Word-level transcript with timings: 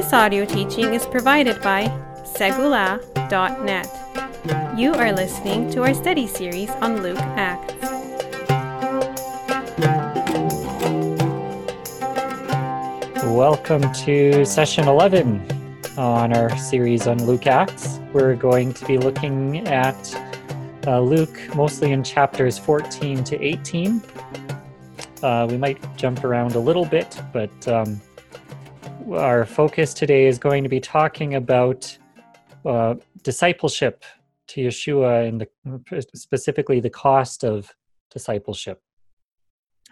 This 0.00 0.14
audio 0.14 0.46
teaching 0.46 0.94
is 0.94 1.04
provided 1.04 1.60
by 1.60 1.84
Segula.net. 2.24 3.86
You 4.74 4.94
are 4.94 5.12
listening 5.12 5.70
to 5.72 5.82
our 5.82 5.92
study 5.92 6.26
series 6.26 6.70
on 6.70 7.02
Luke 7.02 7.18
Acts. 7.18 7.74
Welcome 13.26 13.92
to 14.06 14.46
session 14.46 14.88
11 14.88 15.92
on 15.98 16.32
our 16.32 16.56
series 16.56 17.06
on 17.06 17.22
Luke 17.26 17.46
Acts. 17.46 18.00
We're 18.14 18.36
going 18.36 18.72
to 18.72 18.86
be 18.86 18.96
looking 18.96 19.68
at 19.68 20.14
uh, 20.86 20.98
Luke 20.98 21.38
mostly 21.54 21.92
in 21.92 22.02
chapters 22.02 22.56
14 22.56 23.22
to 23.24 23.38
18. 23.38 24.02
Uh, 25.22 25.46
we 25.50 25.58
might 25.58 25.78
jump 25.98 26.24
around 26.24 26.54
a 26.54 26.58
little 26.58 26.86
bit, 26.86 27.20
but 27.34 27.68
um, 27.68 28.00
our 29.12 29.44
focus 29.44 29.94
today 29.94 30.26
is 30.26 30.38
going 30.38 30.62
to 30.62 30.68
be 30.68 30.80
talking 30.80 31.34
about 31.34 31.96
uh, 32.64 32.94
discipleship 33.22 34.04
to 34.48 34.60
Yeshua 34.60 35.28
and 35.28 35.46
the, 35.64 36.06
specifically 36.14 36.80
the 36.80 36.90
cost 36.90 37.44
of 37.44 37.74
discipleship. 38.10 38.82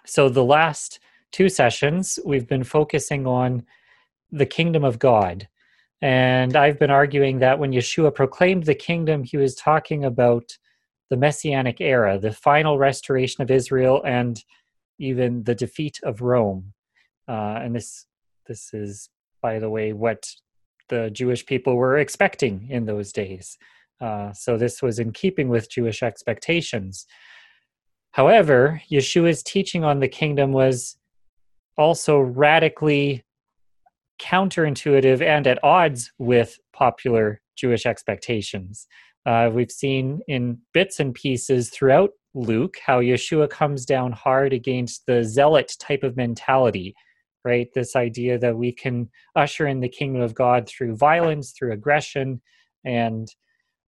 So, 0.04 0.28
the 0.28 0.44
last 0.44 1.00
two 1.32 1.48
sessions, 1.48 2.18
we've 2.24 2.46
been 2.46 2.64
focusing 2.64 3.26
on 3.26 3.64
the 4.30 4.46
kingdom 4.46 4.84
of 4.84 4.98
God. 4.98 5.48
And 6.00 6.54
I've 6.56 6.78
been 6.78 6.90
arguing 6.90 7.40
that 7.40 7.58
when 7.58 7.72
Yeshua 7.72 8.14
proclaimed 8.14 8.64
the 8.64 8.74
kingdom, 8.74 9.24
he 9.24 9.36
was 9.36 9.54
talking 9.54 10.04
about 10.04 10.56
the 11.10 11.16
messianic 11.16 11.80
era, 11.80 12.18
the 12.18 12.32
final 12.32 12.78
restoration 12.78 13.42
of 13.42 13.50
Israel, 13.50 14.02
and 14.04 14.42
even 14.98 15.42
the 15.44 15.54
defeat 15.54 15.98
of 16.02 16.20
Rome. 16.20 16.72
Uh, 17.26 17.60
and 17.62 17.74
this 17.74 18.06
this 18.48 18.72
is, 18.72 19.08
by 19.42 19.58
the 19.58 19.70
way, 19.70 19.92
what 19.92 20.26
the 20.88 21.10
Jewish 21.10 21.44
people 21.46 21.76
were 21.76 21.98
expecting 21.98 22.66
in 22.70 22.86
those 22.86 23.12
days. 23.12 23.58
Uh, 24.00 24.32
so 24.32 24.56
this 24.56 24.82
was 24.82 24.98
in 24.98 25.12
keeping 25.12 25.48
with 25.48 25.70
Jewish 25.70 26.02
expectations. 26.02 27.06
However, 28.12 28.80
Yeshua's 28.90 29.42
teaching 29.42 29.84
on 29.84 30.00
the 30.00 30.08
kingdom 30.08 30.52
was 30.52 30.96
also 31.76 32.18
radically 32.18 33.24
counterintuitive 34.20 35.22
and 35.22 35.46
at 35.46 35.62
odds 35.62 36.10
with 36.18 36.58
popular 36.72 37.40
Jewish 37.56 37.86
expectations. 37.86 38.86
Uh, 39.26 39.50
we've 39.52 39.70
seen 39.70 40.20
in 40.26 40.58
bits 40.72 41.00
and 41.00 41.14
pieces 41.14 41.70
throughout 41.70 42.10
Luke 42.34 42.76
how 42.84 43.00
Yeshua 43.00 43.48
comes 43.48 43.84
down 43.84 44.12
hard 44.12 44.52
against 44.52 45.06
the 45.06 45.22
zealot 45.24 45.74
type 45.78 46.02
of 46.02 46.16
mentality, 46.16 46.94
right? 47.44 47.68
This 47.74 47.96
idea 47.96 48.38
that 48.38 48.56
we 48.56 48.72
can 48.72 49.08
usher 49.36 49.66
in 49.66 49.80
the 49.80 49.88
kingdom 49.88 50.22
of 50.22 50.34
God 50.34 50.68
through 50.68 50.96
violence, 50.96 51.52
through 51.52 51.72
aggression, 51.72 52.40
and 52.84 53.28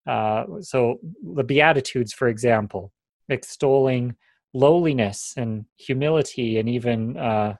uh, 0.07 0.45
so 0.61 0.99
the 1.35 1.45
Beatitudes, 1.45 2.13
for 2.13 2.29
example, 2.29 2.93
extolling 3.29 4.17
lowliness 4.53 5.35
and 5.37 5.65
humility 5.77 6.59
and 6.59 6.69
even 6.69 7.17
uh, 7.17 7.55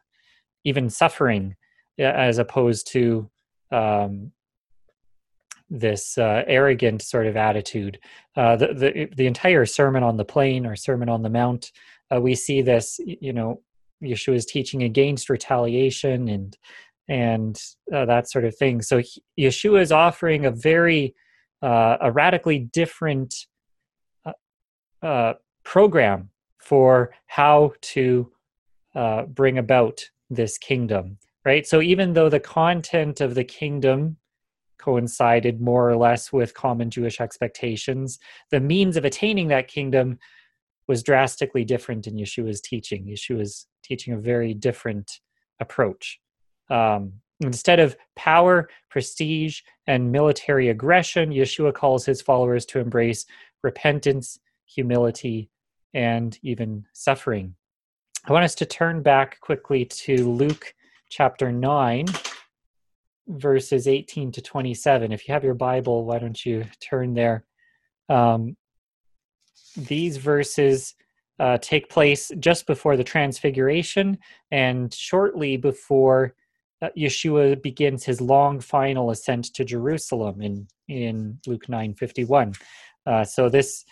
even 0.65 0.91
suffering, 0.91 1.55
as 1.99 2.39
opposed 2.39 2.91
to 2.93 3.31
um, 3.71 4.33
this 5.71 6.19
uh, 6.19 6.43
arrogant 6.47 7.01
sort 7.01 7.27
of 7.27 7.37
attitude. 7.37 7.99
Uh, 8.37 8.57
the, 8.57 8.67
the, 8.75 9.09
the 9.17 9.27
entire 9.27 9.65
Sermon 9.65 10.03
on 10.03 10.17
the 10.17 10.25
Plain 10.25 10.67
or 10.67 10.77
Sermon 10.77 11.09
on 11.09 11.23
the 11.23 11.31
Mount, 11.31 11.71
uh, 12.13 12.21
we 12.21 12.35
see 12.35 12.63
this. 12.63 12.99
You 13.05 13.33
know, 13.33 13.63
Yeshua 14.03 14.35
is 14.35 14.47
teaching 14.47 14.83
against 14.83 15.31
retaliation 15.31 16.29
and 16.29 16.57
and 17.09 17.61
uh, 17.93 18.05
that 18.05 18.31
sort 18.31 18.45
of 18.45 18.57
thing. 18.57 18.83
So 18.83 18.99
he, 18.99 19.23
Yeshua 19.39 19.81
is 19.81 19.93
offering 19.93 20.47
a 20.47 20.51
very 20.51 21.15
uh, 21.63 21.97
a 22.01 22.13
radically 22.13 22.59
different 22.59 23.35
uh, 25.03 25.35
program 25.65 26.31
for 26.59 27.13
how 27.27 27.73
to 27.81 28.31
bring 29.29 29.59
about 29.59 30.05
this 30.29 30.59
kingdom. 30.59 31.19
Right. 31.45 31.67
So 31.67 31.81
even 31.81 32.13
though 32.13 32.29
the 32.29 32.41
content 32.41 33.21
of 33.21 33.35
the 33.35 33.45
kingdom 33.45 34.19
coincided 34.81 35.61
more 35.61 35.89
or 35.89 35.97
less 35.97 36.33
with 36.33 36.55
common 36.55 36.91
Jewish 36.91 37.21
expectations. 37.21 38.19
The 38.51 38.61
means 38.61 38.97
of 38.97 39.05
attaining 39.05 39.49
that 39.49 39.69
kingdom 39.69 40.19
was 40.91 41.05
drastically 41.05 41.65
different 41.65 42.09
in 42.09 42.17
Yeshua's 42.17 42.61
teaching. 42.61 43.05
Yeshua's 43.07 43.69
teaching 43.85 44.13
a 44.13 44.19
very 44.19 44.53
different 44.53 45.21
approach. 45.61 46.19
Um, 46.69 47.13
instead 47.39 47.79
of 47.79 47.97
power, 48.17 48.69
prestige, 48.91 49.61
and 49.87 50.11
military 50.11 50.69
aggression, 50.69 51.31
Yeshua 51.31 51.73
calls 51.73 52.05
his 52.05 52.21
followers 52.21 52.67
to 52.67 52.81
embrace 52.81 53.25
repentance, 53.63 54.41
humility, 54.67 55.49
and 55.95 56.37
even 56.43 56.85
suffering. 56.93 57.55
I 58.27 58.33
want 58.33 58.45
us 58.45 58.57
to 58.57 58.67
turn 58.67 59.01
back 59.01 59.39
quickly 59.39 59.85
to 59.85 60.29
Luke 60.29 60.75
chapter 61.09 61.53
9 61.53 62.07
verses 63.29 63.87
18 63.87 64.33
to 64.33 64.43
27. 64.43 65.13
If 65.13 65.29
you 65.29 65.35
have 65.35 65.45
your 65.45 65.55
Bible, 65.55 66.05
why 66.05 66.19
don't 66.19 66.45
you 66.45 66.65
turn 66.81 67.15
there? 67.15 67.45
Um, 68.09 68.57
these 69.77 70.17
verses 70.17 70.95
uh, 71.39 71.59
take 71.59 71.89
place 71.89 72.31
just 72.39 72.67
before 72.67 72.97
the 72.97 73.05
Transfiguration 73.05 74.19
and 74.51 74.93
shortly 74.93 75.57
before 75.57 76.35
uh, 76.83 76.89
Yeshua 76.97 77.61
begins 77.63 78.05
his 78.05 78.21
long 78.21 78.61
final 78.61 79.11
ascent 79.11 79.47
to 79.55 79.65
Jerusalem 79.65 80.41
in 80.41 80.67
in 80.89 81.39
Luke 81.47 81.67
9:51. 81.67 82.57
Uh, 83.07 83.25
so 83.25 83.49
this 83.49 83.85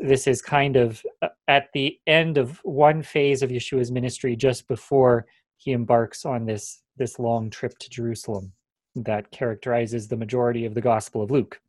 this 0.00 0.26
is 0.26 0.40
kind 0.40 0.76
of 0.76 1.02
uh, 1.22 1.28
at 1.48 1.68
the 1.74 1.98
end 2.06 2.38
of 2.38 2.58
one 2.64 3.02
phase 3.02 3.42
of 3.42 3.50
Yeshua's 3.50 3.90
ministry, 3.90 4.36
just 4.36 4.66
before 4.68 5.26
he 5.56 5.72
embarks 5.72 6.24
on 6.24 6.46
this 6.46 6.82
this 6.96 7.18
long 7.18 7.50
trip 7.50 7.76
to 7.78 7.90
Jerusalem 7.90 8.52
that 8.96 9.30
characterizes 9.30 10.08
the 10.08 10.16
majority 10.16 10.64
of 10.64 10.74
the 10.74 10.80
Gospel 10.80 11.22
of 11.22 11.30
Luke. 11.30 11.60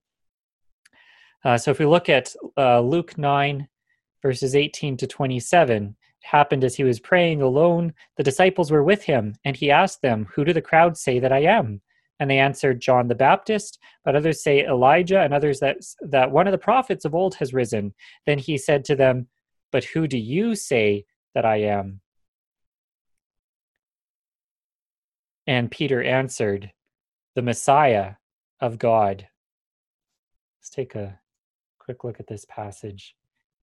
Uh, 1.43 1.57
so 1.57 1.71
if 1.71 1.79
we 1.79 1.85
look 1.85 2.09
at 2.09 2.35
uh, 2.57 2.79
Luke 2.79 3.17
9, 3.17 3.67
verses 4.21 4.55
18 4.55 4.97
to 4.97 5.07
27, 5.07 5.87
it 5.87 5.95
happened 6.21 6.63
as 6.63 6.75
he 6.75 6.83
was 6.83 6.99
praying 6.99 7.41
alone, 7.41 7.93
the 8.17 8.23
disciples 8.23 8.71
were 8.71 8.83
with 8.83 9.03
him, 9.03 9.35
and 9.43 9.55
he 9.55 9.71
asked 9.71 10.01
them, 10.01 10.27
Who 10.35 10.45
do 10.45 10.53
the 10.53 10.61
crowd 10.61 10.97
say 10.97 11.19
that 11.19 11.31
I 11.31 11.39
am? 11.39 11.81
And 12.19 12.29
they 12.29 12.37
answered, 12.37 12.79
John 12.79 13.07
the 13.07 13.15
Baptist, 13.15 13.79
but 14.05 14.15
others 14.15 14.43
say 14.43 14.63
Elijah, 14.65 15.21
and 15.21 15.33
others 15.33 15.59
that, 15.61 15.77
that 16.01 16.29
one 16.29 16.47
of 16.47 16.51
the 16.51 16.57
prophets 16.59 17.05
of 17.05 17.15
old 17.15 17.35
has 17.35 17.53
risen. 17.53 17.95
Then 18.27 18.37
he 18.37 18.57
said 18.57 18.85
to 18.85 18.95
them, 18.95 19.27
But 19.71 19.85
who 19.85 20.07
do 20.07 20.19
you 20.19 20.53
say 20.53 21.05
that 21.33 21.45
I 21.45 21.61
am? 21.61 22.01
And 25.47 25.71
Peter 25.71 26.03
answered, 26.03 26.71
the 27.35 27.41
Messiah 27.41 28.15
of 28.59 28.77
God. 28.77 29.27
Let's 30.59 30.69
take 30.69 30.95
a 30.95 31.19
quick 31.93 32.03
look 32.03 32.19
at 32.19 32.27
this 32.27 32.45
passage 32.45 33.15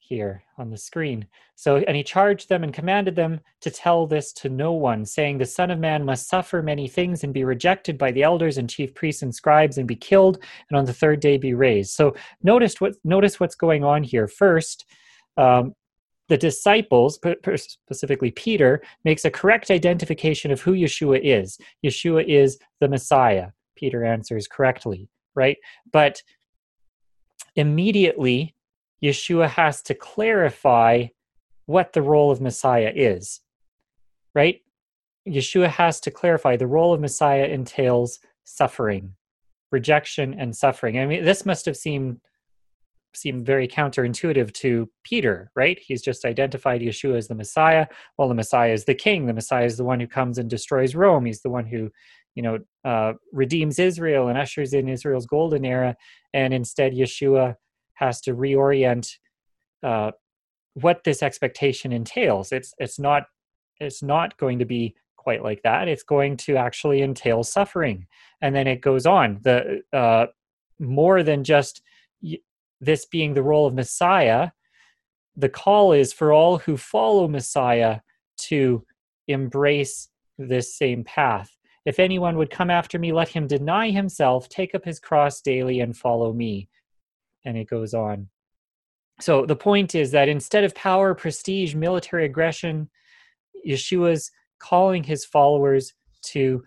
here 0.09 0.43
on 0.57 0.71
the 0.71 0.77
screen. 0.77 1.27
So, 1.55 1.77
and 1.77 1.97
he 1.97 2.03
charged 2.03 2.49
them 2.49 2.65
and 2.65 2.73
commanded 2.73 3.15
them 3.15 3.41
to 3.61 3.71
tell 3.71 4.07
this 4.07 4.33
to 4.35 4.49
no 4.49 4.73
one, 4.73 5.05
saying, 5.05 5.39
The 5.39 5.47
Son 5.47 5.71
of 5.71 5.79
Man 5.79 6.05
must 6.05 6.29
suffer 6.29 6.63
many 6.63 6.89
things 6.89 7.25
and 7.25 7.35
be 7.35 7.45
rejected 7.45 7.99
by 7.99 8.13
the 8.13 8.23
elders 8.23 8.59
and 8.59 8.71
chief 8.71 8.95
priests 8.95 9.23
and 9.23 9.35
scribes 9.35 9.77
and 9.77 9.87
be 9.87 9.97
killed, 9.97 10.39
and 10.71 10.79
on 10.79 10.87
the 10.87 10.95
third 10.95 11.21
day 11.21 11.37
be 11.37 11.55
raised. 11.55 11.91
So, 11.91 12.15
notice 12.43 12.81
what 12.81 12.95
notice 13.05 13.39
what's 13.39 13.55
going 13.55 13.85
on 13.85 14.03
here. 14.03 14.27
First, 14.27 14.87
um, 15.37 15.75
the 16.29 16.39
disciples, 16.39 17.19
specifically 17.57 18.31
Peter, 18.31 18.83
makes 19.05 19.25
a 19.25 19.31
correct 19.31 19.71
identification 19.71 20.51
of 20.51 20.61
who 20.61 20.73
Yeshua 20.73 21.21
is. 21.23 21.59
Yeshua 21.85 22.25
is 22.27 22.59
the 22.81 22.89
Messiah. 22.89 23.49
Peter 23.77 24.05
answers 24.05 24.47
correctly, 24.47 25.09
right? 25.35 25.57
But 25.91 26.23
immediately, 27.59 28.55
Yeshua 29.03 29.49
has 29.51 29.83
to 29.83 29.95
clarify 29.95 31.07
what 31.67 31.93
the 31.93 32.03
role 32.03 32.31
of 32.31 32.41
Messiah 32.41 32.93
is, 32.95 33.41
right? 34.35 34.61
Yeshua 35.29 35.69
has 35.69 36.01
to 36.01 36.11
clarify 36.11 36.57
the 36.57 36.67
role 36.67 36.95
of 36.95 37.01
Messiah 37.01 37.45
entails 37.47 38.21
suffering, 38.45 39.15
rejection, 39.73 40.35
and 40.39 40.57
suffering. 40.57 40.99
I 40.99 41.07
mean, 41.07 41.25
this 41.25 41.45
must 41.45 41.67
have 41.67 41.77
seemed 41.77 42.21
seemed 43.15 43.45
very 43.45 43.67
counterintuitive 43.67 44.53
to 44.53 44.89
Peter, 45.03 45.51
right? 45.57 45.79
He's 45.79 46.03
just 46.03 46.25
identified 46.25 46.81
Yeshua 46.81 47.17
as 47.17 47.27
the 47.27 47.35
Messiah. 47.35 47.87
Well, 48.17 48.29
the 48.29 48.35
Messiah 48.35 48.73
is 48.73 48.85
the 48.85 48.95
king. 48.95 49.27
The 49.27 49.33
Messiah 49.33 49.65
is 49.65 49.77
the 49.77 49.85
one 49.85 49.99
who 49.99 50.07
comes 50.07 50.39
and 50.39 50.49
destroys 50.49 50.95
Rome. 50.95 51.25
He's 51.25 51.41
the 51.41 51.51
one 51.51 51.67
who 51.67 51.91
you 52.39 52.43
know, 52.43 52.59
uh, 52.85 53.15
redeems 53.33 53.81
Israel 53.81 54.29
and 54.29 54.39
ushers 54.39 54.73
in 54.73 54.89
Israel's 54.89 55.27
golden 55.27 55.65
era, 55.65 55.97
and 56.33 56.55
instead 56.55 56.93
Yeshua 56.93 57.57
has 57.95 58.21
to 58.21 58.33
reorient 58.33 59.11
uh, 59.83 60.13
what 60.75 61.03
this 61.03 61.21
expectation 61.21 61.91
entails. 61.91 62.53
It's 62.53 62.73
it's 62.79 62.97
not 62.97 63.25
it's 63.81 64.05
not 64.05 64.37
going 64.37 64.61
to 64.61 64.65
be 64.65 64.95
quite 65.17 65.43
like 65.43 65.63
that. 65.65 65.89
It's 65.89 66.05
going 66.05 66.37
to 66.37 66.57
actually 66.57 67.03
entail 67.03 67.43
suffering. 67.43 68.07
And 68.41 68.55
then 68.55 68.69
it 68.69 68.83
goes 68.83 69.05
on. 69.05 69.41
The 69.43 69.83
uh, 69.93 70.27
more 70.79 71.25
than 71.25 71.43
just 71.43 71.83
this 72.81 73.05
being 73.07 73.35
the 73.35 73.43
role 73.43 73.67
of 73.67 73.75
Messiah, 73.75 74.51
the 75.35 75.49
call 75.49 75.93
is 75.93 76.13
for 76.13 76.33
all 76.33 76.59
who 76.59 76.77
follow 76.77 77.27
Messiah 77.27 77.99
to 78.49 78.85
embrace 79.27 80.09
this 80.39 80.79
same 80.79 81.03
path. 81.03 81.58
If 81.89 81.99
anyone 81.99 82.37
would 82.37 82.51
come 82.51 82.69
after 82.69 82.99
me, 82.99 83.13
let 83.13 83.31
him 83.31 83.47
deny 83.47 83.89
himself, 83.89 84.47
take 84.51 84.75
up 84.75 84.85
his 84.85 85.01
cross 85.01 85.41
daily, 85.41 85.81
and 85.81 85.97
follow 85.97 86.35
me. 86.35 86.69
And 87.47 87.57
it 87.57 87.71
goes 87.71 87.95
on. 87.95 88.29
So 89.23 89.47
the 89.47 89.57
point 89.57 89.95
is 89.95 90.11
that 90.11 90.29
instead 90.29 90.65
of 90.65 90.75
power, 90.75 91.15
prestige, 91.15 91.75
military 91.75 92.27
aggression, 92.27 92.91
Yeshua's 93.67 94.31
calling 94.59 95.03
his 95.03 95.25
followers 95.25 95.95
to 96.25 96.63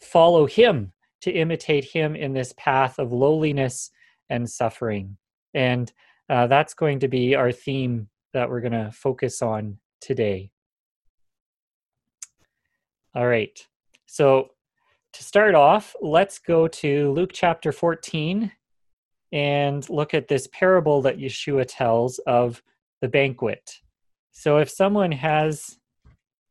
follow 0.00 0.46
him, 0.46 0.92
to 1.22 1.32
imitate 1.32 1.86
him 1.86 2.14
in 2.14 2.32
this 2.32 2.54
path 2.56 3.00
of 3.00 3.12
lowliness 3.12 3.90
and 4.30 4.48
suffering. 4.48 5.16
And 5.54 5.92
uh, 6.30 6.46
that's 6.46 6.74
going 6.74 7.00
to 7.00 7.08
be 7.08 7.34
our 7.34 7.50
theme 7.50 8.10
that 8.32 8.48
we're 8.48 8.60
going 8.60 8.84
to 8.84 8.92
focus 8.92 9.42
on 9.42 9.78
today. 10.00 10.52
All 13.12 13.26
right. 13.26 13.58
So 14.12 14.50
to 15.14 15.24
start 15.24 15.54
off, 15.54 15.96
let's 16.02 16.38
go 16.38 16.68
to 16.68 17.10
Luke 17.12 17.30
chapter 17.32 17.72
14 17.72 18.52
and 19.32 19.88
look 19.88 20.12
at 20.12 20.28
this 20.28 20.46
parable 20.52 21.00
that 21.00 21.16
Yeshua 21.16 21.64
tells 21.66 22.18
of 22.26 22.62
the 23.00 23.08
banquet. 23.08 23.78
So 24.32 24.58
if 24.58 24.68
someone 24.68 25.12
has 25.12 25.78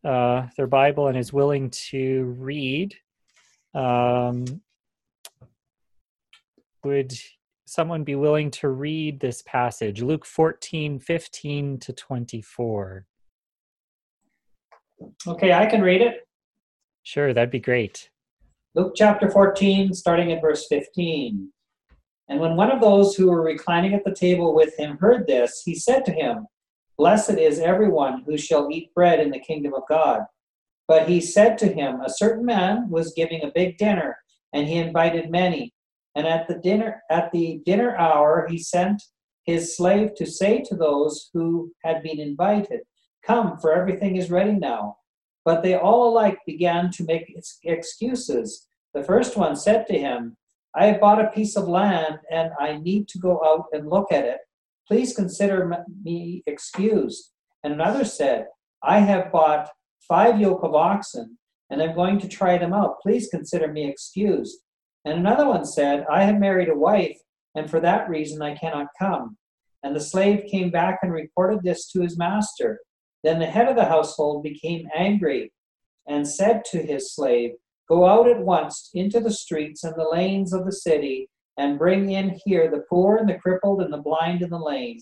uh, 0.04 0.48
their 0.58 0.66
Bible 0.66 1.08
and 1.08 1.16
is 1.16 1.32
willing 1.32 1.70
to 1.92 2.36
read, 2.40 2.96
um, 3.76 4.44
would 6.84 7.14
someone 7.68 8.04
be 8.04 8.16
willing 8.16 8.50
to 8.50 8.70
read 8.70 9.20
this 9.20 9.44
passage? 9.44 10.02
Luke 10.02 10.26
14, 10.26 10.98
15 10.98 11.78
to 11.78 11.94
24. 11.94 13.06
Okay, 15.28 15.54
I 15.54 15.68
can 15.68 15.84
read 15.84 16.02
it. 16.02 16.28
Sure, 17.04 17.34
that'd 17.34 17.52
be 17.52 17.60
great. 17.60 18.10
Luke 18.76 18.94
chapter 18.96 19.30
14, 19.30 19.94
starting 19.94 20.32
at 20.32 20.42
verse 20.42 20.68
15. 20.68 21.52
And 22.30 22.40
when 22.40 22.56
one 22.56 22.72
of 22.72 22.80
those 22.80 23.16
who 23.16 23.30
were 23.30 23.42
reclining 23.42 23.94
at 23.94 24.06
the 24.06 24.16
table 24.16 24.56
with 24.56 24.78
him 24.78 24.98
heard 24.98 25.28
this, 25.28 25.62
he 25.66 25.76
said 25.76 26.06
to 26.06 26.14
him, 26.14 26.48
Blessed 26.98 27.32
is 27.32 27.60
everyone 27.60 28.24
who 28.26 28.38
shall 28.38 28.70
eat 28.72 28.94
bread 28.94 29.20
in 29.20 29.32
the 29.32 29.40
kingdom 29.40 29.74
of 29.74 29.84
God. 29.90 30.22
But 30.88 31.10
he 31.10 31.20
said 31.20 31.58
to 31.58 31.68
him, 31.68 32.02
A 32.02 32.10
certain 32.10 32.46
man 32.46 32.90
was 32.90 33.14
giving 33.14 33.44
a 33.44 33.52
big 33.54 33.78
dinner, 33.78 34.18
and 34.54 34.68
he 34.68 34.78
invited 34.78 35.32
many. 35.32 35.74
And 36.16 36.28
at 36.28 36.48
the 36.48 36.56
dinner 36.56 37.02
at 37.10 37.32
the 37.32 37.62
dinner 37.66 37.96
hour 37.98 38.48
he 38.50 38.58
sent 38.58 39.02
his 39.46 39.76
slave 39.76 40.16
to 40.16 40.26
say 40.26 40.62
to 40.62 40.76
those 40.76 41.30
who 41.34 41.72
had 41.84 42.04
been 42.04 42.20
invited, 42.20 42.82
Come, 43.26 43.58
for 43.58 43.74
everything 43.74 44.16
is 44.16 44.30
ready 44.30 44.54
now. 44.54 44.98
But 45.44 45.64
they 45.64 45.76
all 45.76 46.10
alike 46.10 46.40
began 46.46 46.92
to 46.92 47.04
make 47.04 47.36
excuses. 47.64 48.68
The 48.94 49.04
first 49.04 49.38
one 49.38 49.56
said 49.56 49.88
to 49.88 49.98
him, 49.98 50.38
I 50.76 50.86
have 50.86 51.02
bought 51.02 51.24
a 51.24 51.32
piece 51.32 51.56
of 51.58 51.68
land 51.68 52.20
and 52.30 52.52
I 52.60 52.78
need 52.78 53.08
to 53.10 53.20
go 53.20 53.42
out 53.44 53.66
and 53.74 53.90
look 53.90 54.12
at 54.12 54.26
it. 54.26 54.40
Please 54.88 55.16
consider 55.16 55.86
me 56.04 56.44
excused. 56.48 57.32
And 57.64 57.74
another 57.74 58.06
said, 58.06 58.48
I 58.84 59.00
have 59.00 59.32
bought 59.32 59.70
five 60.08 60.40
yoke 60.40 60.64
of 60.64 60.76
oxen 60.76 61.38
and 61.70 61.82
I'm 61.82 61.96
going 61.96 62.20
to 62.20 62.28
try 62.28 62.58
them 62.58 62.74
out. 62.74 63.00
Please 63.02 63.30
consider 63.30 63.72
me 63.72 63.88
excused. 63.88 64.60
And 65.06 65.18
another 65.18 65.48
one 65.48 65.66
said, 65.66 66.06
I 66.12 66.24
have 66.24 66.40
married 66.40 66.70
a 66.70 66.76
wife, 66.76 67.18
and 67.56 67.70
for 67.70 67.80
that 67.80 68.10
reason 68.10 68.42
I 68.42 68.56
cannot 68.56 68.88
come. 69.00 69.38
And 69.82 69.96
the 69.96 70.02
slave 70.02 70.46
came 70.52 70.70
back 70.70 71.00
and 71.02 71.12
reported 71.12 71.64
this 71.64 71.88
to 71.92 72.02
his 72.02 72.18
master. 72.18 72.82
Then 73.24 73.40
the 73.40 73.46
head 73.46 73.68
of 73.68 73.76
the 73.76 73.86
household 73.86 74.44
became 74.44 74.90
angry 74.96 75.52
and 76.08 76.28
said 76.28 76.64
to 76.72 76.82
his 76.82 77.14
slave, 77.14 77.52
Go 77.88 78.06
out 78.06 78.30
at 78.30 78.40
once 78.40 78.90
into 78.94 79.20
the 79.20 79.34
streets 79.34 79.84
and 79.84 79.94
the 79.96 80.10
lanes 80.10 80.54
of 80.54 80.66
the 80.66 80.72
city, 80.72 81.30
and 81.58 81.78
bring 81.78 82.10
in 82.12 82.40
here 82.46 82.70
the 82.70 82.84
poor 82.90 83.18
and 83.18 83.30
the 83.30 83.38
crippled 83.38 83.82
and 83.82 83.94
the 83.94 83.98
blind 83.98 84.42
and 84.42 84.52
the 84.52 84.58
lame. 84.58 85.00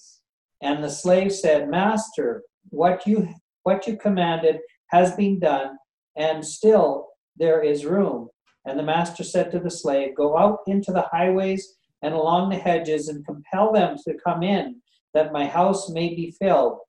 And 0.61 0.83
the 0.83 0.89
slave 0.89 1.31
said, 1.31 1.69
Master, 1.69 2.43
what 2.69 3.05
you 3.05 3.29
what 3.63 3.87
you 3.87 3.97
commanded 3.97 4.57
has 4.87 5.15
been 5.15 5.39
done, 5.39 5.77
and 6.15 6.45
still 6.45 7.09
there 7.37 7.61
is 7.61 7.85
room. 7.85 8.29
And 8.65 8.77
the 8.77 8.83
master 8.83 9.23
said 9.23 9.51
to 9.51 9.59
the 9.59 9.71
slave, 9.71 10.15
Go 10.15 10.37
out 10.37 10.59
into 10.67 10.91
the 10.91 11.05
highways 11.11 11.75
and 12.01 12.13
along 12.13 12.49
the 12.49 12.57
hedges, 12.57 13.07
and 13.07 13.25
compel 13.25 13.73
them 13.73 13.97
to 14.05 14.17
come 14.25 14.41
in, 14.41 14.81
that 15.13 15.33
my 15.33 15.45
house 15.45 15.89
may 15.89 16.15
be 16.15 16.33
filled. 16.39 16.79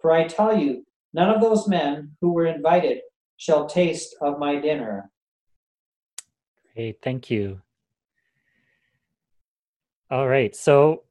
For 0.00 0.12
I 0.12 0.26
tell 0.26 0.56
you, 0.56 0.84
none 1.12 1.30
of 1.30 1.40
those 1.40 1.68
men 1.68 2.16
who 2.20 2.32
were 2.32 2.46
invited 2.46 3.00
shall 3.36 3.66
taste 3.66 4.16
of 4.20 4.38
my 4.38 4.56
dinner. 4.56 5.10
Great, 6.74 6.98
thank 7.02 7.30
you. 7.30 7.60
All 10.10 10.28
right, 10.28 10.54
so 10.54 11.02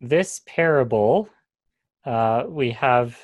this 0.00 0.40
parable, 0.46 1.28
uh, 2.04 2.44
we 2.46 2.70
have 2.72 3.18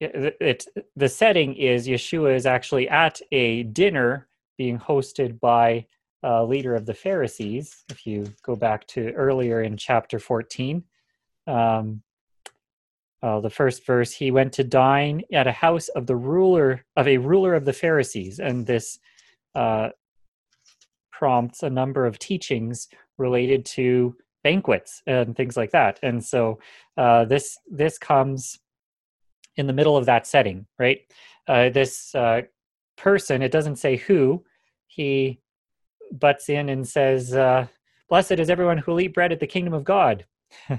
it, 0.00 0.36
it, 0.40 0.64
the 0.96 1.08
setting 1.08 1.54
is 1.56 1.86
Yeshua 1.86 2.34
is 2.34 2.46
actually 2.46 2.88
at 2.88 3.20
a 3.32 3.64
dinner 3.64 4.28
being 4.56 4.78
hosted 4.78 5.38
by 5.40 5.86
a 6.22 6.44
leader 6.44 6.74
of 6.74 6.86
the 6.86 6.94
Pharisees. 6.94 7.84
If 7.90 8.06
you 8.06 8.32
go 8.42 8.56
back 8.56 8.86
to 8.88 9.10
earlier 9.12 9.62
in 9.62 9.76
chapter 9.76 10.18
14, 10.18 10.82
um, 11.46 12.02
uh, 13.22 13.40
the 13.40 13.50
first 13.50 13.84
verse, 13.84 14.12
he 14.12 14.30
went 14.30 14.52
to 14.54 14.64
dine 14.64 15.22
at 15.32 15.46
a 15.46 15.52
house 15.52 15.88
of 15.88 16.06
the 16.06 16.16
ruler 16.16 16.84
of 16.96 17.06
a 17.06 17.18
ruler 17.18 17.54
of 17.54 17.64
the 17.64 17.72
Pharisees, 17.72 18.40
and 18.40 18.66
this 18.66 18.98
uh, 19.54 19.90
prompts 21.12 21.62
a 21.62 21.70
number 21.70 22.06
of 22.06 22.18
teachings 22.18 22.88
related 23.18 23.64
to 23.66 24.16
banquets 24.42 25.02
and 25.06 25.36
things 25.36 25.54
like 25.54 25.70
that. 25.72 25.98
And 26.02 26.24
so 26.24 26.60
uh, 26.96 27.26
this 27.26 27.58
this 27.70 27.98
comes 27.98 28.58
in 29.56 29.66
the 29.66 29.74
middle 29.74 29.98
of 29.98 30.06
that 30.06 30.26
setting, 30.26 30.66
right? 30.78 31.00
Uh, 31.46 31.68
this 31.68 32.14
uh, 32.14 32.42
person, 32.96 33.42
it 33.42 33.52
doesn't 33.52 33.76
say 33.76 33.96
who, 33.96 34.42
he 34.86 35.40
butts 36.12 36.48
in 36.48 36.70
and 36.70 36.88
says, 36.88 37.34
uh, 37.34 37.66
"Blessed 38.08 38.32
is 38.32 38.48
everyone 38.48 38.78
who 38.78 38.92
will 38.92 39.00
eat 39.00 39.14
bread 39.14 39.32
at 39.32 39.40
the 39.40 39.46
kingdom 39.46 39.74
of 39.74 39.84
God." 39.84 40.24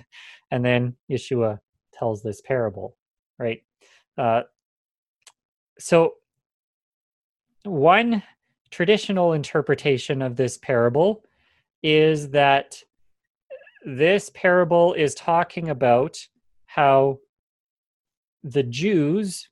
and 0.51 0.65
then 0.65 0.95
Yeshua 1.09 1.59
tells 2.01 2.23
this 2.23 2.41
parable, 2.41 2.97
right? 3.37 3.61
Uh, 4.17 4.41
so 5.77 6.13
one 7.63 8.23
traditional 8.71 9.33
interpretation 9.33 10.23
of 10.23 10.35
this 10.35 10.57
parable 10.57 11.23
is 11.83 12.29
that 12.29 12.81
this 13.85 14.31
parable 14.33 14.93
is 14.93 15.13
talking 15.13 15.69
about 15.69 16.17
how 16.65 17.19
the 18.43 18.63
Jews 18.63 19.47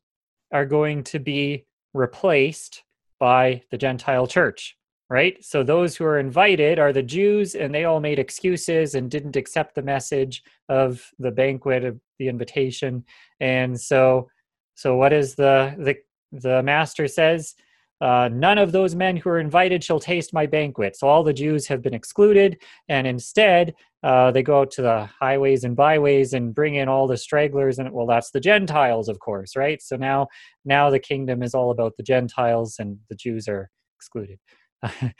are 0.51 0.65
going 0.65 1.03
to 1.03 1.19
be 1.19 1.67
replaced 1.93 2.83
by 3.19 3.61
the 3.69 3.77
Gentile 3.77 4.25
church, 4.25 4.75
right? 5.09 5.43
So 5.43 5.63
those 5.63 5.95
who 5.95 6.05
are 6.05 6.19
invited 6.19 6.77
are 6.77 6.93
the 6.93 7.03
Jews, 7.03 7.55
and 7.55 7.73
they 7.73 7.85
all 7.85 7.99
made 7.99 8.19
excuses 8.19 8.95
and 8.95 9.09
didn't 9.09 9.35
accept 9.35 9.75
the 9.75 9.81
message 9.81 10.43
of 10.69 11.09
the 11.17 11.31
banquet 11.31 11.83
of 11.83 11.99
the 12.19 12.27
invitation. 12.27 13.03
And 13.39 13.79
so, 13.79 14.29
so 14.75 14.95
what 14.95 15.13
is 15.13 15.35
the 15.35 15.75
the 15.77 15.95
the 16.31 16.61
master 16.63 17.07
says? 17.07 17.55
Uh, 18.01 18.29
none 18.31 18.57
of 18.57 18.71
those 18.71 18.95
men 18.95 19.17
who 19.17 19.29
are 19.29 19.39
invited 19.39 19.83
shall 19.83 19.99
taste 19.99 20.33
my 20.33 20.45
banquet. 20.45 20.95
So 20.95 21.07
all 21.07 21.21
the 21.21 21.33
Jews 21.33 21.67
have 21.67 21.81
been 21.81 21.93
excluded, 21.93 22.61
and 22.87 23.05
instead 23.05 23.73
uh, 24.03 24.31
they 24.31 24.41
go 24.43 24.61
out 24.61 24.71
to 24.71 24.81
the 24.81 25.09
highways 25.19 25.65
and 25.65 25.75
byways 25.75 26.33
and 26.33 26.55
bring 26.55 26.75
in 26.75 26.87
all 26.87 27.07
the 27.07 27.17
stragglers. 27.17 27.77
And 27.77 27.91
well, 27.91 28.05
that's 28.05 28.31
the 28.31 28.39
Gentiles, 28.39 29.09
of 29.09 29.19
course, 29.19 29.57
right? 29.57 29.81
So 29.81 29.97
now, 29.97 30.27
now 30.63 30.89
the 30.89 30.99
kingdom 30.99 31.43
is 31.43 31.53
all 31.53 31.71
about 31.71 31.97
the 31.97 32.03
Gentiles, 32.03 32.77
and 32.79 32.99
the 33.09 33.15
Jews 33.15 33.49
are 33.49 33.69
excluded. 33.97 34.39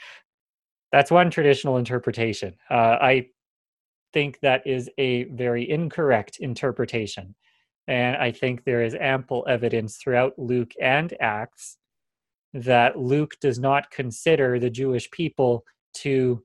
that's 0.92 1.10
one 1.10 1.30
traditional 1.30 1.76
interpretation. 1.76 2.54
Uh, 2.70 2.96
I 3.00 3.26
think 4.12 4.40
that 4.40 4.66
is 4.66 4.90
a 4.98 5.24
very 5.24 5.68
incorrect 5.68 6.38
interpretation. 6.40 7.34
And 7.86 8.16
I 8.16 8.30
think 8.30 8.64
there 8.64 8.82
is 8.82 8.94
ample 8.94 9.44
evidence 9.48 9.96
throughout 9.96 10.38
Luke 10.38 10.72
and 10.80 11.14
Acts 11.20 11.76
that 12.52 12.98
Luke 12.98 13.34
does 13.40 13.58
not 13.58 13.90
consider 13.90 14.58
the 14.58 14.70
Jewish 14.70 15.10
people 15.10 15.64
to 15.94 16.42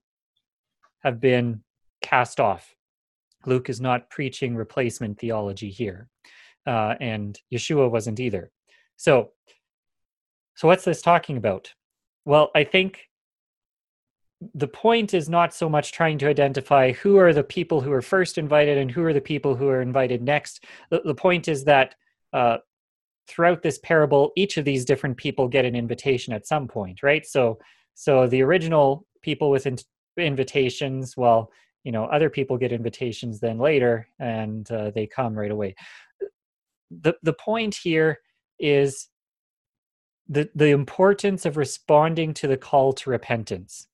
have 1.04 1.20
been 1.20 1.64
cast 2.02 2.40
off. 2.40 2.76
Luke 3.46 3.70
is 3.70 3.80
not 3.80 4.10
preaching 4.10 4.56
replacement 4.56 5.20
theology 5.20 5.70
here, 5.70 6.10
uh, 6.66 6.96
and 7.00 7.40
Yeshua 7.54 7.90
wasn't 7.90 8.20
either. 8.20 8.52
So, 8.98 9.32
so 10.56 10.68
what's 10.68 10.84
this 10.84 11.02
talking 11.02 11.38
about? 11.38 11.74
Well, 12.26 12.52
I 12.56 12.64
think 12.64 13.10
the 14.54 14.68
point 14.68 15.14
is 15.14 15.30
not 15.30 15.54
so 15.54 15.70
much 15.70 15.92
trying 15.92 16.18
to 16.20 16.28
identify 16.28 16.92
who 16.92 17.18
are 17.18 17.34
the 17.34 17.44
people 17.44 17.82
who 17.82 17.92
are 17.92 18.02
first 18.02 18.38
invited 18.38 18.78
and 18.78 18.92
who 18.92 19.04
are 19.04 19.14
the 19.14 19.22
people 19.22 19.56
who 19.56 19.68
are 19.68 19.82
invited 19.82 20.22
next. 20.22 20.66
The, 20.90 21.02
the 21.06 21.16
point 21.16 21.48
is 21.48 21.64
that 21.66 21.96
uh, 22.34 22.58
throughout 23.28 23.62
this 23.62 23.80
parable, 23.80 24.32
each 24.36 24.58
of 24.58 24.66
these 24.66 24.86
different 24.86 25.18
people 25.18 25.48
get 25.48 25.66
an 25.66 25.76
invitation 25.76 26.34
at 26.34 26.48
some 26.48 26.68
point, 26.68 27.02
right? 27.02 27.26
So, 27.26 27.60
so 27.94 28.28
the 28.28 28.42
original 28.42 29.08
people 29.22 29.50
with 29.50 29.66
in- 29.66 29.78
invitations, 30.18 31.16
well, 31.16 31.52
you 31.84 31.92
know, 31.92 32.06
other 32.06 32.30
people 32.30 32.58
get 32.58 32.72
invitations 32.72 33.40
then 33.40 33.58
later, 33.58 34.08
and 34.20 34.70
uh, 34.72 34.92
they 34.92 35.08
come 35.08 35.38
right 35.38 35.52
away. 35.52 35.76
the 36.90 37.16
The 37.24 37.34
point 37.34 37.76
here 37.82 38.20
is 38.60 39.08
the 40.28 40.50
the 40.56 40.70
importance 40.70 41.46
of 41.46 41.58
responding 41.58 42.34
to 42.34 42.48
the 42.48 42.58
call 42.58 42.94
to 42.94 43.10
repentance 43.10 43.88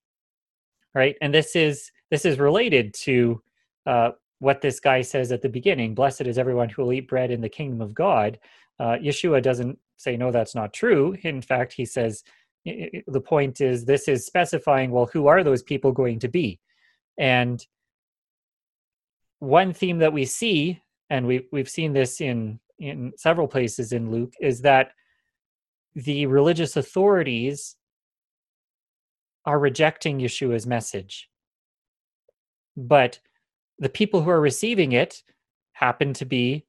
right? 0.94 1.16
And 1.22 1.34
this 1.34 1.56
is 1.56 1.92
this 2.10 2.26
is 2.26 2.40
related 2.40 2.94
to 2.96 3.42
uh, 3.86 4.12
what 4.40 4.62
this 4.62 4.80
guy 4.80 5.02
says 5.02 5.32
at 5.32 5.42
the 5.42 5.50
beginning 5.50 5.96
blessed 5.96 6.22
is 6.22 6.38
everyone 6.38 6.70
who 6.70 6.84
will 6.84 6.94
eat 6.94 7.08
bread 7.08 7.32
in 7.32 7.42
the 7.42 7.50
kingdom 7.50 7.82
of 7.82 7.94
god. 7.94 8.40
Uh, 8.80 8.98
yeshua 9.02 9.42
doesn't 9.42 9.78
say 9.98 10.18
no 10.18 10.32
that's 10.32 10.56
not 10.56 10.74
true. 10.74 11.16
In 11.24 11.42
fact 11.42 11.74
he 11.74 11.86
says 11.86 12.24
the 12.66 13.22
point 13.22 13.60
is 13.62 13.86
this 13.86 14.08
is 14.08 14.26
specifying 14.26 14.92
well 14.92 15.10
who 15.12 15.28
are 15.28 15.44
those 15.44 15.64
people 15.64 15.92
going 15.92 16.20
to 16.20 16.28
be? 16.28 16.60
And 17.18 17.66
one 19.40 19.74
theme 19.74 20.00
that 20.00 20.14
we 20.14 20.26
see 20.26 20.82
and 21.10 21.26
we, 21.26 21.48
we've 21.52 21.70
seen 21.70 21.94
this 21.94 22.22
in 22.22 22.60
in 22.80 23.14
several 23.16 23.48
places 23.48 23.92
in 23.92 24.12
luke 24.12 24.34
is 24.40 24.62
that 24.62 24.92
the 25.95 26.25
religious 26.25 26.77
authorities 26.77 27.75
are 29.45 29.60
rejecting 29.60 30.19
Yeshua's 30.19 30.67
message. 30.67 31.29
But 32.77 33.19
the 33.79 33.89
people 33.89 34.21
who 34.21 34.29
are 34.29 34.41
receiving 34.41 34.91
it 34.91 35.24
happen 35.74 36.13
to 36.13 36.25
be 36.25 36.65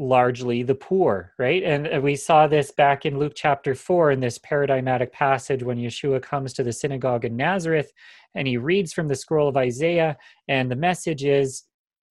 largely 0.00 0.62
the 0.62 0.74
poor, 0.74 1.32
right? 1.38 1.62
And 1.62 1.86
uh, 1.86 2.00
we 2.00 2.16
saw 2.16 2.46
this 2.46 2.72
back 2.72 3.04
in 3.04 3.18
Luke 3.18 3.34
chapter 3.36 3.74
4 3.74 4.12
in 4.12 4.20
this 4.20 4.38
paradigmatic 4.38 5.12
passage 5.12 5.62
when 5.62 5.76
Yeshua 5.78 6.22
comes 6.22 6.54
to 6.54 6.62
the 6.62 6.72
synagogue 6.72 7.26
in 7.26 7.36
Nazareth 7.36 7.92
and 8.34 8.48
he 8.48 8.56
reads 8.56 8.92
from 8.92 9.08
the 9.08 9.14
scroll 9.14 9.46
of 9.46 9.58
Isaiah. 9.58 10.16
And 10.48 10.70
the 10.70 10.76
message 10.76 11.22
is 11.22 11.64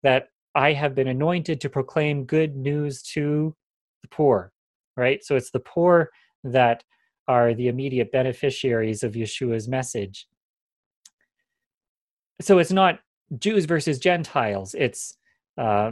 that 0.03 0.27
I 0.53 0.73
have 0.73 0.93
been 0.93 1.07
anointed 1.07 1.59
to 1.61 1.69
proclaim 1.69 2.25
good 2.25 2.55
news 2.55 3.01
to 3.13 3.55
the 4.03 4.07
poor, 4.07 4.51
right? 4.95 5.23
So 5.23 5.35
it's 5.35 5.51
the 5.51 5.59
poor 5.59 6.09
that 6.43 6.83
are 7.27 7.53
the 7.53 7.67
immediate 7.67 8.11
beneficiaries 8.11 9.03
of 9.03 9.13
Yeshua's 9.13 9.67
message. 9.67 10.27
So 12.41 12.57
it's 12.57 12.71
not 12.71 12.99
Jews 13.37 13.65
versus 13.65 13.99
Gentiles. 13.99 14.75
It's 14.77 15.15
uh, 15.57 15.91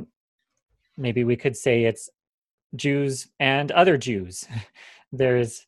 maybe 0.98 1.24
we 1.24 1.36
could 1.36 1.56
say 1.56 1.84
it's 1.84 2.10
Jews 2.76 3.28
and 3.40 3.72
other 3.72 3.98
Jews. 3.98 4.46
There's 5.12 5.66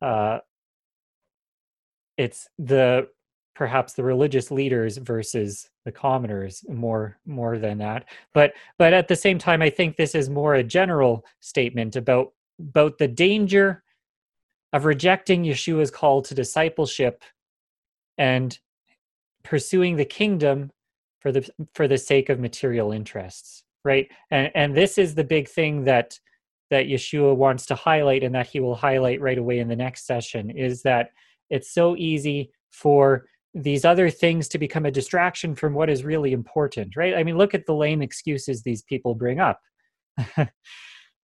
uh, 0.00 0.38
it's 2.16 2.48
the 2.58 3.08
perhaps 3.54 3.94
the 3.94 4.04
religious 4.04 4.50
leaders 4.50 4.98
versus 4.98 5.68
the 5.84 5.90
commoners 5.90 6.64
more 6.68 7.18
more 7.26 7.58
than 7.58 7.78
that 7.78 8.04
but 8.32 8.52
but 8.78 8.92
at 8.92 9.08
the 9.08 9.16
same 9.16 9.36
time 9.36 9.62
i 9.62 9.68
think 9.68 9.96
this 9.96 10.14
is 10.14 10.30
more 10.30 10.54
a 10.54 10.62
general 10.62 11.24
statement 11.40 11.96
about 11.96 12.32
about 12.60 12.98
the 12.98 13.08
danger 13.08 13.82
of 14.72 14.84
rejecting 14.84 15.44
Yeshua's 15.44 15.90
call 15.90 16.22
to 16.22 16.34
discipleship 16.34 17.22
and 18.16 18.58
pursuing 19.44 19.96
the 19.96 20.04
kingdom 20.04 20.70
for 21.20 21.32
the 21.32 21.48
for 21.74 21.88
the 21.88 21.98
sake 21.98 22.28
of 22.28 22.38
material 22.38 22.92
interests 22.92 23.64
right? 23.84 24.08
And 24.30 24.50
and 24.54 24.76
this 24.76 24.98
is 24.98 25.14
the 25.14 25.24
big 25.24 25.48
thing 25.48 25.84
that 25.84 26.18
that 26.70 26.86
Yeshua 26.86 27.34
wants 27.34 27.64
to 27.66 27.74
highlight 27.74 28.22
and 28.22 28.34
that 28.34 28.46
he 28.46 28.60
will 28.60 28.74
highlight 28.74 29.20
right 29.20 29.38
away 29.38 29.58
in 29.58 29.68
the 29.68 29.76
next 29.76 30.06
session 30.06 30.50
is 30.50 30.82
that 30.82 31.10
it's 31.48 31.72
so 31.72 31.96
easy 31.96 32.50
for 32.70 33.24
these 33.54 33.86
other 33.86 34.10
things 34.10 34.46
to 34.48 34.58
become 34.58 34.84
a 34.84 34.90
distraction 34.90 35.54
from 35.54 35.72
what 35.72 35.88
is 35.88 36.04
really 36.04 36.32
important 36.32 36.96
right? 36.96 37.14
I 37.14 37.24
mean 37.24 37.38
look 37.38 37.54
at 37.54 37.66
the 37.66 37.74
lame 37.74 38.02
excuses 38.02 38.62
these 38.62 38.82
people 38.82 39.14
bring 39.14 39.40
up 39.40 39.60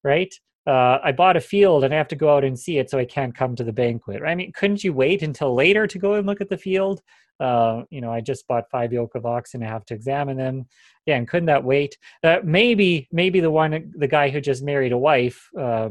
right 0.04 0.34
uh, 0.65 1.00
I 1.03 1.12
bought 1.12 1.38
a 1.38 1.41
field 1.41 1.84
and 1.84 1.93
I 1.93 1.98
have 1.98 2.08
to 2.10 2.15
go 2.15 2.36
out 2.36 2.43
and 2.43 2.58
see 2.58 2.77
it, 2.77 2.89
so 2.89 2.98
I 2.98 3.05
can't 3.05 3.36
come 3.36 3.55
to 3.55 3.63
the 3.63 3.74
banquet. 3.74 4.22
I 4.25 4.36
mean, 4.36 4.51
couldn't 4.53 4.84
you 4.84 4.93
wait 4.93 5.22
until 5.22 5.53
later 5.53 5.88
to 5.88 6.00
go 6.00 6.13
and 6.13 6.25
look 6.25 6.41
at 6.41 6.50
the 6.50 6.58
field? 6.58 7.01
Uh, 7.39 7.84
you 7.89 8.00
know, 8.00 8.12
I 8.12 8.22
just 8.22 8.48
bought 8.48 8.70
five 8.70 8.93
yoke 8.93 9.15
of 9.15 9.25
oxen. 9.25 9.62
And 9.62 9.70
I 9.70 9.74
have 9.74 9.86
to 9.86 9.93
examine 9.93 10.38
them. 10.38 10.65
Yeah, 11.05 11.17
and 11.17 11.27
couldn't 11.27 11.48
that 11.48 11.63
wait? 11.63 11.98
Uh, 12.24 12.38
maybe, 12.43 13.08
maybe 13.12 13.39
the 13.41 13.51
one, 13.51 13.91
the 13.98 14.08
guy 14.08 14.29
who 14.29 14.39
just 14.39 14.63
married 14.63 14.93
a 14.93 14.98
wife, 14.98 15.50
uh, 15.60 15.89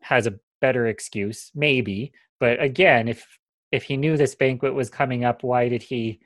has 0.00 0.26
a 0.26 0.38
better 0.60 0.86
excuse. 0.86 1.50
Maybe, 1.54 2.12
but 2.40 2.62
again, 2.62 3.08
if 3.08 3.26
if 3.70 3.82
he 3.82 3.98
knew 3.98 4.16
this 4.16 4.34
banquet 4.34 4.72
was 4.72 4.88
coming 4.88 5.24
up, 5.24 5.42
why 5.42 5.68
did 5.68 5.82
he 5.82 6.20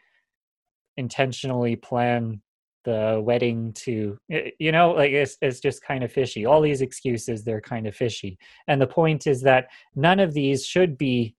intentionally 0.96 1.74
plan 1.74 2.40
the 2.84 3.20
wedding 3.22 3.72
to 3.72 4.18
you 4.28 4.72
know 4.72 4.92
like 4.92 5.12
it's, 5.12 5.36
it's 5.40 5.60
just 5.60 5.82
kind 5.82 6.04
of 6.04 6.12
fishy. 6.12 6.46
All 6.46 6.60
these 6.60 6.82
excuses 6.82 7.44
they're 7.44 7.60
kind 7.60 7.86
of 7.86 7.94
fishy. 7.94 8.38
And 8.68 8.80
the 8.80 8.86
point 8.86 9.26
is 9.26 9.42
that 9.42 9.68
none 9.94 10.20
of 10.20 10.34
these 10.34 10.66
should 10.66 10.98
be 10.98 11.34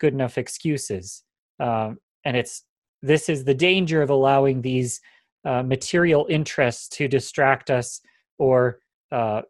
good 0.00 0.12
enough 0.12 0.38
excuses. 0.38 1.22
Um, 1.60 1.98
and 2.24 2.36
it's 2.36 2.64
this 3.02 3.28
is 3.28 3.44
the 3.44 3.54
danger 3.54 4.02
of 4.02 4.10
allowing 4.10 4.62
these 4.62 5.00
uh, 5.44 5.62
material 5.62 6.26
interests 6.28 6.88
to 6.88 7.08
distract 7.08 7.70
us 7.70 8.00
or 8.38 8.80
uh, 9.12 9.42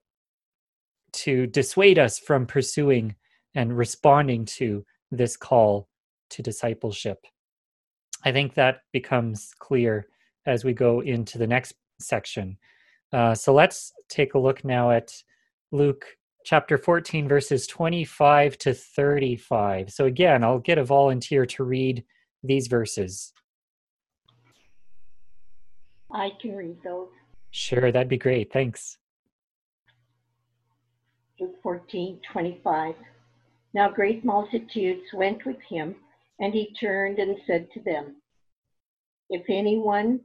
to 1.13 1.47
dissuade 1.47 1.99
us 1.99 2.19
from 2.19 2.47
pursuing 2.47 3.15
and 3.55 3.77
responding 3.77 4.45
to 4.45 4.85
this 5.11 5.37
call 5.37 5.89
to 6.31 6.43
discipleship. 6.43 7.19
I 8.25 8.33
think 8.33 8.55
that 8.55 8.81
becomes 8.93 9.53
clear 9.59 10.07
as 10.49 10.65
we 10.65 10.73
go 10.73 11.01
into 11.01 11.39
the 11.39 11.47
next 11.47 11.75
section. 12.01 12.57
Uh, 13.13 13.35
so 13.35 13.53
let's 13.53 13.93
take 14.09 14.35
a 14.35 14.39
look 14.39 14.65
now 14.65 14.91
at 14.91 15.13
Luke 15.71 16.05
chapter 16.45 16.79
14, 16.79 17.29
verses 17.29 17.67
25 17.67 18.57
to 18.59 18.75
35. 18.75 19.91
So 19.91 20.07
again, 20.07 20.43
I'll 20.43 20.59
get 20.59 20.79
a 20.79 20.85
volunteer 20.85 21.45
to 21.47 21.65
read 21.65 22.05
these 22.43 22.67
verses. 22.67 23.33
I 26.13 26.31
can 26.41 26.57
read 26.57 26.79
those. 26.83 27.09
Sure, 27.51 27.93
that'd 27.93 28.09
be 28.09 28.17
great. 28.17 28.53
Thanks. 28.53 28.97
Luke 31.39 31.57
14, 31.63 32.21
25. 32.33 32.95
Now 33.75 33.91
great 33.91 34.25
multitudes 34.25 35.03
went 35.13 35.45
with 35.45 35.61
him, 35.69 35.97
and 36.41 36.55
he 36.55 36.75
turned 36.81 37.19
and 37.19 37.37
said 37.47 37.69
to 37.75 37.81
them, 37.81 38.17
If 39.29 39.45
anyone 39.49 40.21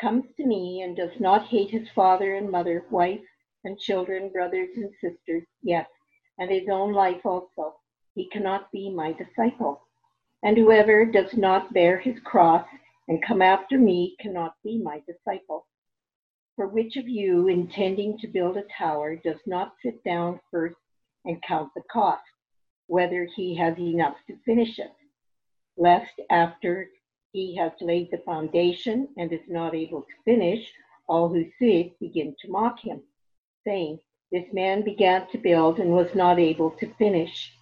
comes 0.00 0.24
to 0.36 0.46
me 0.46 0.82
and 0.82 0.96
does 0.96 1.18
not 1.20 1.46
hate 1.46 1.70
his 1.70 1.88
father 1.94 2.34
and 2.34 2.50
mother, 2.50 2.84
wife 2.90 3.24
and 3.64 3.78
children, 3.78 4.30
brothers 4.30 4.70
and 4.76 4.90
sisters, 5.00 5.44
yes, 5.62 5.86
and 6.38 6.50
his 6.50 6.68
own 6.70 6.92
life 6.92 7.24
also, 7.24 7.76
he 8.14 8.28
cannot 8.28 8.70
be 8.72 8.90
my 8.90 9.12
disciple. 9.12 9.80
And 10.42 10.56
whoever 10.56 11.04
does 11.04 11.34
not 11.34 11.72
bear 11.72 11.98
his 11.98 12.18
cross 12.24 12.66
and 13.08 13.24
come 13.24 13.42
after 13.42 13.78
me 13.78 14.16
cannot 14.20 14.54
be 14.62 14.78
my 14.78 15.02
disciple. 15.06 15.66
For 16.56 16.68
which 16.68 16.96
of 16.96 17.08
you, 17.08 17.48
intending 17.48 18.18
to 18.18 18.28
build 18.28 18.56
a 18.56 18.64
tower, 18.78 19.16
does 19.16 19.40
not 19.46 19.74
sit 19.82 20.04
down 20.04 20.40
first 20.50 20.76
and 21.24 21.42
count 21.42 21.70
the 21.74 21.82
cost, 21.90 22.22
whether 22.86 23.26
he 23.34 23.56
has 23.56 23.78
enough 23.78 24.16
to 24.26 24.36
finish 24.44 24.78
it, 24.78 24.92
lest 25.76 26.12
after 26.30 26.90
he 27.34 27.56
has 27.56 27.72
laid 27.80 28.08
the 28.12 28.22
foundation 28.24 29.08
and 29.16 29.32
is 29.32 29.48
not 29.48 29.74
able 29.74 30.02
to 30.02 30.22
finish, 30.24 30.72
all 31.08 31.28
who 31.28 31.44
see 31.58 31.80
it 31.80 31.98
begin 31.98 32.32
to 32.40 32.48
mock 32.48 32.78
him, 32.78 33.02
saying, 33.66 33.98
This 34.30 34.46
man 34.52 34.84
began 34.84 35.28
to 35.32 35.38
build 35.38 35.80
and 35.80 35.90
was 35.90 36.14
not 36.14 36.38
able 36.38 36.70
to 36.70 36.94
finish. 36.94 37.52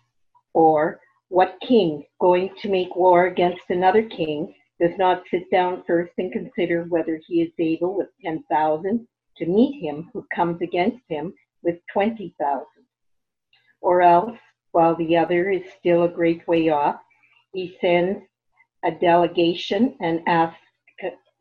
Or, 0.52 1.00
what 1.29 1.57
king, 1.67 2.05
going 2.21 2.50
to 2.61 2.69
make 2.69 2.95
war 2.95 3.25
against 3.25 3.62
another 3.71 4.02
king, 4.02 4.55
does 4.79 4.93
not 4.99 5.23
sit 5.31 5.50
down 5.50 5.85
first 5.87 6.12
and 6.19 6.31
consider 6.31 6.85
whether 6.85 7.19
he 7.26 7.41
is 7.41 7.52
able 7.59 7.97
with 7.97 8.09
10,000 8.23 9.09
to 9.38 9.47
meet 9.47 9.83
him 9.83 10.11
who 10.12 10.26
comes 10.35 10.61
against 10.61 11.02
him 11.09 11.33
with 11.62 11.76
20,000? 11.95 12.67
Or 13.81 14.02
else, 14.02 14.38
while 14.73 14.97
the 14.97 15.17
other 15.17 15.49
is 15.49 15.62
still 15.79 16.02
a 16.02 16.09
great 16.09 16.47
way 16.47 16.69
off, 16.69 17.00
he 17.55 17.79
sends 17.81 18.23
a 18.85 18.91
delegation 18.91 19.97
and 20.01 20.23
ask 20.27 20.57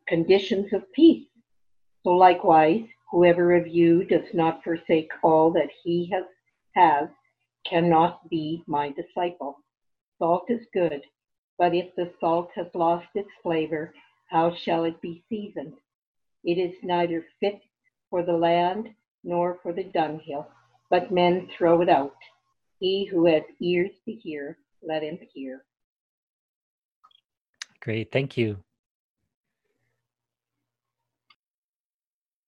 conditions 0.08 0.72
of 0.72 0.90
peace. 0.92 1.26
So 2.02 2.10
likewise, 2.10 2.84
whoever 3.10 3.54
of 3.54 3.66
you 3.66 4.04
does 4.04 4.26
not 4.34 4.62
forsake 4.64 5.10
all 5.22 5.52
that 5.52 5.70
he 5.82 6.10
has, 6.12 6.24
has 6.74 7.08
cannot 7.68 8.28
be 8.28 8.62
my 8.66 8.90
disciple. 8.92 9.58
Salt 10.18 10.44
is 10.48 10.66
good, 10.72 11.02
but 11.58 11.74
if 11.74 11.94
the 11.94 12.12
salt 12.20 12.50
has 12.54 12.66
lost 12.74 13.06
its 13.14 13.30
flavor, 13.42 13.94
how 14.28 14.54
shall 14.54 14.84
it 14.84 15.00
be 15.00 15.22
seasoned? 15.28 15.74
It 16.44 16.58
is 16.58 16.74
neither 16.82 17.24
fit 17.38 17.60
for 18.10 18.22
the 18.22 18.32
land 18.36 18.88
nor 19.22 19.58
for 19.62 19.72
the 19.72 19.84
dunghill, 19.84 20.48
but 20.90 21.12
men 21.12 21.48
throw 21.56 21.80
it 21.82 21.88
out. 21.88 22.16
He 22.80 23.04
who 23.04 23.26
has 23.26 23.44
ears 23.60 23.92
to 24.06 24.12
hear, 24.12 24.58
let 24.82 25.02
him 25.02 25.18
hear. 25.32 25.64
Great, 27.82 28.12
thank 28.12 28.36
you. 28.36 28.58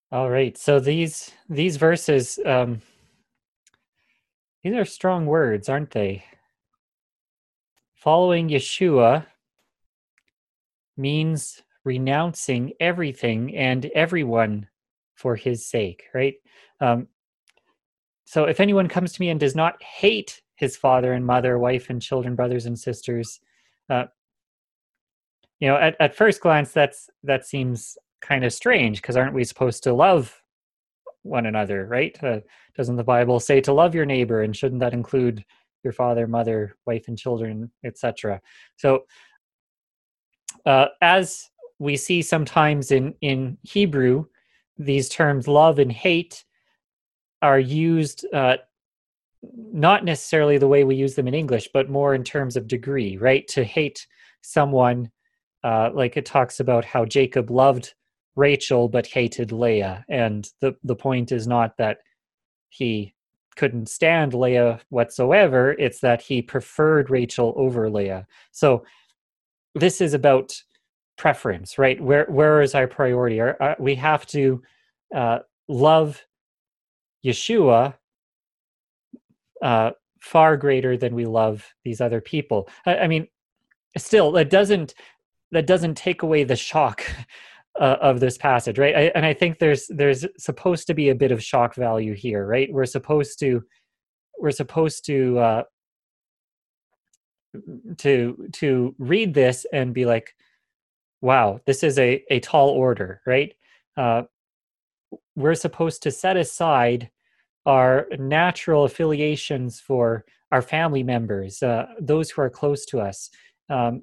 All 0.09 0.29
right, 0.29 0.57
so 0.57 0.79
these 0.79 1.31
these 1.49 1.75
verses, 1.75 2.39
um, 2.45 2.81
these 4.63 4.75
are 4.75 4.85
strong 4.85 5.25
words, 5.25 5.67
aren't 5.67 5.91
they? 5.91 6.23
Following 7.95 8.47
Yeshua 8.47 9.25
means 10.95 11.61
renouncing 11.83 12.71
everything 12.79 13.57
and 13.57 13.87
everyone 13.87 14.69
for 15.15 15.35
his 15.35 15.65
sake, 15.65 16.03
right? 16.13 16.35
Um, 16.79 17.07
so 18.23 18.45
if 18.45 18.61
anyone 18.61 18.87
comes 18.87 19.11
to 19.11 19.21
me 19.21 19.31
and 19.31 19.39
does 19.39 19.55
not 19.55 19.83
hate 19.83 20.41
his 20.55 20.77
father 20.77 21.11
and 21.11 21.25
mother, 21.25 21.59
wife 21.59 21.89
and 21.89 22.01
children, 22.01 22.35
brothers 22.35 22.67
and 22.67 22.79
sisters, 22.79 23.41
uh, 23.89 24.05
you 25.59 25.67
know, 25.67 25.77
at, 25.77 25.95
at 25.99 26.15
first 26.15 26.41
glance, 26.41 26.71
that's 26.71 27.09
that 27.23 27.45
seems 27.45 27.97
kind 28.21 28.43
of 28.43 28.53
strange 28.53 29.01
because 29.01 29.15
aren't 29.15 29.33
we 29.33 29.43
supposed 29.43 29.83
to 29.83 29.93
love 29.93 30.41
one 31.23 31.45
another, 31.45 31.85
right? 31.85 32.21
Uh, 32.23 32.39
doesn't 32.75 32.97
the 32.97 33.03
Bible 33.03 33.39
say 33.39 33.61
to 33.61 33.73
love 33.73 33.95
your 33.95 34.05
neighbor, 34.05 34.41
and 34.41 34.55
shouldn't 34.55 34.81
that 34.81 34.93
include 34.93 35.43
your 35.83 35.93
father, 35.93 36.27
mother, 36.27 36.75
wife, 36.85 37.07
and 37.07 37.17
children, 37.17 37.71
etc.? 37.83 38.41
So, 38.77 39.05
uh, 40.65 40.87
as 41.01 41.49
we 41.79 41.97
see 41.97 42.21
sometimes 42.21 42.91
in 42.91 43.15
in 43.21 43.57
Hebrew, 43.63 44.25
these 44.77 45.09
terms 45.09 45.47
love 45.47 45.79
and 45.79 45.91
hate 45.91 46.43
are 47.41 47.59
used 47.59 48.25
uh, 48.33 48.57
not 49.71 50.03
necessarily 50.03 50.57
the 50.57 50.67
way 50.67 50.83
we 50.83 50.95
use 50.95 51.15
them 51.15 51.27
in 51.27 51.33
English, 51.33 51.69
but 51.73 51.89
more 51.89 52.15
in 52.15 52.23
terms 52.23 52.55
of 52.55 52.67
degree, 52.67 53.17
right? 53.17 53.47
To 53.49 53.63
hate 53.63 54.07
someone, 54.41 55.11
uh, 55.65 55.89
like 55.95 56.15
it 56.15 56.27
talks 56.27 56.59
about 56.59 56.85
how 56.85 57.03
Jacob 57.05 57.49
loved 57.49 57.95
Rachel 58.35 58.87
but 58.87 59.07
hated 59.07 59.51
Leah, 59.51 60.05
and 60.07 60.47
the 60.61 60.75
the 60.83 60.95
point 60.95 61.31
is 61.31 61.47
not 61.47 61.75
that 61.77 61.97
he 62.69 63.15
couldn't 63.55 63.89
stand 63.89 64.35
Leah 64.35 64.79
whatsoever; 64.89 65.71
it's 65.79 66.01
that 66.01 66.21
he 66.21 66.43
preferred 66.43 67.09
Rachel 67.09 67.53
over 67.57 67.89
Leah. 67.89 68.27
So 68.51 68.85
this 69.73 70.01
is 70.01 70.13
about 70.13 70.53
preference, 71.17 71.79
right? 71.79 71.99
Where 71.99 72.25
where 72.25 72.61
is 72.61 72.75
our 72.75 72.87
priority? 72.87 73.41
Our, 73.41 73.75
we 73.79 73.95
have 73.95 74.27
to 74.27 74.61
uh, 75.15 75.39
love 75.67 76.23
Yeshua 77.25 77.95
uh, 79.63 79.91
far 80.19 80.57
greater 80.57 80.95
than 80.95 81.15
we 81.15 81.25
love 81.25 81.73
these 81.83 82.01
other 82.01 82.21
people. 82.21 82.69
I, 82.85 82.97
I, 82.97 83.07
mean, 83.07 83.27
still, 83.97 84.35
it 84.37 84.49
doesn't 84.49 84.93
that 85.55 85.67
doesn't 85.67 85.95
take 85.95 86.21
away 86.21 86.43
the 86.43 86.55
shock 86.57 87.01
uh, 87.79 87.95
of 88.01 88.19
this 88.19 88.37
passage, 88.37 88.77
right? 88.77 88.95
I, 88.95 89.01
and 89.15 89.25
I 89.25 89.33
think 89.33 89.57
there's 89.57 89.87
there's 89.87 90.25
supposed 90.37 90.85
to 90.87 90.93
be 90.93 91.09
a 91.09 91.15
bit 91.15 91.31
of 91.31 91.41
shock 91.41 91.75
value 91.75 92.13
here, 92.13 92.45
right? 92.45 92.71
We're 92.71 92.85
supposed 92.85 93.39
to 93.39 93.63
we're 94.37 94.51
supposed 94.51 95.05
to 95.05 95.39
uh, 95.39 95.63
to 97.99 98.49
to 98.53 98.95
read 98.99 99.33
this 99.33 99.65
and 99.71 99.93
be 99.93 100.03
like, 100.03 100.35
wow, 101.21 101.61
this 101.65 101.83
is 101.83 101.97
a 101.99 102.21
a 102.29 102.41
tall 102.41 102.69
order, 102.69 103.21
right? 103.25 103.53
Uh, 103.95 104.23
we're 105.37 105.55
supposed 105.55 106.03
to 106.03 106.11
set 106.11 106.35
aside 106.35 107.09
our 107.65 108.07
natural 108.19 108.83
affiliations 108.83 109.79
for 109.79 110.25
our 110.51 110.61
family 110.61 111.01
members, 111.01 111.63
uh, 111.63 111.85
those 112.01 112.29
who 112.29 112.41
are 112.41 112.49
close 112.49 112.85
to 112.87 112.99
us. 112.99 113.29
Um, 113.69 114.01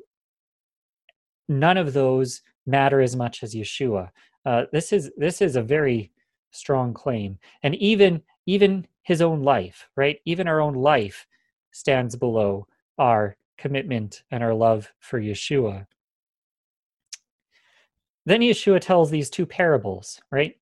none 1.48 1.76
of 1.76 1.92
those 1.92 2.42
matter 2.66 3.00
as 3.00 3.16
much 3.16 3.42
as 3.42 3.54
Yeshua. 3.54 4.10
Uh, 4.44 4.64
this 4.72 4.92
is 4.92 5.10
this 5.16 5.40
is 5.40 5.56
a 5.56 5.62
very 5.62 6.10
strong 6.50 6.92
claim, 6.94 7.38
and 7.62 7.74
even 7.76 8.22
even 8.46 8.86
his 9.02 9.20
own 9.20 9.42
life, 9.42 9.88
right? 9.96 10.18
Even 10.24 10.48
our 10.48 10.60
own 10.60 10.74
life 10.74 11.26
stands 11.72 12.16
below 12.16 12.66
our 12.98 13.36
commitment 13.56 14.22
and 14.30 14.42
our 14.42 14.54
love 14.54 14.92
for 15.00 15.20
Yeshua. 15.20 15.86
Then 18.24 18.40
Yeshua 18.40 18.80
tells 18.80 19.10
these 19.10 19.30
two 19.30 19.46
parables, 19.46 20.20
right? 20.30 20.56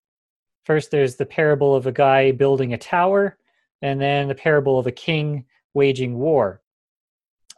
First, 0.64 0.90
there's 0.90 1.16
the 1.16 1.26
parable 1.26 1.74
of 1.74 1.86
a 1.86 1.92
guy 1.92 2.32
building 2.32 2.72
a 2.72 2.78
tower, 2.78 3.36
and 3.82 4.00
then 4.00 4.28
the 4.28 4.34
parable 4.34 4.78
of 4.78 4.86
a 4.86 4.92
king 4.92 5.44
waging 5.74 6.18
war. 6.18 6.62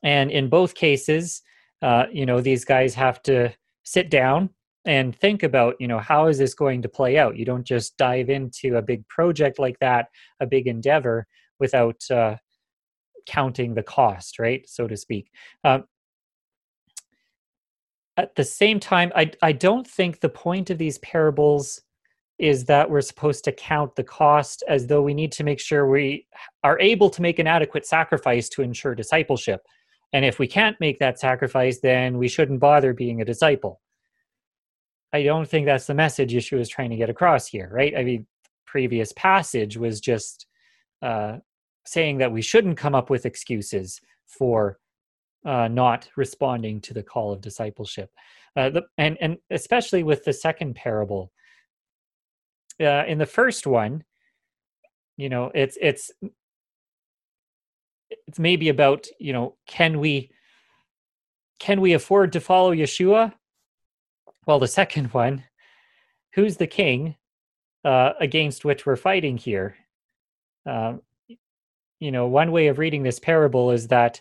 And 0.03 0.31
in 0.31 0.49
both 0.49 0.75
cases, 0.75 1.43
uh, 1.83 2.07
you 2.13 2.27
know, 2.27 2.41
these 2.41 2.65
guys 2.65 2.95
have 2.95 3.23
to 3.23 3.53
sit 3.83 4.11
down 4.11 4.51
and 4.85 5.15
think 5.15 5.43
about, 5.43 5.75
you 5.79 5.87
know, 5.87 5.99
how 5.99 6.27
is 6.27 6.39
this 6.39 6.55
going 6.55 6.83
to 6.83 6.89
play 6.89 7.19
out? 7.19 7.37
You 7.37 7.45
don't 7.45 7.67
just 7.67 7.97
dive 7.97 8.31
into 8.31 8.77
a 8.77 8.83
big 8.83 9.07
project 9.09 9.59
like 9.59 9.79
that, 9.81 10.09
a 10.41 10.47
big 10.47 10.67
endeavor, 10.67 11.27
without 11.59 12.03
uh, 12.11 12.37
counting 13.27 13.75
the 13.75 13.83
cost, 13.83 14.39
right, 14.39 14.69
so 14.69 14.89
to 14.89 14.97
speak. 14.97 15.31
Um, 15.65 15.85
at 18.17 18.35
the 18.35 18.45
same 18.45 18.79
time, 18.79 19.13
I 19.15 19.31
I 19.41 19.53
don't 19.53 19.87
think 19.87 20.21
the 20.21 20.29
point 20.29 20.71
of 20.71 20.79
these 20.79 20.99
parables 20.99 21.81
is 22.39 22.65
that 22.65 22.91
we're 22.91 23.01
supposed 23.01 23.45
to 23.45 23.53
count 23.53 23.95
the 23.95 24.05
cost 24.05 24.65
as 24.69 24.87
though 24.87 25.03
we 25.03 25.15
need 25.15 25.33
to 25.33 25.45
make 25.45 25.61
sure 25.61 25.89
we 25.89 26.27
are 26.65 26.79
able 26.81 27.09
to 27.09 27.23
make 27.23 27.39
an 27.39 27.47
adequate 27.47 27.87
sacrifice 27.87 28.49
to 28.49 28.63
ensure 28.63 28.95
discipleship. 28.95 29.63
And 30.13 30.25
if 30.25 30.39
we 30.39 30.47
can't 30.47 30.79
make 30.81 30.99
that 30.99 31.19
sacrifice, 31.19 31.81
then 31.81 32.19
we 32.19 32.29
shouldn't 32.29 32.61
bother 32.61 32.93
being 32.93 33.21
a 33.21 33.25
disciple. 33.25 33.81
I 35.13 35.23
don't 35.23 35.49
think 35.49 35.67
that's 35.67 35.87
the 35.87 35.95
message 35.95 36.33
Yeshua 36.33 36.61
is 36.61 36.69
trying 36.69 36.91
to 36.91 36.97
get 36.97 37.11
across 37.11 37.47
here, 37.47 37.71
right? 37.73 37.95
I 37.97 38.03
mean, 38.03 38.27
previous 38.67 39.13
passage 39.13 39.77
was 39.77 40.01
just 40.01 40.47
uh, 41.03 41.39
saying 41.85 42.19
that 42.19 42.33
we 42.33 42.43
shouldn't 42.43 42.79
come 42.79 42.95
up 42.95 43.11
with 43.11 43.27
excuses 43.27 44.01
for 44.27 44.79
uh, 45.45 45.69
not 45.69 46.09
responding 46.17 46.81
to 46.81 46.95
the 46.95 47.03
call 47.03 47.33
of 47.33 47.41
discipleship. 47.41 48.11
Uh, 48.57 48.71
the, 48.71 48.83
and, 48.99 49.19
and 49.21 49.37
especially 49.51 50.03
with 50.03 50.25
the 50.25 50.33
second 50.33 50.75
parable, 50.75 51.33
uh, 52.81 53.05
in 53.07 53.19
the 53.19 53.27
first 53.27 53.67
one, 53.67 54.05
you 55.17 55.29
know, 55.29 55.51
it's 55.55 55.77
it's 55.81 56.11
it's 58.27 58.39
maybe 58.39 58.69
about 58.69 59.07
you 59.19 59.33
know, 59.33 59.57
can 59.67 59.99
we 60.01 60.31
can 61.59 61.81
we 61.81 61.93
afford 61.93 62.33
to 62.33 62.41
follow 62.41 62.75
Yeshua? 62.75 63.33
Well, 64.47 64.59
the 64.59 64.69
second 64.69 65.07
one, 65.15 65.45
who's 66.35 66.57
the 66.57 66.67
king 66.67 67.17
uh, 67.85 68.13
against 68.21 68.65
which 68.65 68.87
we're 68.87 68.97
fighting 68.97 69.37
here? 69.39 69.77
Uh, 70.67 70.95
you 72.01 72.11
know, 72.11 72.27
one 72.27 72.51
way 72.51 72.67
of 72.67 72.79
reading 72.79 73.05
this 73.05 73.21
parable 73.21 73.71
is 73.71 73.89
that 73.89 74.21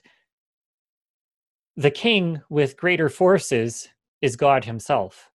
the 1.76 1.92
king 1.92 2.42
with 2.50 2.78
greater 2.78 3.10
forces 3.10 3.90
is 4.22 4.36
God 4.36 4.66
himself. 4.66 5.32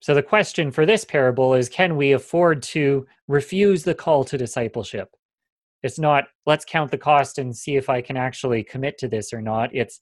So 0.00 0.14
the 0.14 0.22
question 0.22 0.70
for 0.70 0.86
this 0.86 1.04
parable 1.04 1.54
is 1.54 1.68
can 1.68 1.96
we 1.96 2.12
afford 2.12 2.62
to 2.64 3.06
refuse 3.28 3.84
the 3.84 3.94
call 3.94 4.24
to 4.24 4.38
discipleship? 4.38 5.14
It's 5.82 5.98
not 5.98 6.24
let's 6.46 6.64
count 6.64 6.90
the 6.90 6.98
cost 6.98 7.38
and 7.38 7.56
see 7.56 7.76
if 7.76 7.88
I 7.88 8.00
can 8.00 8.16
actually 8.16 8.62
commit 8.62 8.98
to 8.98 9.08
this 9.08 9.32
or 9.32 9.40
not. 9.40 9.74
It's 9.74 10.00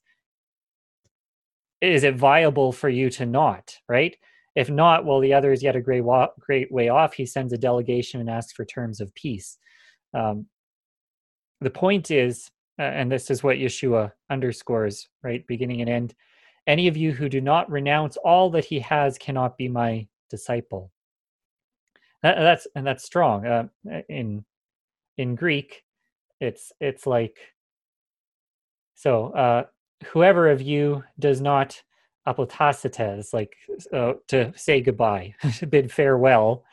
is 1.81 2.03
it 2.03 2.15
viable 2.15 2.71
for 2.71 2.89
you 2.89 3.09
to 3.11 3.25
not, 3.25 3.75
right? 3.89 4.15
If 4.55 4.69
not, 4.69 5.05
well, 5.05 5.19
the 5.19 5.33
other 5.33 5.51
is 5.51 5.63
yet 5.63 5.75
a 5.75 5.81
great, 5.81 6.01
wa- 6.01 6.29
great 6.39 6.71
way 6.71 6.89
off. 6.89 7.13
He 7.13 7.25
sends 7.25 7.53
a 7.53 7.57
delegation 7.57 8.19
and 8.19 8.29
asks 8.29 8.51
for 8.51 8.65
terms 8.65 9.01
of 9.01 9.15
peace. 9.15 9.57
Um, 10.13 10.45
the 11.61 11.71
point 11.71 12.11
is, 12.11 12.51
uh, 12.77 12.83
and 12.83 13.11
this 13.11 13.31
is 13.31 13.41
what 13.41 13.57
Yeshua 13.57 14.11
underscores, 14.29 15.07
right, 15.23 15.45
beginning 15.47 15.81
and 15.81 15.89
end 15.89 16.15
any 16.67 16.87
of 16.87 16.97
you 16.97 17.11
who 17.11 17.29
do 17.29 17.41
not 17.41 17.69
renounce 17.71 18.17
all 18.17 18.49
that 18.51 18.65
he 18.65 18.79
has 18.79 19.17
cannot 19.17 19.57
be 19.57 19.67
my 19.67 20.07
disciple. 20.29 20.91
That, 22.23 22.35
that's 22.35 22.67
and 22.75 22.85
that's 22.85 23.03
strong. 23.03 23.45
Uh, 23.45 23.67
in 24.09 24.45
in 25.21 25.35
Greek, 25.35 25.83
it's 26.39 26.71
it's 26.79 27.05
like 27.07 27.37
so. 28.95 29.27
Uh, 29.27 29.63
whoever 30.05 30.49
of 30.49 30.61
you 30.61 31.03
does 31.19 31.41
not 31.41 31.81
apotassetai, 32.27 33.33
like 33.33 33.53
uh, 33.93 34.13
to 34.27 34.51
say 34.55 34.81
goodbye, 34.81 35.33
to 35.59 35.67
bid 35.67 35.91
farewell 35.91 36.63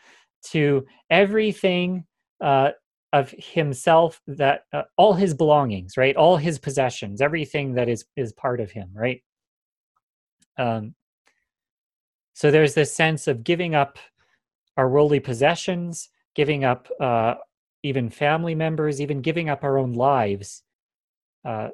to 0.51 0.87
everything 1.11 2.05
uh, 2.41 2.71
of 3.13 3.35
himself 3.37 4.21
that 4.27 4.65
uh, 4.73 4.83
all 4.97 5.15
his 5.15 5.33
belongings 5.33 5.97
right 5.97 6.15
all 6.17 6.37
his 6.37 6.59
possessions 6.59 7.23
everything 7.23 7.73
that 7.75 7.89
is 7.89 8.05
is 8.17 8.33
part 8.35 8.61
of 8.61 8.71
him 8.71 8.91
right 8.95 9.23
um 10.59 10.95
so 12.35 12.51
there's 12.51 12.75
this 12.75 12.95
sense 12.95 13.27
of 13.27 13.43
giving 13.43 13.75
up 13.75 13.99
our 14.77 14.91
worldly 14.91 15.21
possessions 15.21 16.11
giving 16.35 16.65
up 16.65 16.89
uh 17.01 17.35
even 17.83 18.11
family 18.11 18.55
members 18.55 19.01
even 19.01 19.21
giving 19.21 19.49
up 19.49 19.63
our 19.65 19.79
own 19.79 19.93
lives 19.93 20.63
uh 21.45 21.69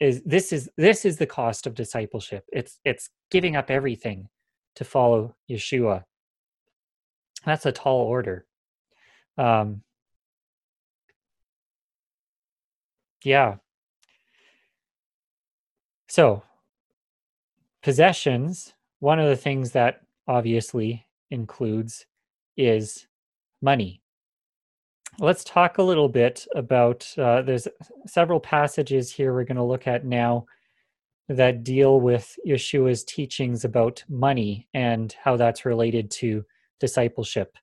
is 0.00 0.22
this 0.22 0.52
is 0.52 0.70
this 0.76 1.04
is 1.04 1.16
the 1.16 1.26
cost 1.26 1.66
of 1.66 1.74
discipleship. 1.74 2.44
It's 2.52 2.78
it's 2.84 3.10
giving 3.30 3.56
up 3.56 3.70
everything 3.70 4.28
to 4.76 4.84
follow 4.84 5.34
yeshua. 5.50 6.04
That's 7.44 7.66
a 7.66 7.72
tall 7.72 8.00
order. 8.02 8.46
Um 9.36 9.82
yeah. 13.24 13.56
So 16.08 16.42
possessions 17.82 18.72
one 19.00 19.18
of 19.18 19.28
the 19.28 19.36
things 19.36 19.72
that 19.72 20.00
obviously 20.26 21.06
includes 21.30 22.06
is 22.56 23.06
money 23.62 24.02
let's 25.20 25.42
talk 25.42 25.78
a 25.78 25.82
little 25.82 26.08
bit 26.08 26.46
about 26.54 27.06
uh, 27.18 27.42
there's 27.42 27.66
several 28.06 28.38
passages 28.38 29.10
here 29.10 29.32
we're 29.32 29.44
going 29.44 29.56
to 29.56 29.62
look 29.62 29.86
at 29.86 30.04
now 30.04 30.46
that 31.28 31.64
deal 31.64 32.00
with 32.00 32.38
yeshua's 32.46 33.04
teachings 33.04 33.64
about 33.64 34.02
money 34.08 34.68
and 34.74 35.14
how 35.22 35.36
that's 35.36 35.64
related 35.64 36.10
to 36.10 36.44
discipleship. 36.80 37.56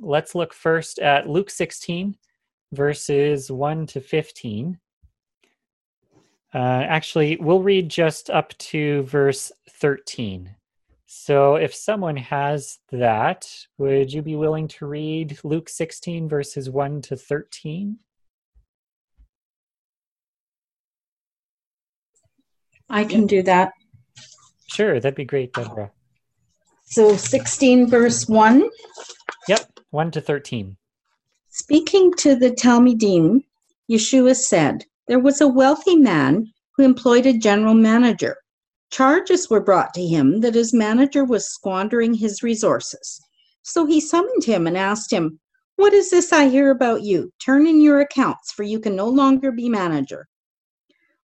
Let's 0.00 0.34
look 0.34 0.52
first 0.52 0.98
at 0.98 1.28
luke 1.28 1.50
16 1.50 2.16
verses 2.72 3.50
1 3.50 3.86
to 3.86 4.00
15 4.00 4.78
uh, 6.52 6.58
actually 6.58 7.36
we'll 7.40 7.62
read 7.62 7.88
just 7.88 8.28
up 8.28 8.56
to 8.58 9.02
verse 9.02 9.52
13 9.70 10.54
so 11.18 11.56
if 11.56 11.74
someone 11.74 12.16
has 12.16 12.78
that, 12.92 13.48
would 13.78 14.12
you 14.12 14.20
be 14.20 14.36
willing 14.36 14.68
to 14.68 14.86
read 14.86 15.38
Luke 15.42 15.68
16, 15.68 16.28
verses 16.28 16.68
1 16.68 17.02
to 17.02 17.16
13? 17.16 17.96
I 22.90 23.04
can 23.04 23.26
do 23.26 23.42
that. 23.42 23.72
Sure, 24.68 25.00
that'd 25.00 25.16
be 25.16 25.24
great, 25.24 25.54
Deborah. 25.54 25.90
So 26.84 27.16
16, 27.16 27.88
verse 27.88 28.28
1. 28.28 28.68
Yep, 29.48 29.80
1 29.90 30.10
to 30.12 30.20
13. 30.20 30.76
Speaking 31.48 32.12
to 32.18 32.36
the 32.36 32.50
Talmidim, 32.50 33.42
Yeshua 33.90 34.36
said, 34.36 34.84
There 35.08 35.18
was 35.18 35.40
a 35.40 35.48
wealthy 35.48 35.96
man 35.96 36.52
who 36.76 36.84
employed 36.84 37.24
a 37.24 37.36
general 37.36 37.74
manager 37.74 38.36
Charges 38.90 39.50
were 39.50 39.60
brought 39.60 39.92
to 39.94 40.06
him 40.06 40.40
that 40.40 40.54
his 40.54 40.72
manager 40.72 41.24
was 41.24 41.48
squandering 41.48 42.14
his 42.14 42.42
resources. 42.42 43.20
So 43.62 43.84
he 43.84 44.00
summoned 44.00 44.44
him 44.44 44.66
and 44.66 44.76
asked 44.76 45.12
him, 45.12 45.40
What 45.74 45.92
is 45.92 46.10
this 46.10 46.32
I 46.32 46.48
hear 46.48 46.70
about 46.70 47.02
you? 47.02 47.32
Turn 47.44 47.66
in 47.66 47.80
your 47.80 48.00
accounts, 48.00 48.52
for 48.52 48.62
you 48.62 48.78
can 48.78 48.94
no 48.94 49.08
longer 49.08 49.50
be 49.50 49.68
manager. 49.68 50.28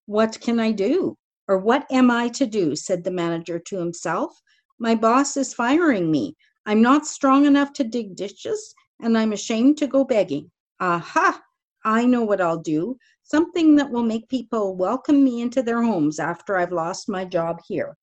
What 0.06 0.40
can 0.40 0.58
I 0.58 0.72
do? 0.72 1.16
Or 1.46 1.58
what 1.58 1.86
am 1.90 2.10
I 2.10 2.28
to 2.30 2.46
do? 2.46 2.74
said 2.74 3.04
the 3.04 3.10
manager 3.10 3.58
to 3.58 3.78
himself. 3.78 4.40
My 4.78 4.94
boss 4.94 5.36
is 5.36 5.54
firing 5.54 6.10
me. 6.10 6.36
I'm 6.66 6.82
not 6.82 7.06
strong 7.06 7.46
enough 7.46 7.72
to 7.74 7.84
dig 7.84 8.16
ditches, 8.16 8.74
and 9.00 9.16
I'm 9.16 9.32
ashamed 9.32 9.78
to 9.78 9.86
go 9.86 10.04
begging. 10.04 10.50
Aha! 10.80 11.40
I 11.84 12.04
know 12.04 12.22
what 12.22 12.40
I'll 12.40 12.60
do 12.60 12.96
something 13.32 13.74
that 13.76 13.90
will 13.90 14.02
make 14.02 14.28
people 14.28 14.76
welcome 14.76 15.24
me 15.24 15.40
into 15.40 15.62
their 15.62 15.82
homes 15.82 16.18
after 16.18 16.58
I've 16.58 16.70
lost 16.70 17.08
my 17.08 17.24
job 17.24 17.62
here. 17.66 17.96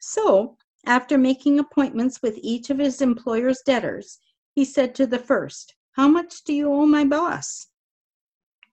So, 0.00 0.56
after 0.86 1.18
making 1.18 1.58
appointments 1.58 2.22
with 2.22 2.38
each 2.40 2.70
of 2.70 2.78
his 2.78 3.02
employer's 3.02 3.60
debtors, 3.66 4.20
he 4.54 4.64
said 4.64 4.94
to 4.94 5.06
the 5.06 5.18
first, 5.18 5.74
How 5.92 6.08
much 6.08 6.44
do 6.44 6.54
you 6.54 6.72
owe 6.72 6.86
my 6.86 7.04
boss? 7.04 7.66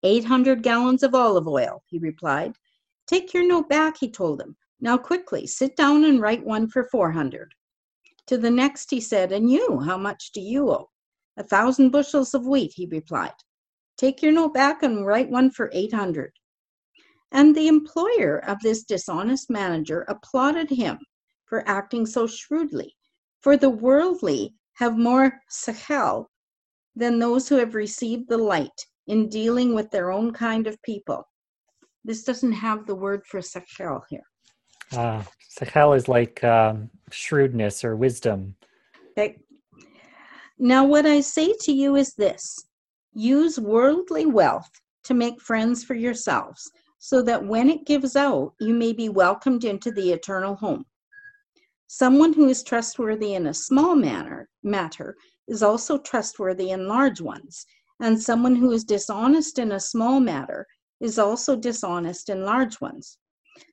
800 0.04 0.64
gallons 0.64 1.04
of 1.04 1.14
olive 1.14 1.50
oil, 1.50 1.84
he 1.88 2.00
replied. 2.00 2.54
Take 3.06 3.34
your 3.34 3.46
note 3.46 3.68
back, 3.68 3.98
he 3.98 4.10
told 4.10 4.40
him. 4.40 4.56
Now, 4.80 4.98
quickly, 4.98 5.46
sit 5.46 5.76
down 5.76 6.06
and 6.06 6.22
write 6.22 6.46
one 6.46 6.70
for 6.70 6.86
400. 6.86 7.54
To 8.28 8.38
the 8.38 8.50
next, 8.50 8.90
he 8.92 9.02
said, 9.02 9.34
And 9.34 9.52
you, 9.52 9.82
how 9.82 9.98
much 9.98 10.32
do 10.32 10.40
you 10.40 10.72
owe? 10.72 10.90
A 11.36 11.44
thousand 11.44 11.90
bushels 11.90 12.34
of 12.34 12.48
wheat, 12.48 12.72
he 12.74 12.86
replied. 12.86 13.34
Take 14.02 14.24
your 14.24 14.32
note 14.32 14.56
back 14.56 14.82
and 14.82 15.06
write 15.06 15.30
one 15.30 15.52
for 15.52 15.70
800. 15.72 16.32
And 17.34 17.56
the 17.56 17.68
employer 17.68 18.44
of 18.48 18.58
this 18.64 18.84
dishonest 18.84 19.52
manager 19.52 20.08
applauded 20.08 20.72
him 20.72 20.98
for 21.46 21.64
acting 21.70 22.08
so 22.08 22.26
shrewdly. 22.26 22.96
For 23.42 23.58
the 23.58 23.70
worldly 23.70 24.56
have 24.74 24.98
more 24.98 25.40
sechel 25.52 26.26
than 26.96 27.20
those 27.20 27.48
who 27.48 27.58
have 27.58 27.76
received 27.76 28.28
the 28.28 28.40
light 28.40 28.70
in 29.06 29.30
dealing 29.30 29.76
with 29.76 29.92
their 29.92 30.12
own 30.12 30.34
kind 30.34 30.66
of 30.66 30.82
people. 30.82 31.24
This 32.04 32.24
doesn't 32.24 32.54
have 32.54 32.88
the 32.88 32.96
word 32.96 33.22
for 33.28 33.40
sechel 33.40 34.02
here. 34.10 34.26
Uh, 34.94 35.22
sechel 35.56 35.96
is 35.96 36.08
like 36.08 36.44
um, 36.44 36.90
shrewdness 37.12 37.84
or 37.84 37.96
wisdom. 37.96 38.56
Okay. 39.12 39.38
Now, 40.58 40.86
what 40.86 41.06
I 41.06 41.22
say 41.22 41.54
to 41.62 41.72
you 41.72 41.98
is 41.98 42.16
this 42.16 42.66
Use 43.14 43.60
worldly 43.60 44.26
wealth 44.26 44.70
to 45.04 45.14
make 45.14 45.42
friends 45.42 45.84
for 45.84 45.96
yourselves, 45.96 46.72
so 46.98 47.22
that 47.22 47.46
when 47.46 47.70
it 47.70 47.86
gives 47.86 48.16
out, 48.16 48.54
you 48.60 48.74
may 48.74 48.94
be 48.94 49.10
welcomed 49.10 49.64
into 49.66 49.92
the 49.92 50.12
eternal 50.12 50.56
home. 50.56 50.86
Someone 51.88 52.32
who 52.32 52.48
is 52.48 52.64
trustworthy 52.64 53.34
in 53.34 53.48
a 53.48 53.54
small 53.54 53.96
manner, 53.96 54.48
matter 54.64 55.18
is 55.48 55.62
also 55.62 55.98
trustworthy 55.98 56.70
in 56.70 56.88
large 56.88 57.20
ones, 57.20 57.66
and 58.00 58.22
someone 58.22 58.56
who 58.56 58.72
is 58.72 58.86
dishonest 58.86 59.60
in 59.60 59.74
a 59.74 59.80
small 59.80 60.20
matter 60.20 60.66
is 61.02 61.20
also 61.20 61.56
dishonest 61.56 62.30
in 62.30 62.46
large 62.46 62.80
ones. 62.80 63.18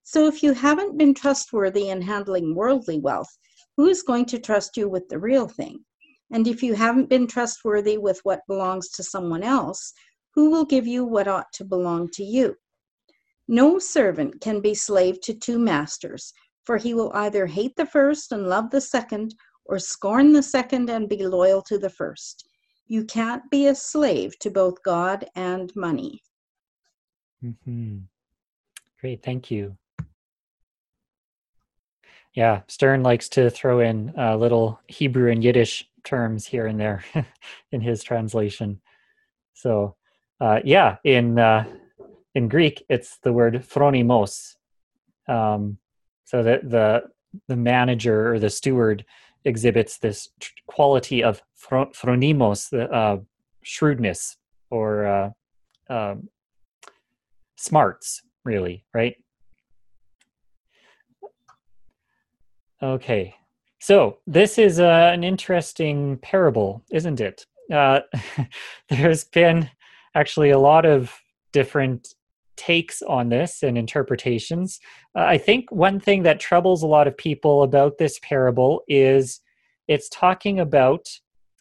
So 0.03 0.27
if 0.27 0.43
you 0.43 0.53
haven't 0.53 0.99
been 0.99 1.15
trustworthy 1.15 1.91
in 1.91 2.03
handling 2.03 2.55
worldly 2.55 2.99
wealth, 2.99 3.39
who 3.77 3.87
is 3.87 4.03
going 4.03 4.25
to 4.27 4.39
trust 4.39 4.77
you 4.77 4.89
with 4.89 5.09
the 5.09 5.19
real 5.19 5.47
thing? 5.47 5.85
And 6.31 6.47
if 6.47 6.63
you 6.63 6.75
haven't 6.75 7.09
been 7.09 7.27
trustworthy 7.27 7.97
with 7.97 8.21
what 8.23 8.47
belongs 8.47 8.89
to 8.91 9.03
someone 9.03 9.43
else, 9.43 9.93
who 10.35 10.51
will 10.51 10.65
give 10.65 10.87
you 10.87 11.05
what 11.05 11.27
ought 11.27 11.53
to 11.55 11.65
belong 11.65 12.11
to 12.11 12.25
you? 12.25 12.57
No 13.49 13.79
servant 13.79 14.41
can 14.41 14.61
be 14.61 14.75
slave 14.75 15.21
to 15.23 15.33
two 15.33 15.59
masters, 15.59 16.33
for 16.65 16.77
he 16.77 16.93
will 16.93 17.11
either 17.15 17.47
hate 17.47 17.75
the 17.77 17.87
first 17.87 18.31
and 18.31 18.47
love 18.47 18.71
the 18.71 18.81
second, 18.81 19.35
or 19.65 19.79
scorn 19.79 20.33
the 20.33 20.43
second 20.43 20.91
and 20.91 21.09
be 21.09 21.27
loyal 21.27 21.63
to 21.63 21.79
the 21.79 21.91
first. 21.91 22.47
You 22.87 23.05
can't 23.05 23.43
be 23.51 23.67
a 23.67 23.75
slave 23.75 24.39
to 24.41 24.51
both 24.51 24.83
God 24.83 25.25
and 25.35 25.75
money. 25.75 26.23
Mm-hmm. 27.45 27.99
Great, 29.01 29.23
thank 29.23 29.51
you. 29.51 29.77
Yeah, 32.35 32.61
Stern 32.67 33.03
likes 33.03 33.29
to 33.31 33.51
throw 33.51 33.81
in 33.81 34.13
a 34.17 34.37
little 34.37 34.81
Hebrew 34.87 35.31
and 35.31 35.43
Yiddish 35.43 35.88
terms 36.05 36.47
here 36.47 36.67
and 36.67 36.79
there 36.79 37.05
in 37.73 37.81
his 37.81 38.03
translation. 38.03 38.81
So, 39.55 39.97
uh, 40.41 40.61
yeah, 40.65 40.97
in 41.05 41.39
uh, 41.39 41.65
in 42.35 42.49
Greek, 42.49 42.85
it's 42.89 43.19
the 43.19 43.33
word 43.33 43.65
phronimos. 43.69 44.57
Um, 45.27 45.79
so 46.25 46.43
that 46.43 46.69
the 46.69 47.05
the 47.49 47.57
manager 47.57 48.33
or 48.33 48.39
the 48.39 48.51
steward 48.51 49.05
exhibits 49.45 49.99
this 49.99 50.29
quality 50.67 51.23
of 51.23 51.43
phronimos, 51.61 52.71
the 52.71 52.91
uh, 52.91 53.19
shrewdness 53.63 54.37
or 54.71 55.07
uh, 55.07 55.31
um, 55.91 56.29
smarts, 57.57 58.23
really, 58.45 58.85
right? 58.95 59.17
Okay, 62.83 63.35
so 63.81 64.19
this 64.27 64.59
is 64.59 64.81
uh, 64.81 65.11
an 65.13 65.23
interesting 65.25 66.19
parable, 66.19 66.83
isn't 66.91 67.21
it? 67.21 67.47
Uh, 67.73 68.01
there's 68.89 69.25
been 69.25 69.71
actually 70.15 70.51
a 70.51 70.59
lot 70.59 70.85
of 70.85 71.13
different 71.53 72.15
takes 72.57 73.03
on 73.03 73.29
this 73.29 73.63
and 73.63 73.79
interpretations. 73.79 74.81
Uh, 75.17 75.23
I 75.23 75.39
think 75.39 75.71
one 75.71 76.01
thing 76.01 76.25
that 76.25 76.41
troubles 76.41 76.83
a 76.83 76.89
lot 76.89 77.07
of 77.07 77.17
people 77.17 77.63
about 77.63 77.99
this 77.99 78.19
parable 78.21 78.83
is 78.89 79.41
it's 79.87 80.09
talking 80.09 80.59
about 80.59 81.09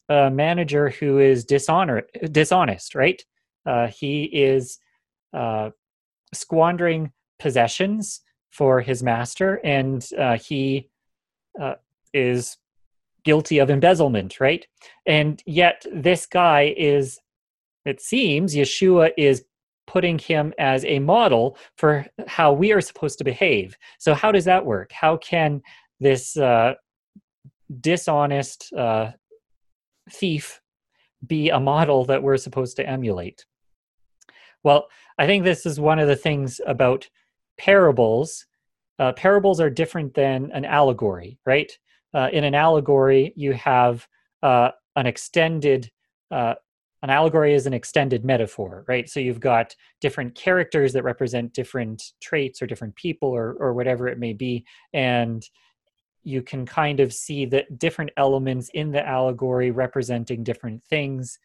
a 0.09 0.31
manager 0.31 0.89
who 0.89 1.19
is 1.19 1.45
dishonor 1.45 2.03
dishonest, 2.31 2.95
right? 2.95 3.21
Uh, 3.65 3.87
he 3.87 4.23
is 4.23 4.79
uh, 5.33 5.69
squandering 6.33 7.11
possessions 7.37 8.21
for 8.49 8.81
his 8.81 9.03
master, 9.03 9.59
and 9.63 10.03
he 10.41 10.89
uh, 11.61 11.75
is 12.13 12.57
guilty 13.23 13.59
of 13.59 13.69
embezzlement, 13.69 14.39
right? 14.39 14.65
And 15.05 15.41
yet 15.45 15.85
this 15.91 16.25
guy 16.25 16.73
is 16.77 17.19
it 17.85 18.01
seems 18.01 18.53
Yeshua 18.53 19.11
is 19.17 19.45
putting 19.87 20.19
him 20.19 20.53
as 20.59 20.83
a 20.85 20.99
model 20.99 21.57
for 21.77 22.05
how 22.27 22.51
we 22.51 22.73
are 22.73 22.81
supposed 22.81 23.17
to 23.17 23.23
behave. 23.23 23.77
So, 23.97 24.13
how 24.13 24.31
does 24.31 24.45
that 24.45 24.65
work? 24.65 24.91
How 24.91 25.17
can 25.17 25.61
this 25.99 26.37
uh, 26.37 26.73
dishonest 27.79 28.71
uh, 28.73 29.11
thief 30.11 30.61
be 31.25 31.49
a 31.49 31.59
model 31.59 32.05
that 32.05 32.21
we're 32.21 32.37
supposed 32.37 32.75
to 32.75 32.87
emulate? 32.87 33.45
Well, 34.63 34.87
I 35.17 35.25
think 35.25 35.43
this 35.43 35.65
is 35.65 35.79
one 35.79 35.99
of 35.99 36.07
the 36.07 36.15
things 36.15 36.59
about 36.67 37.09
parables. 37.57 38.45
Uh, 38.99 39.13
parables 39.13 39.61
are 39.61 39.69
different 39.69 40.13
than 40.13 40.51
an 40.51 40.65
allegory, 40.65 41.39
right? 41.45 41.71
Uh, 42.17 42.29
in 42.33 42.43
an 42.43 42.55
allegory, 42.55 43.31
you 43.35 43.53
have 43.53 44.07
uh, 44.41 44.71
an 44.95 45.05
extended 45.05 45.91
uh, 46.31 46.55
an 47.03 47.11
allegory 47.11 47.53
is 47.53 47.67
an 47.67 47.75
extended 47.75 48.25
metaphor, 48.25 48.83
right? 48.87 49.07
So 49.07 49.19
you've 49.19 49.39
got 49.39 49.75
different 50.01 50.33
characters 50.33 50.93
that 50.93 51.03
represent 51.03 51.53
different 51.53 52.01
traits 52.19 52.59
or 52.59 52.65
different 52.65 52.95
people 52.95 53.29
or 53.29 53.53
or 53.59 53.73
whatever 53.75 54.07
it 54.07 54.17
may 54.17 54.33
be, 54.33 54.65
and 54.93 55.47
you 56.23 56.41
can 56.41 56.65
kind 56.65 56.99
of 56.99 57.13
see 57.13 57.45
the 57.45 57.65
different 57.77 58.09
elements 58.17 58.69
in 58.73 58.91
the 58.91 59.07
allegory 59.07 59.69
representing 59.69 60.43
different 60.43 60.83
things 60.85 61.37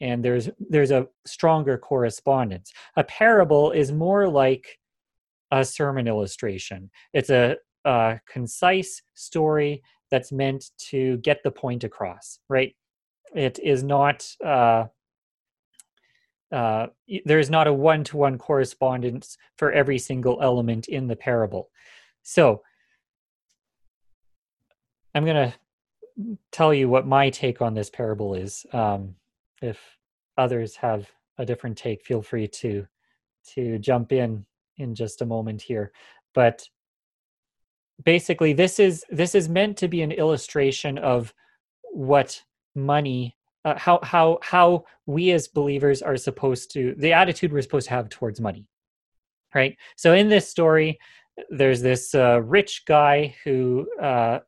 and 0.00 0.24
there's 0.24 0.48
there's 0.58 0.90
a 0.90 1.06
stronger 1.26 1.76
correspondence 1.76 2.72
a 2.96 3.04
parable 3.04 3.72
is 3.72 3.90
more 3.90 4.28
like 4.28 4.78
a 5.50 5.64
sermon 5.64 6.06
illustration 6.06 6.90
it's 7.12 7.30
a, 7.30 7.56
a 7.84 8.20
concise 8.30 9.02
story 9.14 9.82
that's 10.10 10.32
meant 10.32 10.70
to 10.76 11.16
get 11.18 11.42
the 11.42 11.50
point 11.50 11.84
across 11.84 12.38
right? 12.48 12.74
It 13.34 13.58
is 13.62 13.82
not 13.82 14.26
uh, 14.44 14.86
uh, 16.52 16.88
there 17.24 17.38
is 17.38 17.48
not 17.48 17.68
a 17.68 17.72
one-to-one 17.72 18.36
correspondence 18.36 19.38
for 19.56 19.70
every 19.70 19.98
single 19.98 20.42
element 20.42 20.88
in 20.88 21.06
the 21.06 21.14
parable. 21.14 21.70
So 22.22 22.62
i'm 25.14 25.24
going 25.24 25.50
to 25.50 26.36
tell 26.52 26.74
you 26.74 26.88
what 26.88 27.06
my 27.06 27.30
take 27.30 27.62
on 27.62 27.74
this 27.74 27.90
parable 27.90 28.34
is. 28.34 28.66
Um, 28.72 29.14
if 29.62 29.78
others 30.36 30.76
have 30.76 31.10
a 31.38 31.44
different 31.46 31.76
take 31.76 32.04
feel 32.04 32.22
free 32.22 32.46
to 32.46 32.86
to 33.54 33.78
jump 33.78 34.12
in 34.12 34.44
in 34.76 34.94
just 34.94 35.22
a 35.22 35.26
moment 35.26 35.62
here. 35.62 35.92
But 36.34 36.68
basically 38.04 38.52
this 38.52 38.78
is 38.78 39.04
this 39.10 39.34
is 39.34 39.48
meant 39.48 39.76
to 39.78 39.88
be 39.88 40.02
an 40.02 40.12
illustration 40.12 40.98
of 40.98 41.34
what 41.92 42.42
money 42.74 43.36
uh, 43.64 43.76
how 43.76 44.00
how 44.02 44.38
how 44.42 44.84
we 45.06 45.32
as 45.32 45.48
believers 45.48 46.02
are 46.02 46.16
supposed 46.16 46.72
to 46.72 46.94
the 46.98 47.12
attitude 47.12 47.52
we're 47.52 47.62
supposed 47.62 47.88
to 47.88 47.94
have 47.94 48.08
towards 48.08 48.40
money 48.40 48.66
right? 49.54 49.76
So 49.96 50.12
in 50.14 50.28
this 50.28 50.48
story 50.48 50.98
there's 51.48 51.80
this 51.80 52.14
uh, 52.14 52.42
rich 52.42 52.84
guy 52.86 53.34
who 53.44 53.88
uh, 54.00 54.40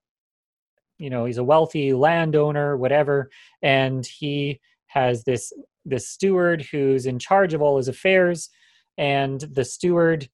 you 0.98 1.10
know 1.10 1.24
he's 1.24 1.38
a 1.38 1.44
wealthy 1.44 1.92
landowner 1.92 2.76
whatever 2.76 3.30
and 3.62 4.04
he 4.06 4.60
has 4.86 5.24
this 5.24 5.52
this 5.84 6.08
steward 6.08 6.62
who's 6.62 7.06
in 7.06 7.18
charge 7.18 7.54
of 7.54 7.62
all 7.62 7.76
his 7.76 7.88
affairs 7.88 8.50
and 8.98 9.40
the 9.40 9.64
steward 9.64 10.28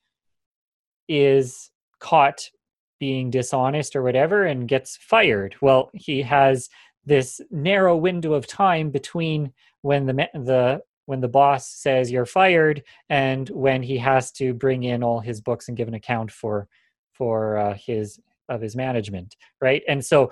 is 1.09 1.71
caught 2.01 2.51
being 2.99 3.31
dishonest 3.31 3.95
or 3.97 4.03
whatever 4.03 4.45
and 4.45 4.69
gets 4.69 4.97
fired. 4.97 5.55
Well 5.61 5.91
he 5.95 6.23
has 6.23 6.69
this 7.05 7.41
narrow 7.51 7.97
window 7.97 8.35
of 8.35 8.47
time 8.47 8.91
between 8.91 9.53
when 9.83 10.07
the 10.07 10.15
the 10.35 10.83
when 11.07 11.21
the 11.21 11.29
boss 11.29 11.69
says 11.71 12.11
you're 12.11 12.27
fired 12.27 12.83
and 13.09 13.49
when 13.51 13.83
he 13.83 13.97
has 13.97 14.31
to 14.33 14.53
bring 14.53 14.83
in 14.83 15.03
all 15.03 15.21
his 15.21 15.41
books 15.41 15.69
and 15.69 15.77
give 15.77 15.89
an 15.89 15.95
account 15.95 16.31
for 16.31 16.69
for 17.13 17.57
uh, 17.57 17.75
his 17.75 18.21
of 18.49 18.61
his 18.61 18.77
management 18.77 19.37
right? 19.61 19.83
And 19.89 20.05
so 20.05 20.31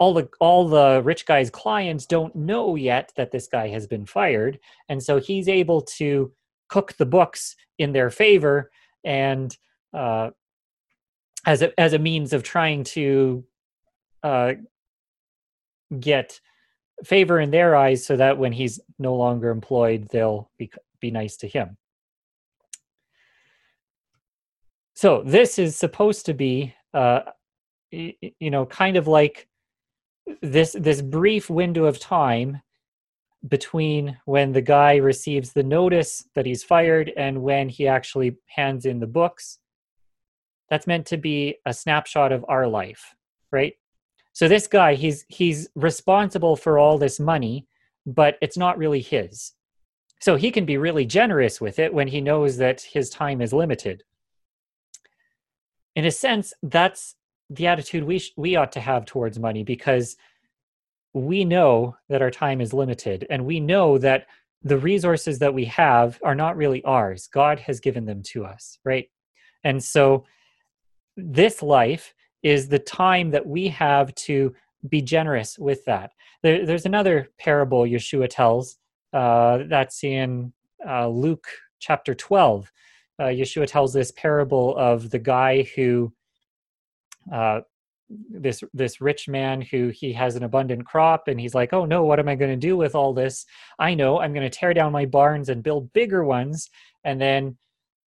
all 0.00 0.14
the 0.14 0.28
all 0.40 0.66
the 0.66 1.02
rich 1.04 1.26
guy's 1.26 1.50
clients 1.50 2.06
don't 2.06 2.34
know 2.34 2.74
yet 2.74 3.12
that 3.16 3.30
this 3.30 3.46
guy 3.46 3.68
has 3.68 3.86
been 3.86 4.06
fired. 4.06 4.58
And 4.88 5.00
so 5.00 5.20
he's 5.20 5.46
able 5.46 5.82
to 5.98 6.32
cook 6.68 6.94
the 6.94 7.06
books 7.06 7.54
in 7.78 7.92
their 7.92 8.10
favor 8.10 8.70
and 9.04 9.56
uh, 9.92 10.30
as 11.46 11.62
a 11.62 11.78
as 11.80 11.92
a 11.92 11.98
means 11.98 12.32
of 12.32 12.42
trying 12.42 12.84
to 12.84 13.44
uh, 14.22 14.52
get 15.98 16.40
favor 17.04 17.40
in 17.40 17.50
their 17.50 17.74
eyes 17.74 18.04
so 18.04 18.16
that 18.16 18.38
when 18.38 18.52
he's 18.52 18.78
no 18.98 19.14
longer 19.14 19.50
employed 19.50 20.06
they'll 20.10 20.50
be 20.58 20.70
be 21.00 21.10
nice 21.10 21.36
to 21.38 21.48
him. 21.48 21.76
So 24.94 25.22
this 25.24 25.58
is 25.58 25.76
supposed 25.76 26.26
to 26.26 26.34
be 26.34 26.74
uh, 26.92 27.20
you 27.90 28.50
know 28.50 28.66
kind 28.66 28.96
of 28.96 29.08
like 29.08 29.48
this 30.42 30.76
this 30.78 31.00
brief 31.00 31.48
window 31.50 31.86
of 31.86 31.98
time 31.98 32.60
between 33.48 34.18
when 34.26 34.52
the 34.52 34.60
guy 34.60 34.96
receives 34.96 35.52
the 35.52 35.62
notice 35.62 36.28
that 36.34 36.44
he's 36.44 36.62
fired 36.62 37.10
and 37.16 37.40
when 37.40 37.70
he 37.70 37.88
actually 37.88 38.36
hands 38.46 38.84
in 38.84 39.00
the 39.00 39.06
books 39.06 39.58
that's 40.70 40.86
meant 40.86 41.06
to 41.06 41.16
be 41.16 41.56
a 41.66 41.74
snapshot 41.74 42.32
of 42.32 42.44
our 42.48 42.66
life 42.66 43.14
right? 43.52 43.74
So 44.32 44.48
this 44.48 44.66
guy 44.66 44.94
he's 44.94 45.24
he's 45.28 45.68
responsible 45.74 46.56
for 46.56 46.78
all 46.78 46.98
this 46.98 47.20
money 47.20 47.66
but 48.06 48.38
it's 48.40 48.56
not 48.56 48.78
really 48.78 49.00
his. 49.00 49.52
So 50.20 50.36
he 50.36 50.50
can 50.50 50.64
be 50.64 50.76
really 50.76 51.04
generous 51.04 51.60
with 51.60 51.78
it 51.78 51.92
when 51.92 52.08
he 52.08 52.20
knows 52.20 52.56
that 52.58 52.80
his 52.80 53.10
time 53.10 53.40
is 53.40 53.52
limited. 53.52 54.02
In 55.96 56.04
a 56.04 56.10
sense 56.10 56.52
that's 56.62 57.14
the 57.48 57.66
attitude 57.66 58.04
we 58.04 58.20
sh- 58.20 58.32
we 58.36 58.56
ought 58.56 58.72
to 58.72 58.80
have 58.80 59.04
towards 59.04 59.38
money 59.38 59.64
because 59.64 60.16
we 61.12 61.44
know 61.44 61.96
that 62.08 62.22
our 62.22 62.30
time 62.30 62.60
is 62.60 62.72
limited 62.72 63.26
and 63.28 63.44
we 63.44 63.58
know 63.58 63.98
that 63.98 64.26
the 64.62 64.78
resources 64.78 65.40
that 65.40 65.54
we 65.54 65.64
have 65.64 66.20
are 66.22 66.34
not 66.34 66.56
really 66.56 66.84
ours. 66.84 67.26
God 67.26 67.58
has 67.60 67.80
given 67.80 68.04
them 68.04 68.22
to 68.24 68.44
us 68.44 68.78
right? 68.84 69.10
And 69.64 69.82
so 69.82 70.24
this 71.24 71.62
life 71.62 72.14
is 72.42 72.68
the 72.68 72.78
time 72.78 73.30
that 73.30 73.46
we 73.46 73.68
have 73.68 74.14
to 74.14 74.54
be 74.88 75.02
generous 75.02 75.58
with 75.58 75.84
that. 75.84 76.12
There, 76.42 76.64
there's 76.64 76.86
another 76.86 77.28
parable 77.38 77.82
yeshua 77.82 78.28
tells 78.30 78.76
uh, 79.12 79.64
that's 79.68 80.04
in 80.04 80.52
uh, 80.88 81.08
luke 81.08 81.46
chapter 81.78 82.14
12 82.14 82.72
uh, 83.18 83.24
yeshua 83.24 83.66
tells 83.66 83.92
this 83.92 84.12
parable 84.12 84.74
of 84.78 85.10
the 85.10 85.18
guy 85.18 85.68
who 85.74 86.12
uh, 87.32 87.60
this 88.08 88.62
this 88.72 89.00
rich 89.00 89.28
man 89.28 89.60
who 89.60 89.88
he 89.88 90.12
has 90.12 90.34
an 90.36 90.42
abundant 90.42 90.84
crop 90.84 91.28
and 91.28 91.38
he's 91.38 91.54
like 91.54 91.72
oh 91.72 91.84
no 91.84 92.02
what 92.02 92.18
am 92.18 92.28
i 92.28 92.34
going 92.34 92.50
to 92.50 92.56
do 92.56 92.76
with 92.76 92.94
all 92.94 93.12
this? 93.12 93.44
I 93.78 93.94
know 93.94 94.20
i'm 94.20 94.32
going 94.32 94.48
to 94.48 94.58
tear 94.58 94.74
down 94.74 94.92
my 94.92 95.06
barns 95.06 95.48
and 95.48 95.62
build 95.62 95.92
bigger 95.92 96.24
ones. 96.24 96.70
And 97.04 97.20
then 97.20 97.56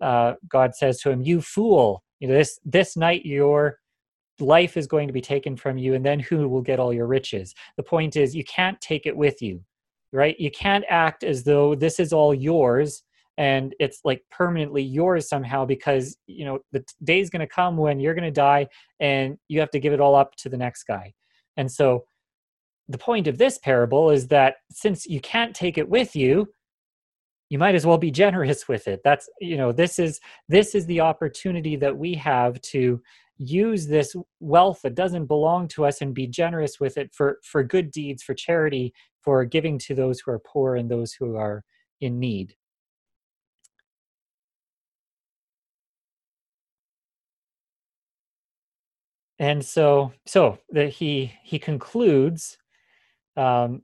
uh, 0.02 0.34
god 0.48 0.76
says 0.76 1.00
to 1.02 1.12
him 1.12 1.22
you 1.22 1.42
fool 1.42 2.04
you 2.20 2.28
know 2.28 2.34
this 2.34 2.60
this 2.66 2.96
night 2.96 3.26
your 3.26 3.80
life 4.40 4.78
is 4.78 4.88
going 4.88 5.08
to 5.08 5.14
be 5.14 5.22
taken 5.22 5.56
from 5.56 5.78
you 5.78 5.94
and 5.94 6.06
then 6.06 6.20
who 6.20 6.48
will 6.48 6.62
get 6.62 6.80
all 6.80 6.94
your 6.94 7.08
riches? 7.08 7.54
The 7.78 7.84
point 7.84 8.16
is 8.16 8.36
you 8.36 8.44
can't 8.44 8.80
take 8.82 9.06
it 9.06 9.16
with 9.16 9.42
you 9.42 9.64
right? 10.14 10.40
You 10.40 10.52
can't 10.52 10.86
act 10.88 11.24
as 11.24 11.44
though 11.44 11.76
this 11.76 12.00
is 12.00 12.14
all 12.14 12.34
yours 12.34 13.04
and 13.40 13.74
it's 13.80 14.00
like 14.06 14.24
permanently 14.30 14.84
yours 14.84 15.28
somehow 15.28 15.66
because 15.66 16.16
you 16.28 16.46
know 16.46 16.60
the 16.72 16.86
day's 17.04 17.32
going 17.32 17.40
to 17.40 17.48
come 17.48 17.76
when 17.76 18.00
you're 18.00 18.14
going 18.14 18.24
to 18.24 18.32
die 18.32 18.68
and 19.00 19.38
you 19.50 19.60
have 19.60 19.72
to 19.72 19.80
give 19.80 19.92
it 19.92 20.00
all 20.00 20.16
up 20.16 20.36
to 20.36 20.50
the 20.50 20.58
next 20.58 20.84
guy. 20.84 21.12
And 21.58 21.70
so 21.70 22.06
the 22.88 22.98
point 22.98 23.28
of 23.28 23.40
this 23.40 23.58
parable 23.58 24.12
is 24.12 24.28
that 24.28 24.58
since 24.72 25.08
you 25.08 25.20
can't 25.20 25.56
take 25.56 25.80
it 25.80 25.90
with 25.90 26.16
you 26.16 26.48
you 27.54 27.60
might 27.60 27.76
as 27.76 27.86
well 27.86 28.00
be 28.00 28.10
generous 28.10 28.68
with 28.68 28.88
it. 28.88 29.02
That's 29.04 29.30
you 29.40 29.58
know 29.58 29.72
this 29.72 30.00
is 30.00 30.20
this 30.50 30.74
is 30.74 30.88
the 30.88 31.02
opportunity 31.02 31.76
that 31.76 31.96
we 31.96 32.16
have 32.16 32.60
to 32.74 33.00
use 33.38 33.86
this 33.86 34.16
wealth 34.40 34.82
that 34.82 34.96
doesn't 34.96 35.28
belong 35.28 35.68
to 35.68 35.86
us 35.86 36.02
and 36.02 36.16
be 36.16 36.26
generous 36.26 36.80
with 36.80 36.98
it 36.98 37.14
for 37.14 37.38
for 37.44 37.64
good 37.64 37.92
deeds 37.92 38.24
for 38.24 38.34
charity 38.34 38.92
for 39.22 39.46
giving 39.46 39.78
to 39.78 39.94
those 39.94 40.20
who 40.20 40.32
are 40.32 40.40
poor 40.40 40.78
and 40.78 40.90
those 40.90 41.14
who 41.14 41.36
are 41.36 41.64
in 42.02 42.20
need. 42.20 42.56
And 49.38 49.64
so 49.64 50.12
so 50.26 50.58
that 50.72 50.90
he 50.90 51.32
he 51.44 51.60
concludes 51.60 52.58
um, 53.38 53.84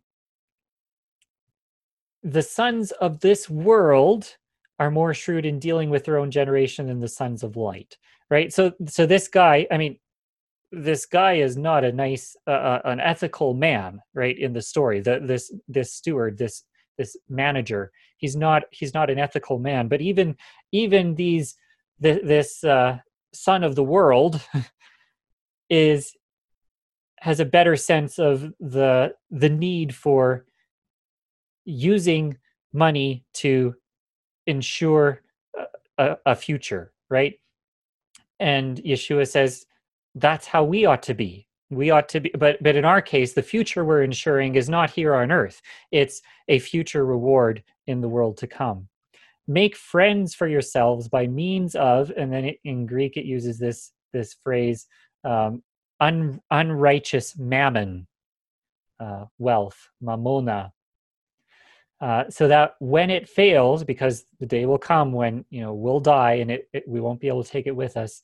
the 2.23 2.41
sons 2.41 2.91
of 2.91 3.19
this 3.19 3.49
world 3.49 4.36
are 4.79 4.91
more 4.91 5.13
shrewd 5.13 5.45
in 5.45 5.60
dealing 5.60 5.89
with 5.89 6.05
their 6.05 6.17
own 6.17 6.32
generation 6.32 6.88
than 6.88 6.99
the 6.99 7.08
sons 7.08 7.43
of 7.43 7.55
light 7.55 7.97
right 8.29 8.53
so 8.53 8.71
so 8.88 9.05
this 9.05 9.27
guy 9.27 9.65
i 9.71 9.77
mean 9.77 9.97
this 10.71 11.05
guy 11.05 11.34
is 11.34 11.58
not 11.58 11.84
a 11.84 11.91
nice 11.91 12.36
uh, 12.47 12.51
uh 12.51 12.82
an 12.86 12.99
ethical 12.99 13.53
man 13.53 14.01
right 14.13 14.38
in 14.38 14.53
the 14.53 14.62
story 14.62 14.99
the, 14.99 15.19
this 15.19 15.51
this 15.67 15.93
steward 15.93 16.38
this 16.38 16.63
this 16.99 17.17
manager. 17.29 17.91
He's 18.17 18.36
not 18.36 18.63
he's 18.69 18.93
not 18.93 19.10
an 19.10 19.17
ethical 19.17 19.58
man. 19.58 19.88
But 19.88 20.01
even 20.01 20.36
even 20.71 21.15
these 21.15 21.55
th- 22.03 22.21
this 22.23 22.63
uh, 22.63 22.99
son 23.34 23.63
of 23.63 23.73
the 23.73 23.84
world 23.84 24.39
is 25.71 26.15
has 27.21 27.39
a 27.39 27.45
better 27.45 27.75
sense 27.75 28.19
of 28.19 28.53
the 28.60 29.15
the 29.32 29.49
need 29.49 29.95
for 29.95 30.45
using 31.65 32.38
money 32.74 33.24
to 33.34 33.76
ensure 34.48 35.22
a, 36.00 36.17
a 36.26 36.36
future, 36.36 36.91
right? 37.10 37.39
And 38.39 38.78
Yeshua 38.78 39.28
says 39.28 39.65
that's 40.15 40.48
how 40.48 40.63
we 40.63 40.86
ought 40.86 41.04
to 41.04 41.13
be. 41.13 41.48
We 41.69 41.91
ought 41.91 42.10
to 42.10 42.22
be 42.22 42.32
but 42.36 42.62
but 42.63 42.76
in 42.76 42.84
our 42.84 43.02
case 43.02 43.34
the 43.34 43.43
future 43.43 43.86
we're 43.86 44.02
ensuring 44.02 44.56
is 44.56 44.69
not 44.69 44.89
here 44.89 45.13
on 45.13 45.32
earth. 45.32 45.62
It's 45.91 46.22
a 46.48 46.58
future 46.58 47.06
reward 47.06 47.63
in 47.86 48.02
the 48.02 48.10
world 48.10 48.38
to 48.38 48.48
come. 48.48 48.88
Make 49.48 49.76
friends 49.76 50.34
for 50.34 50.48
yourselves 50.48 51.10
by 51.10 51.28
means 51.28 51.76
of 51.76 52.12
and 52.17 52.34
then 52.34 52.45
it, 52.45 52.60
in 52.63 52.88
greek 52.88 53.17
it 53.17 53.26
uses 53.26 53.60
this 53.60 53.91
this 54.13 54.36
phrase 54.41 54.88
um, 55.24 55.62
un, 56.00 56.41
unrighteous 56.50 57.38
mammon 57.38 58.08
uh, 59.00 59.26
wealth 59.38 59.89
mamona 60.04 60.72
uh, 62.02 62.24
so 62.30 62.48
that 62.48 62.76
when 62.80 63.10
it 63.10 63.28
fails 63.28 63.84
because 63.84 64.26
the 64.40 64.46
day 64.46 64.66
will 64.66 64.78
come 64.78 65.12
when 65.12 65.44
you 65.50 65.62
know 65.62 65.74
we'll 65.74 66.00
die 66.00 66.34
and 66.34 66.52
it, 66.52 66.70
it, 66.74 66.88
we 66.88 67.02
won't 67.02 67.20
be 67.20 67.28
able 67.28 67.44
to 67.44 67.50
take 67.50 67.68
it 67.68 67.76
with 67.76 67.98
us 67.98 68.22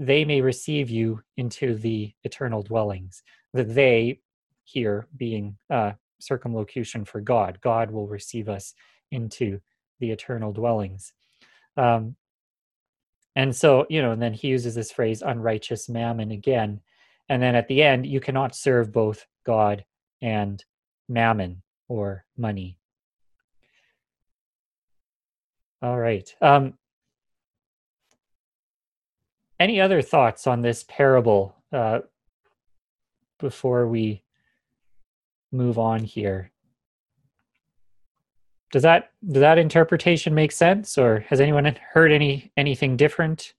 they 0.00 0.24
may 0.24 0.40
receive 0.40 0.88
you 0.88 1.22
into 1.36 1.74
the 1.74 2.12
eternal 2.24 2.62
dwellings. 2.62 3.22
The 3.52 3.64
they 3.64 4.20
here 4.64 5.06
being 5.14 5.58
uh, 5.68 5.92
circumlocution 6.20 7.04
for 7.04 7.20
God. 7.20 7.58
God 7.60 7.90
will 7.90 8.08
receive 8.08 8.48
us 8.48 8.72
into 9.10 9.60
the 10.00 10.10
eternal 10.10 10.54
dwellings. 10.54 11.12
Um, 11.76 12.16
and 13.36 13.54
so, 13.54 13.86
you 13.90 14.00
know, 14.00 14.12
and 14.12 14.22
then 14.22 14.32
he 14.32 14.48
uses 14.48 14.74
this 14.74 14.90
phrase, 14.90 15.22
unrighteous 15.22 15.90
mammon 15.90 16.30
again. 16.30 16.80
And 17.28 17.42
then 17.42 17.54
at 17.54 17.68
the 17.68 17.82
end, 17.82 18.06
you 18.06 18.20
cannot 18.20 18.54
serve 18.54 18.92
both 18.92 19.26
God 19.44 19.84
and 20.22 20.64
mammon 21.10 21.62
or 21.90 22.24
money. 22.36 22.78
All 25.82 25.98
right. 25.98 26.32
Um, 26.40 26.74
any 29.58 29.80
other 29.80 30.00
thoughts 30.00 30.46
on 30.46 30.62
this 30.62 30.84
parable 30.84 31.56
uh, 31.72 32.00
before 33.40 33.88
we 33.88 34.22
move 35.50 35.78
on 35.78 36.04
here? 36.04 36.52
Does 38.70 38.82
that 38.84 39.10
does 39.26 39.40
that 39.40 39.58
interpretation 39.58 40.32
make 40.32 40.52
sense, 40.52 40.96
or 40.96 41.20
has 41.28 41.40
anyone 41.40 41.76
heard 41.92 42.12
any 42.12 42.52
anything 42.56 42.96
different? 42.96 43.54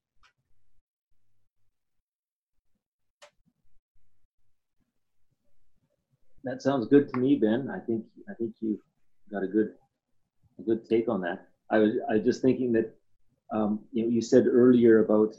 That 6.43 6.61
sounds 6.61 6.87
good 6.87 7.09
to 7.13 7.19
me, 7.19 7.35
Ben. 7.35 7.69
I 7.69 7.79
think 7.79 8.05
I 8.29 8.33
think 8.33 8.55
you've 8.61 8.79
got 9.31 9.43
a 9.43 9.47
good 9.47 9.73
a 10.59 10.63
good 10.63 10.87
take 10.89 11.07
on 11.07 11.21
that. 11.21 11.47
I 11.69 11.77
was 11.79 11.93
I 12.09 12.15
was 12.15 12.23
just 12.23 12.41
thinking 12.41 12.71
that 12.73 12.95
um, 13.53 13.79
you 13.91 14.03
know 14.03 14.09
you 14.09 14.21
said 14.21 14.47
earlier 14.47 15.03
about 15.03 15.35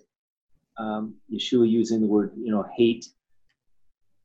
um, 0.79 1.15
Yeshua 1.33 1.69
using 1.69 2.01
the 2.01 2.07
word, 2.07 2.33
you 2.37 2.51
know, 2.51 2.67
hate 2.77 3.07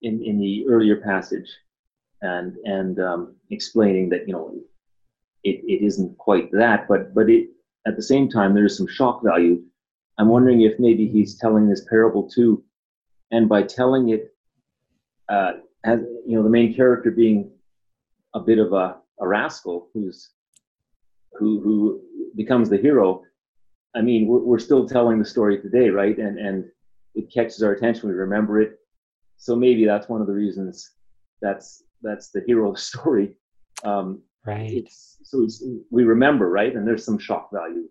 in, 0.02 0.24
in 0.24 0.40
the 0.40 0.66
earlier 0.68 0.98
passage 0.98 1.50
and, 2.22 2.56
and 2.64 3.00
um, 3.00 3.36
explaining 3.50 4.10
that, 4.10 4.28
you 4.28 4.34
know, 4.34 4.54
it, 5.44 5.62
it 5.66 5.86
isn't 5.86 6.18
quite 6.18 6.52
that, 6.52 6.88
but, 6.88 7.14
but 7.14 7.30
it, 7.30 7.50
at 7.86 7.96
the 7.96 8.04
same 8.04 8.30
time, 8.30 8.54
there 8.54 8.66
is 8.66 8.76
some 8.76 8.88
shock 8.88 9.24
value. 9.24 9.62
I'm 10.18 10.30
wondering 10.30 10.62
if 10.62 10.80
maybe 10.80 11.08
he's 11.08 11.38
telling 11.38 11.70
this 11.70 11.86
parable 11.90 12.30
too, 12.30 12.64
and 13.32 13.48
by 13.48 13.64
telling 13.64 14.10
it, 14.10 14.34
uh, 15.30 15.54
as 15.84 16.00
you 16.26 16.36
know, 16.36 16.44
the 16.44 16.50
main 16.50 16.74
character 16.74 17.12
being 17.12 17.52
a 18.34 18.40
bit 18.40 18.60
of 18.60 18.74
a, 18.74 18.98
a 19.20 19.28
rascal 19.28 19.90
who's 19.94 20.32
who 21.34 21.62
who 21.62 22.02
becomes 22.36 22.70
the 22.70 22.78
hero, 22.78 23.24
I 23.96 24.02
mean, 24.02 24.28
we're, 24.28 24.40
we're 24.40 24.60
still 24.60 24.88
telling 24.88 25.20
the 25.20 25.26
story 25.26 25.62
today, 25.62 25.90
right? 25.90 26.18
And 26.18 26.38
and 26.38 26.66
it 27.16 27.32
catches 27.34 27.64
our 27.64 27.72
attention. 27.72 28.10
We 28.10 28.16
remember 28.16 28.62
it. 28.62 28.80
So 29.38 29.56
maybe 29.56 29.86
that's 29.86 30.10
one 30.10 30.22
of 30.22 30.28
the 30.28 30.34
reasons 30.34 30.92
that's 31.42 31.84
that's 32.02 32.30
the 32.30 32.44
hero 32.46 32.70
of 32.70 32.76
the 32.76 32.82
story. 32.82 33.38
Um, 33.84 34.22
right. 34.46 34.72
It's, 34.72 35.18
so 35.24 35.44
it's, 35.44 35.64
we 35.92 36.04
remember, 36.04 36.50
right? 36.50 36.76
And 36.76 36.88
there's 36.88 37.06
some 37.06 37.20
shock 37.20 37.50
value 37.54 37.88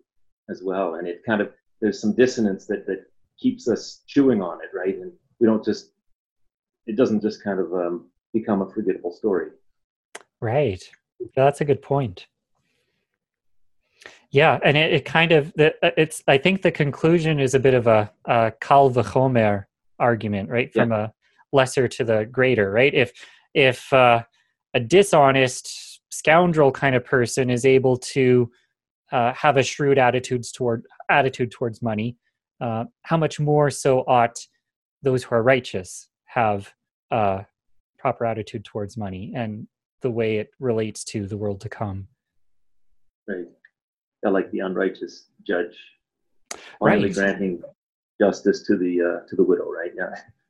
as 0.49 0.61
well, 0.63 0.95
and 0.95 1.07
it 1.07 1.21
kind 1.25 1.41
of 1.41 1.51
there's 1.81 2.01
some 2.01 2.15
dissonance 2.15 2.65
that 2.67 2.85
that 2.87 3.05
keeps 3.39 3.67
us 3.67 4.01
chewing 4.07 4.41
on 4.41 4.59
it, 4.63 4.75
right? 4.75 4.95
And 4.97 5.11
we 5.39 5.47
don't 5.47 5.63
just 5.63 5.91
it 6.87 6.95
doesn't 6.95 7.21
just 7.21 7.43
kind 7.43 7.59
of 7.59 7.73
um, 7.73 8.09
become 8.33 8.61
a 8.61 8.69
forgettable 8.69 9.11
story. 9.11 9.51
Right. 10.41 10.83
That's 11.35 11.61
a 11.61 11.65
good 11.65 11.81
point. 11.81 12.27
Yeah, 14.29 14.59
and 14.63 14.75
it, 14.75 14.93
it 14.93 15.05
kind 15.05 15.31
of 15.31 15.53
uh, 15.57 15.69
it's. 15.95 16.21
I 16.27 16.37
think 16.37 16.61
the 16.61 16.71
conclusion 16.71 17.39
is 17.39 17.53
a 17.53 17.59
bit 17.59 17.73
of 17.73 17.87
a, 17.87 18.11
a 18.25 18.51
kal 18.59 18.91
v'chomer 18.91 19.65
argument, 19.99 20.49
right? 20.49 20.71
From 20.71 20.91
yeah. 20.91 21.05
a 21.05 21.09
lesser 21.53 21.87
to 21.87 22.03
the 22.03 22.25
greater, 22.25 22.69
right? 22.69 22.93
If 22.93 23.13
if 23.53 23.91
uh, 23.93 24.23
a 24.73 24.79
dishonest 24.81 26.01
scoundrel 26.09 26.71
kind 26.71 26.95
of 26.95 27.05
person 27.05 27.49
is 27.49 27.65
able 27.65 27.97
to 27.97 28.51
uh, 29.13 29.31
have 29.33 29.55
a 29.55 29.63
shrewd 29.63 29.97
attitudes 29.97 30.51
toward 30.51 30.85
attitude 31.09 31.51
towards 31.51 31.81
money, 31.81 32.17
uh, 32.59 32.83
how 33.03 33.15
much 33.15 33.39
more 33.39 33.69
so 33.69 34.01
ought 34.01 34.37
those 35.03 35.23
who 35.23 35.35
are 35.35 35.43
righteous 35.43 36.09
have 36.25 36.73
a 37.11 37.45
proper 37.97 38.25
attitude 38.25 38.65
towards 38.65 38.97
money 38.97 39.33
and 39.35 39.67
the 40.01 40.11
way 40.11 40.37
it 40.37 40.51
relates 40.59 41.03
to 41.03 41.27
the 41.27 41.37
world 41.37 41.61
to 41.61 41.69
come. 41.69 42.07
Right 43.27 43.45
like 44.29 44.51
the 44.51 44.59
unrighteous 44.59 45.27
judge 45.45 45.75
finally 46.79 47.07
right. 47.07 47.13
granting 47.13 47.61
justice 48.19 48.63
to 48.63 48.77
the 48.77 49.01
uh, 49.01 49.27
to 49.27 49.35
the 49.35 49.43
widow, 49.43 49.69
right? 49.69 49.91
Yeah. 49.95 50.09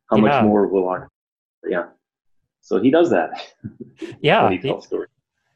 How 0.09 0.17
yeah. 0.17 0.21
much 0.21 0.43
more 0.43 0.67
will 0.67 0.87
our 0.87 1.09
yeah. 1.67 1.85
So 2.61 2.81
he 2.81 2.91
does 2.91 3.09
that. 3.09 3.31
Yeah. 4.21 4.49
he 4.51 4.71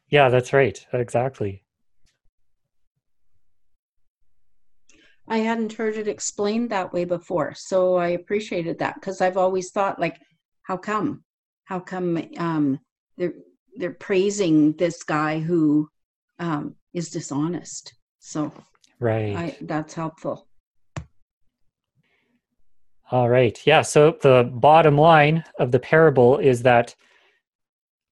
Yeah, 0.08 0.28
that's 0.28 0.52
right. 0.52 0.84
Exactly. 0.92 1.62
I 5.28 5.38
hadn't 5.38 5.74
heard 5.74 5.96
it 5.96 6.08
explained 6.08 6.70
that 6.70 6.92
way 6.92 7.04
before, 7.04 7.54
so 7.54 7.94
I 7.94 8.08
appreciated 8.08 8.80
that 8.80 8.96
because 8.96 9.20
I've 9.20 9.36
always 9.36 9.70
thought 9.70 10.00
like, 10.00 10.18
how 10.62 10.76
come? 10.76 11.24
How 11.64 11.80
come 11.80 12.22
um, 12.38 12.78
they're 13.16 13.34
they're 13.76 13.94
praising 13.94 14.72
this 14.72 15.02
guy 15.02 15.38
who 15.40 15.88
um, 16.38 16.74
is 16.92 17.10
dishonest? 17.10 17.94
So 18.18 18.52
right, 19.00 19.36
I, 19.36 19.56
that's 19.62 19.94
helpful. 19.94 20.46
All 23.10 23.28
right. 23.28 23.60
Yeah. 23.66 23.82
So 23.82 24.16
the 24.22 24.50
bottom 24.54 24.96
line 24.96 25.44
of 25.58 25.70
the 25.70 25.78
parable 25.78 26.38
is 26.38 26.62
that 26.62 26.94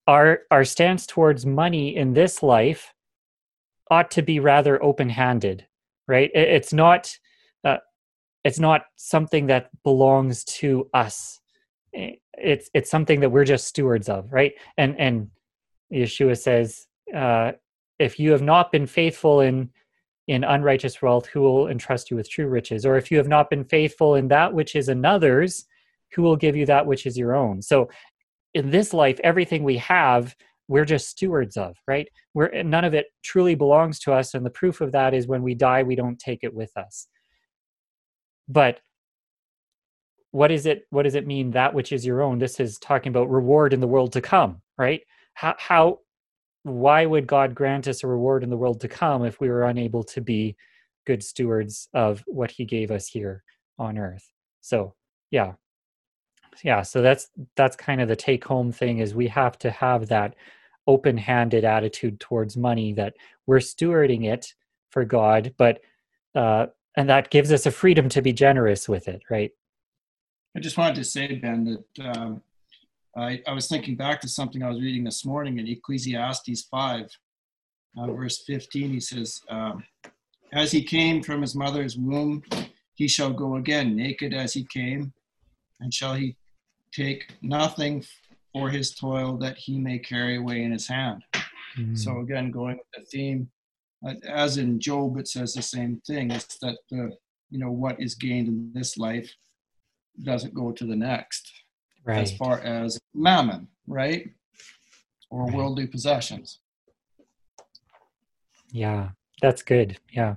our 0.07 0.41
our 0.51 0.65
stance 0.65 1.07
towards 1.07 1.47
money 1.47 1.97
in 1.97 2.13
this 2.13 2.43
life 2.43 2.93
ought 3.91 4.11
to 4.13 4.23
be 4.23 4.41
rather 4.41 4.83
open-handed, 4.83 5.67
right? 6.07 6.31
It, 6.35 6.49
it's 6.49 6.73
not 6.75 7.17
uh, 7.65 7.79
it's 8.45 8.59
not 8.59 8.83
something 8.97 9.47
that 9.47 9.71
belongs 9.85 10.45
to 10.45 10.91
us. 10.93 11.40
It's 11.93 12.71
it's 12.73 12.91
something 12.91 13.21
that 13.21 13.31
we're 13.31 13.45
just 13.45 13.67
stewards 13.67 14.09
of, 14.09 14.33
right? 14.33 14.53
And 14.77 14.99
and 14.99 15.31
Yeshua 15.93 16.39
says, 16.39 16.87
uh, 17.15 17.53
if 17.99 18.19
you 18.19 18.33
have 18.33 18.43
not 18.43 18.73
been 18.73 18.87
faithful 18.87 19.41
in 19.41 19.71
in 20.29 20.45
unrighteous 20.45 21.03
wealth, 21.03 21.27
who 21.27 21.41
will 21.41 21.69
entrust 21.69 22.11
you 22.11 22.17
with 22.17 22.31
true 22.31 22.47
riches? 22.47 22.87
Or 22.87 22.97
if 22.97 23.11
you 23.11 23.19
have 23.19 23.29
not 23.29 23.51
been 23.51 23.65
faithful 23.65 24.15
in 24.15 24.29
that 24.29 24.55
which 24.55 24.77
is 24.77 24.89
another's, 24.89 25.67
who 26.13 26.23
will 26.23 26.37
give 26.37 26.55
you 26.55 26.67
that 26.67 26.87
which 26.87 27.05
is 27.05 27.19
your 27.19 27.35
own? 27.35 27.61
So 27.63 27.91
in 28.55 28.71
this 28.71 28.93
life, 28.93 29.19
everything 29.25 29.65
we 29.65 29.79
have, 29.79 30.37
we're 30.69 30.85
just 30.85 31.09
stewards 31.09 31.57
of, 31.57 31.77
right? 31.89 32.09
We're, 32.33 32.63
none 32.63 32.85
of 32.85 32.95
it 32.95 33.07
truly 33.25 33.57
belongs 33.57 33.99
to 34.01 34.13
us. 34.13 34.35
And 34.35 34.47
the 34.47 34.51
proof 34.51 34.81
of 34.81 34.93
that 34.93 35.15
is 35.15 35.27
when 35.27 35.43
we 35.43 35.55
die, 35.55 35.83
we 35.83 35.97
don't 35.97 36.19
take 36.19 36.41
it 36.43 36.55
with 36.55 36.77
us. 36.77 37.09
But 38.49 38.81
what 40.33 40.51
is 40.51 40.67
it 40.67 40.87
what 40.91 41.03
does 41.03 41.15
it 41.15 41.27
mean 41.27 41.51
that 41.51 41.75
which 41.75 41.93
is 41.93 42.07
your 42.07 42.23
own 42.23 42.39
this 42.39 42.61
is 42.61 42.79
talking 42.79 43.11
about 43.11 43.31
reward 43.31 43.73
in 43.73 43.81
the 43.81 43.87
world 43.87 44.13
to 44.13 44.21
come 44.21 44.61
right 44.79 45.03
how, 45.35 45.55
how 45.59 45.99
why 46.63 47.07
would 47.07 47.27
God 47.27 47.55
grant 47.55 47.89
us 47.89 48.05
a 48.05 48.07
reward 48.07 48.43
in 48.43 48.51
the 48.51 48.57
world 48.57 48.81
to 48.81 48.89
come 48.89 49.25
if 49.25 49.41
we 49.41 49.49
were 49.49 49.65
unable 49.65 50.05
to 50.05 50.21
be 50.21 50.57
good 51.07 51.23
stewards 51.23 51.89
of 51.95 52.23
what 52.27 52.51
he 52.51 52.65
gave 52.65 52.91
us 52.91 53.09
here 53.09 53.43
on 53.79 53.99
earth? 53.99 54.31
So, 54.61 54.95
yeah. 55.31 55.55
Yeah, 56.65 56.83
so 56.83 57.01
that's 57.01 57.29
that's 57.57 57.77
kind 57.77 58.01
of 58.01 58.09
the 58.09 58.17
take 58.17 58.45
home 58.45 58.73
thing 58.73 58.99
is 58.99 59.15
we 59.15 59.29
have 59.29 59.57
to 59.61 59.71
have 59.71 60.09
that 60.09 60.35
open-handed 60.87 61.65
attitude 61.65 62.19
towards 62.21 62.57
money 62.57 62.93
that 62.95 63.15
we're 63.47 63.59
stewarding 63.59 64.27
it 64.27 64.53
for 64.91 65.05
God, 65.05 65.55
but 65.57 65.81
uh, 66.35 66.67
and 66.97 67.09
that 67.09 67.31
gives 67.31 67.53
us 67.53 67.67
a 67.67 67.71
freedom 67.71 68.09
to 68.11 68.21
be 68.21 68.33
generous 68.33 68.89
with 68.89 69.09
it, 69.09 69.23
right? 69.31 69.53
I 70.57 70.61
just 70.61 70.77
wanted 70.77 70.97
to 70.97 71.05
say, 71.05 71.37
Ben, 71.37 71.65
that 71.65 72.17
um, 72.17 72.43
I, 73.17 73.41
I 73.47 73.53
was 73.53 73.69
thinking 73.69 73.95
back 73.95 74.21
to 74.21 74.29
something 74.29 74.63
I 74.63 74.69
was 74.69 74.81
reading 74.81 75.05
this 75.05 75.25
morning 75.25 75.59
in 75.59 75.69
Ecclesiastes 75.69 76.63
5, 76.63 77.07
uh, 77.99 78.07
verse 78.13 78.43
15. 78.47 78.91
He 78.91 79.01
says, 79.01 79.41
um, 79.49 79.85
As 80.53 80.73
he 80.73 80.83
came 80.83 81.23
from 81.23 81.41
his 81.41 81.55
mother's 81.55 81.97
womb, 81.97 82.43
he 82.95 83.07
shall 83.07 83.33
go 83.33 83.57
again, 83.57 83.95
naked 83.95 84.35
as 84.35 84.53
he 84.53 84.65
came, 84.65 85.13
and 85.79 85.95
shall 85.95 86.15
he 86.15 86.37
take 86.93 87.33
nothing 87.43 88.05
for 88.53 88.71
his 88.71 88.93
toil 88.95 89.37
that 89.37 89.57
he 89.57 89.79
may 89.79 90.01
carry 90.01 90.37
away 90.37 90.65
in 90.65 90.73
his 90.73 90.89
hand. 90.89 91.23
Mm-hmm. 91.79 91.95
So, 91.95 92.19
again, 92.21 92.51
going 92.51 92.79
with 92.79 92.87
the 92.93 93.05
theme, 93.05 93.49
uh, 94.05 94.15
as 94.29 94.57
in 94.57 94.81
Job, 94.81 95.17
it 95.19 95.29
says 95.29 95.55
the 95.55 95.63
same 95.63 96.03
thing. 96.05 96.33
It's 96.33 96.59
that 96.59 96.77
the 96.91 97.17
you 97.51 97.59
know 97.59 97.71
what 97.71 98.01
is 98.01 98.15
gained 98.15 98.49
in 98.49 98.73
this 98.75 98.97
life 98.97 99.33
doesn't 100.25 100.55
go 100.55 100.73
to 100.73 100.85
the 100.85 100.97
next. 100.97 101.51
Right. 102.05 102.19
As 102.19 102.33
far 102.37 102.61
as 102.61 102.99
mammon, 103.15 103.69
right? 103.87 104.31
Or 105.31 105.45
right. 105.45 105.55
worldly 105.55 105.87
possessions. 105.87 106.61
Yeah, 108.73 109.11
that's 109.43 109.63
good. 109.63 109.99
Yeah. 110.11 110.37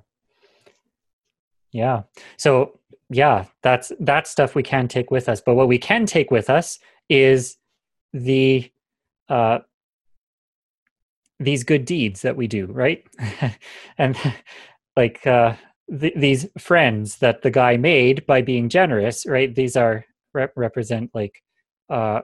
Yeah. 1.72 2.04
So 2.38 2.80
yeah, 3.10 3.46
that's 3.62 3.92
that 4.00 4.28
stuff 4.28 4.56
we 4.56 4.64
can 4.64 4.88
take 4.88 5.12
with 5.12 5.30
us. 5.30 5.42
But 5.42 5.56
what 5.56 5.68
we 5.68 5.78
can 5.78 6.06
take 6.06 6.32
with 6.32 6.50
us 6.50 6.80
is 7.10 7.58
the 8.14 8.72
uh 9.30 9.60
these 11.40 11.64
good 11.64 11.86
deeds 11.86 12.22
that 12.22 12.36
we 12.36 12.48
do, 12.48 12.68
right? 12.68 13.06
and 13.98 14.18
like 14.96 15.26
uh 15.26 15.56
th- 15.90 16.14
these 16.16 16.48
friends 16.58 17.18
that 17.18 17.42
the 17.42 17.52
guy 17.52 17.78
made 17.78 18.26
by 18.26 18.42
being 18.42 18.70
generous, 18.70 19.26
right? 19.26 19.54
These 19.54 19.76
are 19.76 20.06
rep- 20.34 20.54
represent 20.56 21.12
like 21.14 21.42
uh, 21.90 22.22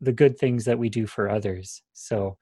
the 0.00 0.12
good 0.12 0.38
things 0.38 0.64
that 0.64 0.78
we 0.78 0.88
do 0.88 1.06
for 1.06 1.28
others. 1.28 1.82
So 1.92 2.36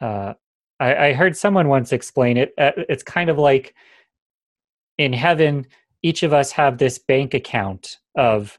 uh, 0.00 0.34
I, 0.80 1.08
I 1.08 1.12
heard 1.12 1.36
someone 1.36 1.68
once 1.68 1.92
explain 1.92 2.36
it. 2.36 2.52
Uh, 2.58 2.72
it's 2.88 3.02
kind 3.02 3.30
of 3.30 3.38
like 3.38 3.74
in 4.96 5.12
heaven, 5.12 5.66
each 6.02 6.22
of 6.22 6.32
us 6.32 6.52
have 6.52 6.78
this 6.78 6.98
bank 6.98 7.34
account 7.34 7.98
of 8.16 8.58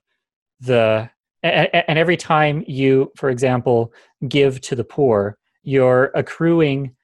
the 0.60 1.10
and, 1.41 1.70
and 1.74 1.97
every 1.97 2.18
time 2.18 2.66
you, 2.68 3.12
for 3.16 3.30
example, 3.30 3.93
give 4.28 4.60
to 4.62 4.76
the 4.76 4.84
poor, 4.84 5.38
you're 5.64 6.12
accruing 6.16 6.95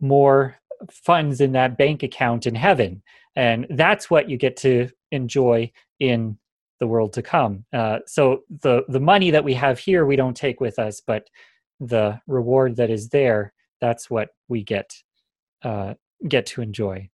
more 0.00 0.56
funds 0.90 1.40
in 1.40 1.52
that 1.52 1.78
bank 1.78 2.02
account 2.02 2.46
in 2.46 2.54
heaven 2.54 3.02
and 3.36 3.66
that's 3.70 4.10
what 4.10 4.28
you 4.28 4.36
get 4.36 4.56
to 4.56 4.88
enjoy 5.10 5.70
in 6.00 6.38
the 6.80 6.86
world 6.86 7.12
to 7.14 7.22
come. 7.22 7.64
Uh, 7.72 7.98
so 8.06 8.42
the 8.62 8.84
the 8.88 9.00
money 9.00 9.30
that 9.30 9.44
we 9.44 9.54
have 9.54 9.78
here 9.78 10.04
we 10.04 10.16
don't 10.16 10.36
take 10.36 10.60
with 10.60 10.78
us 10.78 11.00
but 11.06 11.28
the 11.80 12.20
reward 12.26 12.76
that 12.76 12.90
is 12.90 13.08
there 13.08 13.52
that's 13.80 14.08
what 14.10 14.30
we 14.48 14.62
get 14.62 14.92
uh, 15.62 15.94
get 16.28 16.46
to 16.46 16.62
enjoy. 16.62 17.08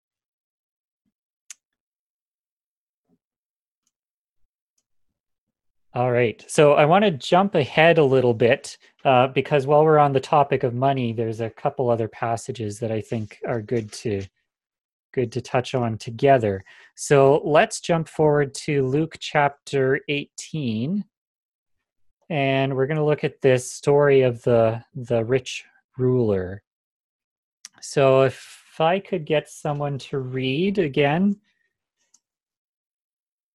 All 5.93 6.13
right. 6.13 6.45
So 6.47 6.75
i 6.75 6.85
want 6.85 7.05
to 7.05 7.11
jump 7.11 7.55
ahead 7.57 7.99
a 7.99 8.05
little 8.05 8.35
bit 8.35 8.79
uh, 9.05 9.27
because 9.29 9.67
while 9.67 9.85
we're 9.85 9.99
on 9.99 10.13
the 10.13 10.21
topic 10.21 10.63
of 10.63 10.73
money 10.75 11.13
there's 11.13 11.41
a 11.41 11.51
couple 11.51 11.91
other 11.91 12.07
passages 12.07 12.79
that 12.79 12.93
i 12.93 13.01
think 13.01 13.39
are 13.47 13.61
good 13.61 13.91
to 13.93 14.23
good 15.13 15.33
to 15.33 15.41
touch 15.41 15.75
on 15.75 15.99
together. 15.99 16.65
So 16.95 17.41
let's 17.45 17.81
jump 17.81 18.09
forward 18.09 18.55
to 18.67 18.87
Luke 18.87 19.17
chapter 19.19 20.01
18. 20.09 21.05
And 22.29 22.77
we're 22.77 22.87
going 22.87 22.97
to 22.97 23.05
look 23.05 23.25
at 23.25 23.41
this 23.41 23.73
story 23.73 24.23
of 24.23 24.43
the, 24.43 24.83
the 24.95 25.25
rich 25.25 25.65
ruler. 25.99 26.63
So 27.81 28.23
if 28.23 28.75
I 28.79 29.01
could 29.01 29.25
get 29.25 29.49
someone 29.49 29.99
to 29.99 30.19
read 30.19 30.79
again, 30.79 31.37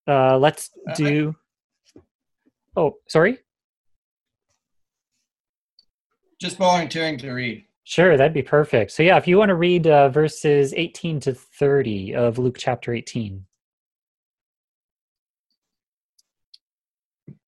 uh, 0.07 0.37
let's 0.37 0.71
uh, 0.89 0.93
do. 0.93 1.35
Oh, 2.75 2.97
sorry. 3.07 3.39
Just 6.39 6.57
volunteering 6.57 7.17
to 7.19 7.31
read. 7.31 7.65
Sure, 7.87 8.17
that'd 8.17 8.33
be 8.33 8.41
perfect. 8.41 8.91
So, 8.91 9.03
yeah, 9.03 9.15
if 9.15 9.27
you 9.27 9.37
want 9.37 9.49
to 9.49 9.55
read 9.55 9.85
uh, 9.85 10.09
verses 10.09 10.73
18 10.75 11.19
to 11.21 11.33
30 11.33 12.15
of 12.15 12.39
Luke 12.39 12.57
chapter 12.57 12.91
18. 12.91 13.45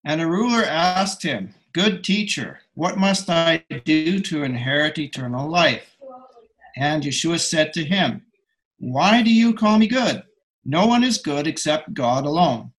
And 0.04 0.20
a 0.20 0.26
ruler 0.26 0.62
asked 0.62 1.24
him, 1.24 1.54
Good 1.72 2.04
teacher, 2.04 2.60
what 2.74 2.98
must 2.98 3.28
I 3.28 3.64
do 3.84 4.20
to 4.20 4.44
inherit 4.44 4.98
eternal 4.98 5.50
life? 5.50 5.96
And 6.76 7.02
Yeshua 7.02 7.40
said 7.40 7.72
to 7.72 7.84
him, 7.84 8.22
Why 8.78 9.22
do 9.22 9.34
you 9.34 9.52
call 9.52 9.76
me 9.76 9.88
good? 9.88 10.22
No 10.64 10.86
one 10.86 11.02
is 11.02 11.18
good 11.18 11.48
except 11.48 11.94
God 11.94 12.24
alone. 12.24 12.72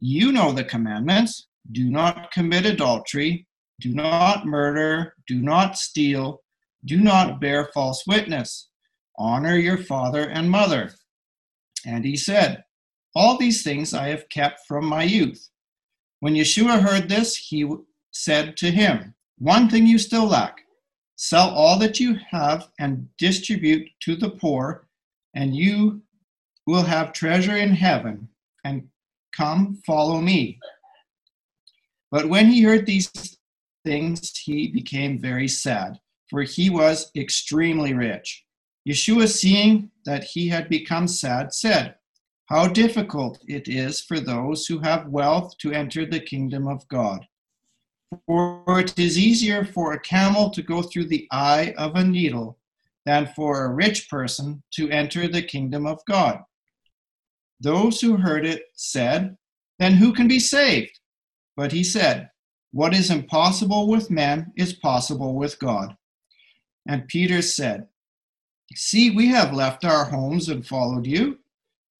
You 0.00 0.32
know 0.32 0.50
the 0.50 0.64
commandments 0.64 1.46
do 1.70 1.88
not 1.88 2.32
commit 2.32 2.66
adultery, 2.66 3.46
do 3.80 3.94
not 3.94 4.44
murder, 4.44 5.14
do 5.28 5.40
not 5.40 5.78
steal 5.78 6.42
do 6.86 7.00
not 7.00 7.40
bear 7.40 7.68
false 7.74 8.06
witness. 8.06 8.68
Honor 9.18 9.56
your 9.56 9.76
father 9.76 10.28
and 10.28 10.50
mother. 10.50 10.92
And 11.84 12.04
he 12.04 12.16
said, 12.16 12.64
All 13.14 13.36
these 13.36 13.62
things 13.62 13.92
I 13.92 14.08
have 14.08 14.28
kept 14.28 14.60
from 14.66 14.86
my 14.86 15.02
youth. 15.02 15.48
When 16.20 16.34
Yeshua 16.34 16.80
heard 16.80 17.08
this, 17.08 17.36
he 17.36 17.68
said 18.12 18.56
to 18.58 18.70
him, 18.70 19.14
One 19.38 19.68
thing 19.68 19.86
you 19.86 19.98
still 19.98 20.26
lack 20.26 20.60
sell 21.16 21.48
all 21.50 21.78
that 21.78 21.98
you 21.98 22.18
have 22.30 22.68
and 22.78 23.08
distribute 23.18 23.88
to 24.00 24.16
the 24.16 24.28
poor, 24.30 24.86
and 25.34 25.56
you 25.56 26.02
will 26.66 26.82
have 26.82 27.12
treasure 27.12 27.56
in 27.56 27.70
heaven. 27.70 28.28
And 28.64 28.88
come, 29.34 29.80
follow 29.86 30.20
me. 30.20 30.58
But 32.10 32.28
when 32.28 32.48
he 32.48 32.62
heard 32.62 32.86
these 32.86 33.10
things, 33.84 34.36
he 34.36 34.68
became 34.68 35.18
very 35.18 35.48
sad 35.48 35.98
for 36.28 36.42
he 36.42 36.70
was 36.70 37.10
extremely 37.16 37.94
rich. 37.94 38.44
Yeshua, 38.88 39.28
seeing 39.28 39.90
that 40.04 40.24
he 40.24 40.48
had 40.48 40.68
become 40.68 41.08
sad, 41.08 41.52
said, 41.52 41.96
How 42.46 42.68
difficult 42.68 43.42
it 43.48 43.68
is 43.68 44.00
for 44.00 44.20
those 44.20 44.66
who 44.66 44.78
have 44.78 45.08
wealth 45.08 45.56
to 45.58 45.72
enter 45.72 46.06
the 46.06 46.20
kingdom 46.20 46.68
of 46.68 46.86
God. 46.88 47.26
For 48.26 48.62
it 48.80 48.96
is 48.98 49.18
easier 49.18 49.64
for 49.64 49.92
a 49.92 50.00
camel 50.00 50.50
to 50.50 50.62
go 50.62 50.82
through 50.82 51.06
the 51.06 51.26
eye 51.32 51.74
of 51.76 51.96
a 51.96 52.04
needle 52.04 52.58
than 53.04 53.32
for 53.34 53.64
a 53.64 53.72
rich 53.72 54.08
person 54.08 54.62
to 54.72 54.88
enter 54.90 55.26
the 55.26 55.42
kingdom 55.42 55.86
of 55.86 56.04
God. 56.06 56.40
Those 57.60 58.00
who 58.00 58.16
heard 58.16 58.46
it 58.46 58.62
said, 58.74 59.36
Then 59.78 59.94
who 59.94 60.12
can 60.12 60.28
be 60.28 60.38
saved? 60.38 61.00
But 61.56 61.72
he 61.72 61.82
said, 61.82 62.30
What 62.72 62.94
is 62.94 63.10
impossible 63.10 63.88
with 63.88 64.10
men 64.10 64.52
is 64.56 64.74
possible 64.74 65.34
with 65.34 65.58
God. 65.58 65.96
And 66.86 67.08
Peter 67.08 67.42
said, 67.42 67.88
See, 68.74 69.10
we 69.10 69.28
have 69.28 69.52
left 69.52 69.84
our 69.84 70.04
homes 70.04 70.48
and 70.48 70.66
followed 70.66 71.06
you. 71.06 71.38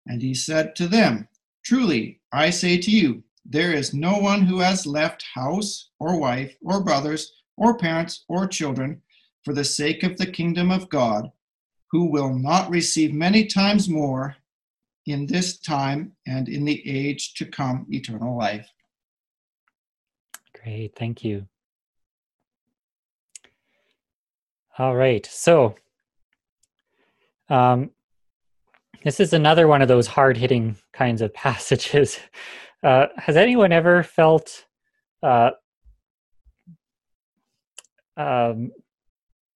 And 0.07 0.23
he 0.23 0.35
said 0.35 0.77
to 0.77 0.89
them, 0.89 1.29
Truly, 1.65 2.21
I 2.33 2.51
say 2.51 2.79
to 2.79 2.91
you, 2.91 3.23
there 3.45 3.73
is 3.73 3.95
no 3.95 4.19
one 4.19 4.43
who 4.43 4.59
has 4.59 4.87
left 4.87 5.25
house 5.35 5.91
or 5.99 6.19
wife 6.19 6.57
or 6.63 6.83
brothers 6.83 7.33
or 7.57 7.79
parents 7.79 8.25
or 8.29 8.47
children 8.47 9.01
for 9.45 9.53
the 9.53 9.65
sake 9.65 10.03
of 10.03 10.17
the 10.17 10.27
kingdom 10.27 10.71
of 10.71 10.89
God 10.89 11.31
who 11.93 12.07
will 12.07 12.35
not 12.35 12.69
receive 12.69 13.15
many 13.15 13.47
times 13.47 13.89
more 13.89 14.37
in 15.07 15.27
this 15.27 15.59
time 15.59 16.13
and 16.27 16.49
in 16.49 16.65
the 16.65 16.83
age 16.89 17.35
to 17.35 17.47
come 17.47 17.87
eternal 17.91 18.37
life. 18.37 18.69
Great, 20.61 20.97
thank 20.97 21.23
you. 21.23 21.47
All 24.79 24.95
right. 24.95 25.25
So, 25.25 25.75
um, 27.49 27.91
this 29.05 29.21
is 29.21 29.33
another 29.33 29.67
one 29.69 29.81
of 29.81 29.89
those 29.89 30.07
hard 30.07 30.37
hitting 30.37 30.77
kinds 30.93 31.23
of 31.23 31.33
passages. 31.47 32.19
Uh, 32.83 33.07
has 33.17 33.37
anyone 33.37 33.73
ever 33.73 34.03
felt 34.03 34.67
uh, 35.23 35.51
um, 38.19 38.71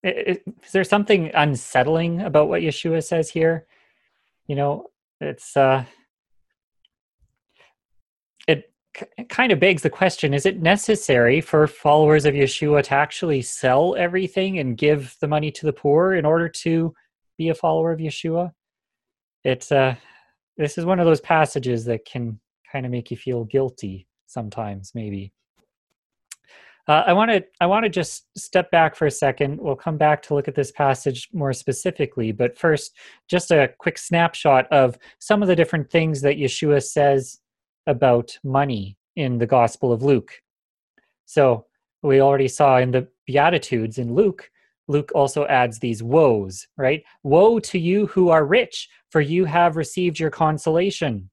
it, 0.03 0.43
is 0.65 0.73
there 0.73 0.85
something 0.85 1.31
unsettling 1.35 2.23
about 2.23 2.49
what 2.49 2.63
Yeshua 2.63 3.05
says 3.05 3.29
here? 3.29 3.67
You 4.47 4.57
know, 4.57 4.87
it's 5.21 5.55
uh, 5.55 5.85
it 8.49 8.59
it 8.59 8.73
kind 9.29 9.53
of 9.53 9.61
begs 9.61 9.83
the 9.83 9.91
question 9.91 10.35
is 10.35 10.47
it 10.47 10.61
necessary 10.61 11.41
for 11.41 11.67
followers 11.67 12.25
of 12.25 12.35
Yeshua 12.35 12.83
to 12.85 12.95
actually 12.95 13.43
sell 13.43 13.95
everything 13.97 14.59
and 14.59 14.77
give 14.77 15.17
the 15.21 15.29
money 15.29 15.51
to 15.53 15.67
the 15.67 15.73
poor 15.73 16.15
in 16.15 16.25
order 16.25 16.49
to 16.49 16.95
be 17.39 17.49
a 17.49 17.55
follower 17.55 17.93
of 17.93 18.01
Yeshua? 18.01 18.53
It's 19.45 19.73
uh 19.73 19.95
this 20.57 20.77
is 20.79 20.85
one 20.85 21.01
of 21.01 21.07
those 21.07 21.21
passages 21.21 21.85
that 21.87 22.05
can 22.05 22.39
kind 22.71 22.85
of 22.85 22.93
make 22.93 23.11
you 23.11 23.17
feel 23.17 23.45
guilty 23.45 24.07
sometimes 24.27 24.93
maybe. 24.95 25.33
Uh, 26.89 27.05
I 27.07 27.13
want 27.13 27.31
to 27.31 27.45
I 27.61 27.67
want 27.67 27.85
to 27.85 27.89
just 27.89 28.27
step 28.37 28.71
back 28.71 28.97
for 28.97 29.07
a 29.07 29.11
second. 29.11 29.61
We'll 29.61 29.77
come 29.77 29.97
back 29.97 30.23
to 30.23 30.35
look 30.35 30.49
at 30.49 30.55
this 30.55 30.73
passage 30.73 31.29
more 31.33 31.53
specifically, 31.53 32.33
but 32.33 32.59
first, 32.59 32.97
just 33.29 33.51
a 33.53 33.73
quick 33.79 33.97
snapshot 33.97 34.67
of 34.73 34.99
some 35.21 35.41
of 35.41 35.49
the 35.49 35.55
different 35.55 35.89
things 35.91 36.21
that 36.23 36.37
Yeshua 36.37 36.83
says 36.83 37.39
about 37.87 38.37
money 38.45 38.97
in 39.17 39.39
the 39.39 39.47
Gospel 39.47 39.93
of 39.93 40.03
Luke. 40.03 40.33
So 41.27 41.67
we 42.03 42.21
already 42.21 42.49
saw 42.49 42.79
in 42.79 42.91
the 42.91 43.09
Beatitudes 43.27 43.99
in 43.99 44.15
Luke, 44.15 44.51
Luke 44.91 45.13
also 45.15 45.47
adds 45.47 45.79
these 45.79 46.03
woes, 46.03 46.67
right? 46.77 47.05
Woe 47.23 47.61
to 47.61 47.79
you 47.79 48.09
who 48.09 48.29
are 48.31 48.45
rich, 48.45 48.89
for 49.11 49.21
you 49.21 49.45
have 49.45 49.77
received 49.77 50.19
your 50.19 50.31
consolation. 50.31 51.31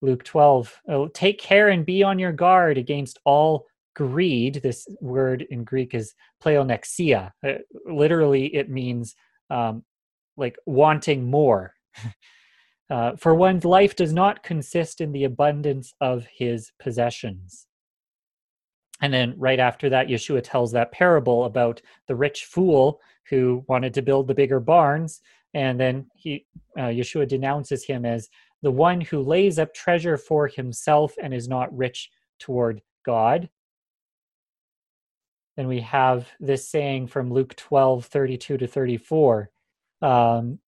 Luke 0.00 0.22
12, 0.22 0.80
oh, 0.88 1.08
take 1.08 1.40
care 1.40 1.68
and 1.68 1.84
be 1.84 2.04
on 2.04 2.20
your 2.20 2.30
guard 2.30 2.78
against 2.78 3.18
all 3.24 3.66
greed. 3.96 4.60
This 4.62 4.86
word 5.00 5.44
in 5.50 5.64
Greek 5.64 5.94
is 5.94 6.14
pleonexia. 6.40 7.32
Uh, 7.44 7.54
literally, 7.84 8.46
it 8.54 8.70
means 8.70 9.16
um, 9.50 9.82
like 10.36 10.56
wanting 10.64 11.28
more. 11.28 11.74
Uh, 12.90 13.14
for 13.16 13.34
one's 13.34 13.64
life 13.64 13.94
does 13.96 14.12
not 14.12 14.42
consist 14.42 15.00
in 15.00 15.12
the 15.12 15.24
abundance 15.24 15.94
of 16.00 16.26
his 16.26 16.72
possessions. 16.78 17.66
And 19.00 19.12
then 19.12 19.34
right 19.36 19.60
after 19.60 19.88
that, 19.90 20.08
Yeshua 20.08 20.42
tells 20.42 20.72
that 20.72 20.92
parable 20.92 21.44
about 21.44 21.80
the 22.06 22.16
rich 22.16 22.46
fool 22.46 23.00
who 23.28 23.64
wanted 23.68 23.94
to 23.94 24.02
build 24.02 24.26
the 24.26 24.34
bigger 24.34 24.58
barns. 24.58 25.20
And 25.54 25.78
then 25.78 26.06
he, 26.14 26.46
uh, 26.76 26.88
Yeshua 26.88 27.28
denounces 27.28 27.84
him 27.84 28.04
as 28.04 28.28
the 28.62 28.70
one 28.70 29.00
who 29.00 29.20
lays 29.22 29.58
up 29.58 29.72
treasure 29.72 30.16
for 30.16 30.48
himself 30.48 31.14
and 31.22 31.32
is 31.32 31.46
not 31.46 31.76
rich 31.76 32.10
toward 32.40 32.82
God. 33.04 33.48
Then 35.56 35.68
we 35.68 35.80
have 35.80 36.28
this 36.40 36.68
saying 36.68 37.08
from 37.08 37.32
Luke 37.32 37.54
12, 37.56 38.06
32 38.06 38.58
to 38.58 38.66
34. 38.66 39.50
Um, 40.02 40.58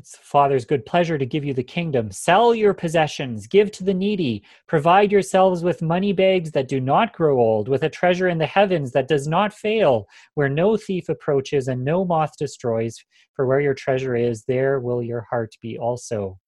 it's 0.00 0.12
the 0.12 0.24
Father's 0.24 0.64
good 0.64 0.86
pleasure 0.86 1.18
to 1.18 1.26
give 1.26 1.44
you 1.44 1.52
the 1.52 1.62
kingdom. 1.62 2.10
Sell 2.10 2.54
your 2.54 2.72
possessions, 2.72 3.46
give 3.46 3.70
to 3.72 3.84
the 3.84 3.92
needy, 3.92 4.42
provide 4.66 5.12
yourselves 5.12 5.62
with 5.62 5.82
money 5.82 6.14
bags 6.14 6.52
that 6.52 6.68
do 6.68 6.80
not 6.80 7.12
grow 7.12 7.38
old, 7.38 7.68
with 7.68 7.82
a 7.82 7.90
treasure 7.90 8.28
in 8.28 8.38
the 8.38 8.46
heavens 8.46 8.92
that 8.92 9.08
does 9.08 9.28
not 9.28 9.52
fail, 9.52 10.08
where 10.34 10.48
no 10.48 10.74
thief 10.74 11.10
approaches 11.10 11.68
and 11.68 11.84
no 11.84 12.02
moth 12.02 12.32
destroys. 12.38 12.96
For 13.34 13.46
where 13.46 13.60
your 13.60 13.74
treasure 13.74 14.16
is, 14.16 14.42
there 14.44 14.80
will 14.80 15.02
your 15.02 15.26
heart 15.28 15.54
be 15.60 15.76
also. 15.76 16.38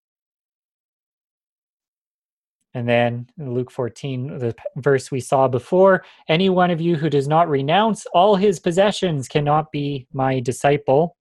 And 2.73 2.89
then 2.89 3.29
Luke 3.37 3.71
14, 3.71 4.39
the 4.39 4.55
verse 4.77 5.11
we 5.11 5.21
saw 5.21 5.47
before 5.47 6.05
any 6.27 6.49
one 6.49 6.71
of 6.71 6.81
you 6.81 6.97
who 6.97 7.11
does 7.11 7.29
not 7.29 7.51
renounce 7.51 8.07
all 8.15 8.35
his 8.35 8.59
possessions 8.59 9.29
cannot 9.29 9.71
be 9.71 10.07
my 10.15 10.41
disciple. 10.41 11.19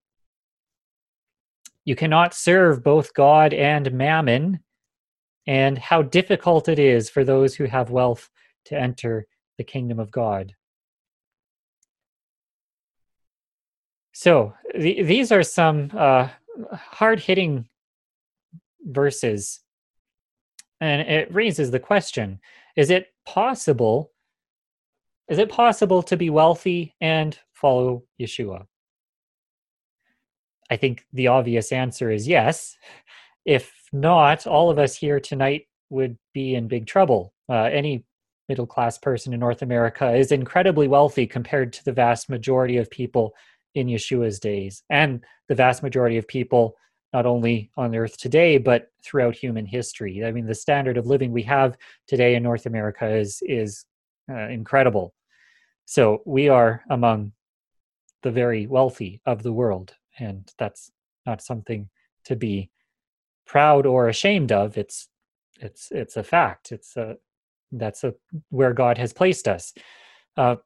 You 1.84 1.96
cannot 1.96 2.34
serve 2.34 2.82
both 2.82 3.14
God 3.14 3.52
and 3.52 3.92
mammon, 3.92 4.60
and 5.46 5.76
how 5.76 6.02
difficult 6.02 6.68
it 6.68 6.78
is 6.78 7.10
for 7.10 7.24
those 7.24 7.54
who 7.54 7.64
have 7.64 7.90
wealth 7.90 8.30
to 8.66 8.78
enter 8.78 9.26
the 9.58 9.64
kingdom 9.64 9.98
of 9.98 10.10
God. 10.10 10.54
So, 14.12 14.54
the, 14.78 15.02
these 15.02 15.32
are 15.32 15.42
some 15.42 15.90
uh, 15.96 16.28
hard 16.72 17.18
hitting 17.18 17.68
verses. 18.84 19.60
And 20.80 21.02
it 21.02 21.32
raises 21.32 21.70
the 21.70 21.80
question 21.80 22.40
is 22.76 22.90
it 22.90 23.08
possible? 23.26 24.10
Is 25.28 25.38
it 25.38 25.48
possible 25.48 26.02
to 26.04 26.16
be 26.16 26.30
wealthy 26.30 26.94
and 27.00 27.38
follow 27.52 28.04
Yeshua? 28.20 28.66
I 30.72 30.76
think 30.76 31.04
the 31.12 31.26
obvious 31.26 31.70
answer 31.70 32.10
is 32.10 32.26
yes. 32.26 32.78
If 33.44 33.70
not, 33.92 34.46
all 34.46 34.70
of 34.70 34.78
us 34.78 34.96
here 34.96 35.20
tonight 35.20 35.66
would 35.90 36.16
be 36.32 36.54
in 36.54 36.66
big 36.66 36.86
trouble. 36.86 37.34
Uh, 37.46 37.64
any 37.64 38.06
middle 38.48 38.66
class 38.66 38.96
person 38.96 39.34
in 39.34 39.40
North 39.40 39.60
America 39.60 40.14
is 40.14 40.32
incredibly 40.32 40.88
wealthy 40.88 41.26
compared 41.26 41.74
to 41.74 41.84
the 41.84 41.92
vast 41.92 42.30
majority 42.30 42.78
of 42.78 42.88
people 42.90 43.34
in 43.74 43.86
Yeshua's 43.86 44.40
days 44.40 44.82
and 44.88 45.22
the 45.50 45.54
vast 45.54 45.82
majority 45.82 46.16
of 46.16 46.26
people 46.26 46.74
not 47.12 47.26
only 47.26 47.70
on 47.76 47.94
earth 47.94 48.16
today 48.16 48.56
but 48.56 48.90
throughout 49.04 49.36
human 49.36 49.66
history. 49.66 50.24
I 50.24 50.32
mean 50.32 50.46
the 50.46 50.54
standard 50.54 50.96
of 50.96 51.06
living 51.06 51.32
we 51.32 51.42
have 51.42 51.76
today 52.08 52.34
in 52.34 52.42
North 52.42 52.64
America 52.64 53.06
is 53.14 53.42
is 53.42 53.84
uh, 54.30 54.48
incredible. 54.48 55.12
So 55.84 56.22
we 56.24 56.48
are 56.48 56.82
among 56.88 57.32
the 58.22 58.30
very 58.30 58.66
wealthy 58.66 59.20
of 59.26 59.42
the 59.42 59.52
world 59.52 59.94
and 60.18 60.50
that's 60.58 60.90
not 61.26 61.42
something 61.42 61.88
to 62.24 62.36
be 62.36 62.70
proud 63.46 63.86
or 63.86 64.08
ashamed 64.08 64.52
of 64.52 64.78
it's 64.78 65.08
it's 65.60 65.90
it's 65.90 66.16
a 66.16 66.22
fact 66.22 66.72
it's 66.72 66.96
a 66.96 67.16
that's 67.72 68.04
a 68.04 68.14
where 68.50 68.72
god 68.72 68.98
has 68.98 69.12
placed 69.12 69.48
us. 69.48 69.72
Uh, 70.36 70.56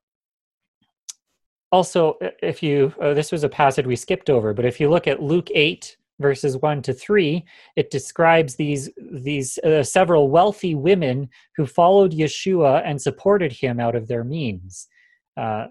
also 1.72 2.16
if 2.42 2.62
you 2.62 2.92
uh, 3.00 3.14
this 3.14 3.32
was 3.32 3.44
a 3.44 3.48
passage 3.48 3.86
we 3.86 3.96
skipped 3.96 4.30
over 4.30 4.52
but 4.52 4.64
if 4.64 4.78
you 4.80 4.88
look 4.88 5.06
at 5.06 5.22
luke 5.22 5.48
8 5.52 5.96
verses 6.20 6.56
1 6.56 6.82
to 6.82 6.92
3 6.92 7.44
it 7.74 7.90
describes 7.90 8.54
these 8.54 8.88
these 8.96 9.58
uh, 9.58 9.82
several 9.82 10.30
wealthy 10.30 10.74
women 10.74 11.28
who 11.56 11.66
followed 11.66 12.12
yeshua 12.12 12.82
and 12.84 13.00
supported 13.00 13.52
him 13.52 13.80
out 13.80 13.94
of 13.94 14.08
their 14.08 14.24
means. 14.24 14.88
Uh, 15.36 15.66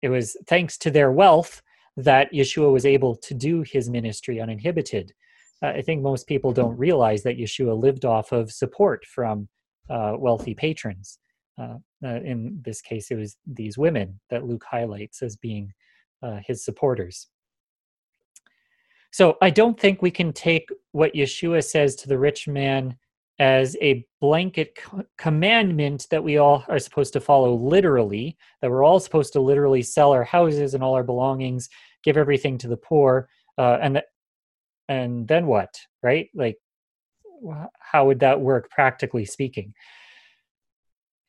it 0.00 0.08
was 0.08 0.36
thanks 0.46 0.78
to 0.78 0.90
their 0.90 1.12
wealth 1.12 1.62
that 1.96 2.32
Yeshua 2.32 2.72
was 2.72 2.86
able 2.86 3.16
to 3.16 3.34
do 3.34 3.62
his 3.62 3.90
ministry 3.90 4.40
uninhibited. 4.40 5.12
Uh, 5.62 5.68
I 5.68 5.82
think 5.82 6.02
most 6.02 6.26
people 6.26 6.52
don't 6.52 6.76
realize 6.76 7.22
that 7.22 7.38
Yeshua 7.38 7.78
lived 7.78 8.04
off 8.04 8.32
of 8.32 8.50
support 8.50 9.04
from 9.04 9.48
uh, 9.90 10.14
wealthy 10.18 10.54
patrons. 10.54 11.18
Uh, 11.58 11.76
uh 12.04 12.20
in 12.24 12.58
this 12.64 12.80
case, 12.80 13.10
it 13.10 13.16
was 13.16 13.36
these 13.46 13.76
women 13.76 14.18
that 14.30 14.44
Luke 14.44 14.64
highlights 14.68 15.22
as 15.22 15.36
being 15.36 15.72
uh, 16.22 16.38
his 16.46 16.64
supporters. 16.64 17.28
So 19.12 19.36
I 19.42 19.50
don't 19.50 19.78
think 19.78 20.00
we 20.00 20.10
can 20.10 20.32
take 20.32 20.68
what 20.92 21.14
Yeshua 21.14 21.62
says 21.62 21.94
to 21.96 22.08
the 22.08 22.18
rich 22.18 22.48
man 22.48 22.96
as 23.38 23.76
a 23.80 24.06
blanket 24.20 24.78
commandment 25.18 26.06
that 26.10 26.22
we 26.22 26.38
all 26.38 26.64
are 26.68 26.78
supposed 26.78 27.12
to 27.14 27.20
follow 27.20 27.54
literally, 27.54 28.36
that 28.60 28.70
we're 28.70 28.84
all 28.84 29.00
supposed 29.00 29.32
to 29.32 29.40
literally 29.40 29.82
sell 29.82 30.12
our 30.12 30.24
houses 30.24 30.74
and 30.74 30.84
all 30.84 30.94
our 30.94 31.02
belongings, 31.02 31.68
give 32.04 32.16
everything 32.16 32.58
to 32.58 32.68
the 32.68 32.76
poor, 32.76 33.28
uh, 33.58 33.78
and 33.80 33.94
th- 33.94 34.04
and 34.88 35.26
then 35.26 35.46
what, 35.46 35.74
right? 36.02 36.28
Like, 36.34 36.58
how 37.80 38.06
would 38.06 38.20
that 38.20 38.40
work 38.40 38.70
practically 38.70 39.24
speaking? 39.24 39.74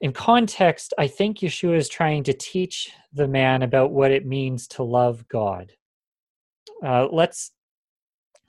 In 0.01 0.11
context, 0.11 0.93
I 0.97 1.07
think 1.07 1.39
Yeshua 1.39 1.77
is 1.77 1.87
trying 1.87 2.23
to 2.23 2.33
teach 2.33 2.91
the 3.13 3.27
man 3.27 3.61
about 3.61 3.91
what 3.91 4.11
it 4.11 4.25
means 4.25 4.67
to 4.69 4.83
love 4.83 5.25
God. 5.29 5.71
Uh, 6.85 7.07
let's 7.09 7.51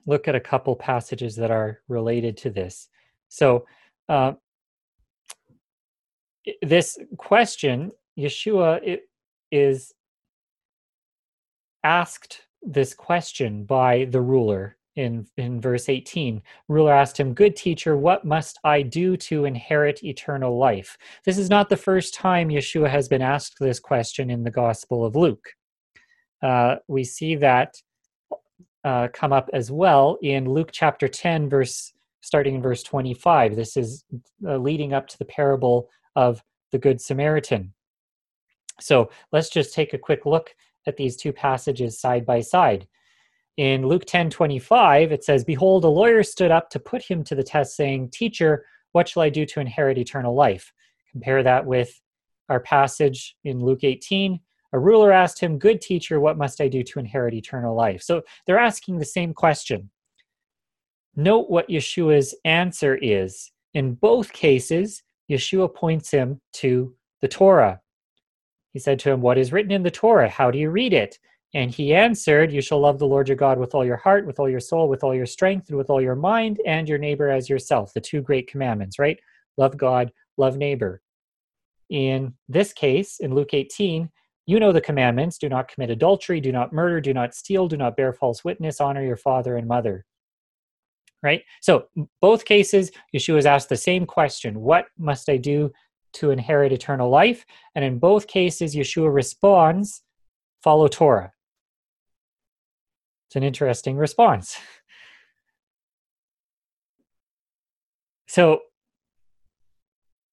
look 0.07 0.26
at 0.26 0.34
a 0.34 0.40
couple 0.40 0.74
passages 0.74 1.36
that 1.36 1.50
are 1.50 1.80
related 1.88 2.36
to 2.38 2.50
this. 2.50 2.88
So, 3.35 3.66
uh, 4.09 4.35
this 6.62 6.97
question, 7.16 7.91
Yeshua 8.16 8.99
is 9.51 9.93
asked 11.82 12.43
this 12.62 12.95
question 12.95 13.64
by 13.64 14.05
the 14.05 14.20
ruler 14.20 14.76
in, 14.95 15.26
in 15.37 15.61
verse 15.61 15.89
18. 15.89 16.43
Ruler 16.68 16.95
asked 16.95 17.18
him, 17.18 17.35
Good 17.35 17.57
teacher, 17.57 17.97
what 17.97 18.24
must 18.24 18.61
I 18.62 18.82
do 18.82 19.16
to 19.16 19.47
inherit 19.47 20.05
eternal 20.05 20.57
life? 20.57 20.97
This 21.24 21.37
is 21.37 21.51
not 21.51 21.68
the 21.68 21.76
first 21.76 22.14
time 22.14 22.51
Yeshua 22.51 22.89
has 22.89 23.09
been 23.09 23.22
asked 23.22 23.57
this 23.59 23.80
question 23.80 24.30
in 24.30 24.45
the 24.45 24.51
Gospel 24.53 25.05
of 25.05 25.16
Luke. 25.16 25.49
Uh, 26.41 26.76
we 26.87 27.03
see 27.03 27.35
that 27.35 27.74
uh, 28.85 29.09
come 29.12 29.32
up 29.32 29.51
as 29.53 29.72
well 29.72 30.18
in 30.22 30.49
Luke 30.49 30.70
chapter 30.72 31.09
10, 31.09 31.49
verse 31.49 31.93
starting 32.25 32.55
in 32.55 32.62
verse 32.62 32.83
25. 32.83 33.55
This 33.55 33.77
is 33.77 34.05
uh, 34.47 34.57
leading 34.57 34.95
up 34.95 35.07
to 35.09 35.18
the 35.18 35.27
parable 35.27 35.91
of 36.16 36.43
the 36.72 36.79
Good 36.79 36.99
Samaritan. 36.99 37.75
So 38.81 39.11
let's 39.31 39.51
just 39.51 39.75
take 39.75 39.93
a 39.93 39.99
quick 39.99 40.25
look 40.25 40.55
at 40.87 40.97
these 40.97 41.16
two 41.16 41.35
passages 41.35 42.01
side 42.01 42.25
by 42.25 42.41
side. 42.41 42.89
In 43.59 43.87
Luke 43.87 44.07
10 44.07 44.31
25, 44.31 45.12
it 45.12 45.22
says, 45.22 45.45
Behold, 45.45 45.85
a 45.85 45.89
lawyer 45.89 46.22
stood 46.22 46.51
up 46.51 46.70
to 46.70 46.81
put 46.81 47.03
him 47.03 47.22
to 47.25 47.35
the 47.35 47.45
test, 47.45 47.77
saying, 47.77 48.09
Teacher, 48.11 48.64
What 48.93 49.07
shall 49.07 49.22
I 49.22 49.29
do 49.29 49.45
to 49.45 49.61
inherit 49.61 49.99
eternal 49.99 50.35
life? 50.35 50.72
Compare 51.12 51.43
that 51.43 51.66
with 51.66 52.01
our 52.49 52.61
passage 52.61 53.37
in 53.45 53.61
Luke 53.61 53.85
18. 53.85 54.41
A 54.72 54.79
ruler 54.79 55.12
asked 55.12 55.39
him, 55.39 55.59
Good 55.59 55.83
teacher, 55.83 56.18
what 56.20 56.39
must 56.39 56.61
I 56.61 56.68
do 56.68 56.83
to 56.83 56.99
inherit 56.99 57.35
eternal 57.35 57.77
life? 57.77 58.03
So 58.03 58.22
they're 58.47 58.59
asking 58.59 58.99
the 58.99 59.05
same 59.05 59.35
question. 59.35 59.91
Note 61.16 61.48
what 61.48 61.68
Yeshua's 61.68 62.34
answer 62.44 62.96
is. 62.96 63.50
In 63.74 63.94
both 63.94 64.32
cases, 64.32 65.02
Yeshua 65.30 65.72
points 65.72 66.10
him 66.10 66.40
to 66.54 66.94
the 67.20 67.28
Torah. 67.28 67.80
He 68.72 68.78
said 68.78 68.98
to 69.00 69.10
him, 69.10 69.20
What 69.20 69.38
is 69.38 69.52
written 69.52 69.70
in 69.70 69.82
the 69.82 69.90
Torah? 69.90 70.28
How 70.28 70.50
do 70.50 70.58
you 70.58 70.70
read 70.70 70.92
it? 70.92 71.18
And 71.54 71.70
he 71.70 71.94
answered, 71.94 72.52
You 72.52 72.60
shall 72.60 72.80
love 72.80 72.98
the 72.98 73.06
Lord 73.06 73.28
your 73.28 73.36
God 73.36 73.58
with 73.58 73.74
all 73.74 73.84
your 73.84 73.96
heart, 73.96 74.26
with 74.26 74.40
all 74.40 74.50
your 74.50 74.60
soul, 74.60 74.88
with 74.88 75.04
all 75.04 75.14
your 75.14 75.26
strength, 75.26 75.68
and 75.68 75.78
with 75.78 75.88
all 75.88 76.02
your 76.02 76.16
mind, 76.16 76.60
and 76.66 76.88
your 76.88 76.98
neighbor 76.98 77.30
as 77.30 77.48
yourself. 77.48 77.94
The 77.94 78.00
two 78.00 78.20
great 78.20 78.48
commandments, 78.48 78.98
right? 78.98 79.18
Love 79.56 79.76
God, 79.76 80.12
love 80.36 80.56
neighbor. 80.56 81.00
In 81.90 82.34
this 82.48 82.72
case, 82.72 83.20
in 83.20 83.34
Luke 83.34 83.54
18, 83.54 84.10
you 84.46 84.58
know 84.58 84.72
the 84.72 84.80
commandments 84.80 85.38
do 85.38 85.48
not 85.48 85.68
commit 85.68 85.90
adultery, 85.90 86.40
do 86.40 86.50
not 86.50 86.72
murder, 86.72 87.00
do 87.00 87.14
not 87.14 87.34
steal, 87.34 87.68
do 87.68 87.76
not 87.76 87.96
bear 87.96 88.12
false 88.12 88.44
witness, 88.44 88.80
honor 88.80 89.04
your 89.04 89.16
father 89.16 89.56
and 89.56 89.68
mother. 89.68 90.04
Right? 91.25 91.43
So, 91.62 91.87
both 92.20 92.45
cases, 92.45 92.93
Yeshua 93.16 93.39
is 93.39 93.47
asked 93.47 93.70
the 93.70 93.77
same 93.77 94.05
question 94.05 94.61
What 94.61 94.87
must 94.99 95.31
I 95.31 95.39
do 95.39 95.72
to 96.14 96.31
inherit 96.31 96.70
eternal 96.70 97.09
life? 97.09 97.47
And 97.75 97.85
in 97.85 97.99
both 97.99 98.27
cases, 98.27 98.77
Yeshua 98.77 99.12
responds, 99.12 100.03
Follow 100.62 100.87
Torah. 100.87 101.33
It's 103.29 103.37
an 103.37 103.43
interesting 103.43 103.97
response. 103.97 104.59
So 108.35 108.62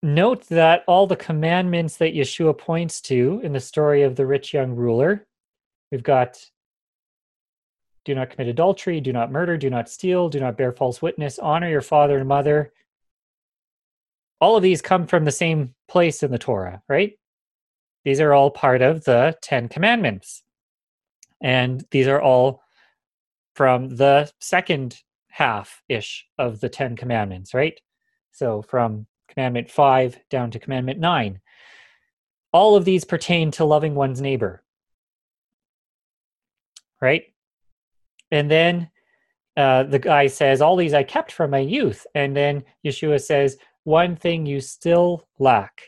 note 0.02 0.48
that 0.48 0.84
all 0.88 1.06
the 1.06 1.16
commandments 1.16 1.98
that 1.98 2.16
Yeshua 2.16 2.58
points 2.58 3.00
to 3.02 3.40
in 3.44 3.54
the 3.54 3.60
story 3.60 4.02
of 4.02 4.16
the 4.16 4.26
rich 4.26 4.56
young 4.56 4.72
ruler, 4.72 5.28
we've 5.92 6.02
got 6.02 6.44
do 8.06 8.16
not 8.16 8.30
commit 8.30 8.48
adultery, 8.48 9.00
do 9.00 9.14
not 9.14 9.32
murder, 9.32 9.58
do 9.58 9.70
not 9.70 9.90
steal, 9.90 10.30
do 10.30 10.40
not 10.40 10.58
bear 10.58 10.72
false 10.72 11.02
witness, 11.02 11.40
honor 11.40 11.70
your 11.70 11.82
father 11.82 12.18
and 12.18 12.28
mother. 12.28 12.74
All 14.40 14.58
of 14.58 14.64
these 14.64 14.82
come 14.82 15.06
from 15.06 15.26
the 15.26 15.32
same 15.32 15.76
place 15.88 16.24
in 16.24 16.32
the 16.32 16.40
Torah, 16.40 16.82
right? 16.88 17.14
These 18.04 18.20
are 18.20 18.34
all 18.34 18.50
part 18.50 18.82
of 18.82 19.04
the 19.04 19.38
Ten 19.42 19.68
Commandments. 19.68 20.42
And 21.42 21.86
these 21.92 22.08
are 22.08 22.22
all 22.22 22.64
from 23.54 23.96
the 23.96 24.32
second 24.40 25.00
half 25.30 25.84
ish 25.88 26.26
of 26.38 26.60
the 26.60 26.70
Ten 26.70 26.96
Commandments, 26.96 27.54
right? 27.54 27.80
So 28.32 28.64
from 28.64 29.06
Commandment 29.28 29.70
5 29.70 30.20
down 30.30 30.52
to 30.52 30.60
Commandment 30.60 31.00
9. 31.00 31.40
All 32.52 32.76
of 32.76 32.84
these 32.84 33.06
pertain 33.06 33.52
to 33.52 33.66
loving 33.66 33.96
one's 33.96 34.20
neighbor, 34.20 34.62
right? 37.00 37.31
And 38.32 38.50
then 38.50 38.90
uh, 39.58 39.84
the 39.84 40.00
guy 40.00 40.28
says, 40.28 40.62
All 40.62 40.76
these 40.76 40.94
I 40.94 41.04
kept 41.04 41.32
from 41.32 41.52
my 41.52 41.60
youth. 41.60 42.06
And 42.16 42.36
then 42.36 42.64
Yeshua 42.86 43.22
says, 43.22 43.58
One 43.84 44.16
thing 44.16 44.46
you 44.46 44.62
still 44.62 45.28
lack. 45.40 45.82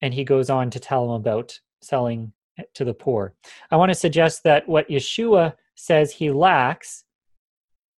And 0.00 0.12
he 0.12 0.24
goes 0.24 0.50
on 0.50 0.70
to 0.70 0.80
tell 0.80 1.04
him 1.04 1.12
about 1.12 1.58
selling 1.80 2.32
to 2.74 2.84
the 2.84 2.94
poor. 2.94 3.34
I 3.70 3.76
want 3.76 3.90
to 3.90 3.94
suggest 3.94 4.42
that 4.44 4.68
what 4.68 4.88
Yeshua 4.88 5.54
says 5.74 6.12
he 6.12 6.30
lacks 6.30 7.04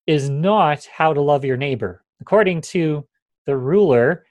is 0.06 0.28
not 0.28 0.84
how 0.84 1.14
to 1.14 1.20
love 1.20 1.44
your 1.44 1.56
neighbor. 1.56 2.04
According 2.20 2.60
to 2.62 3.06
the 3.46 3.56
ruler, 3.56 4.26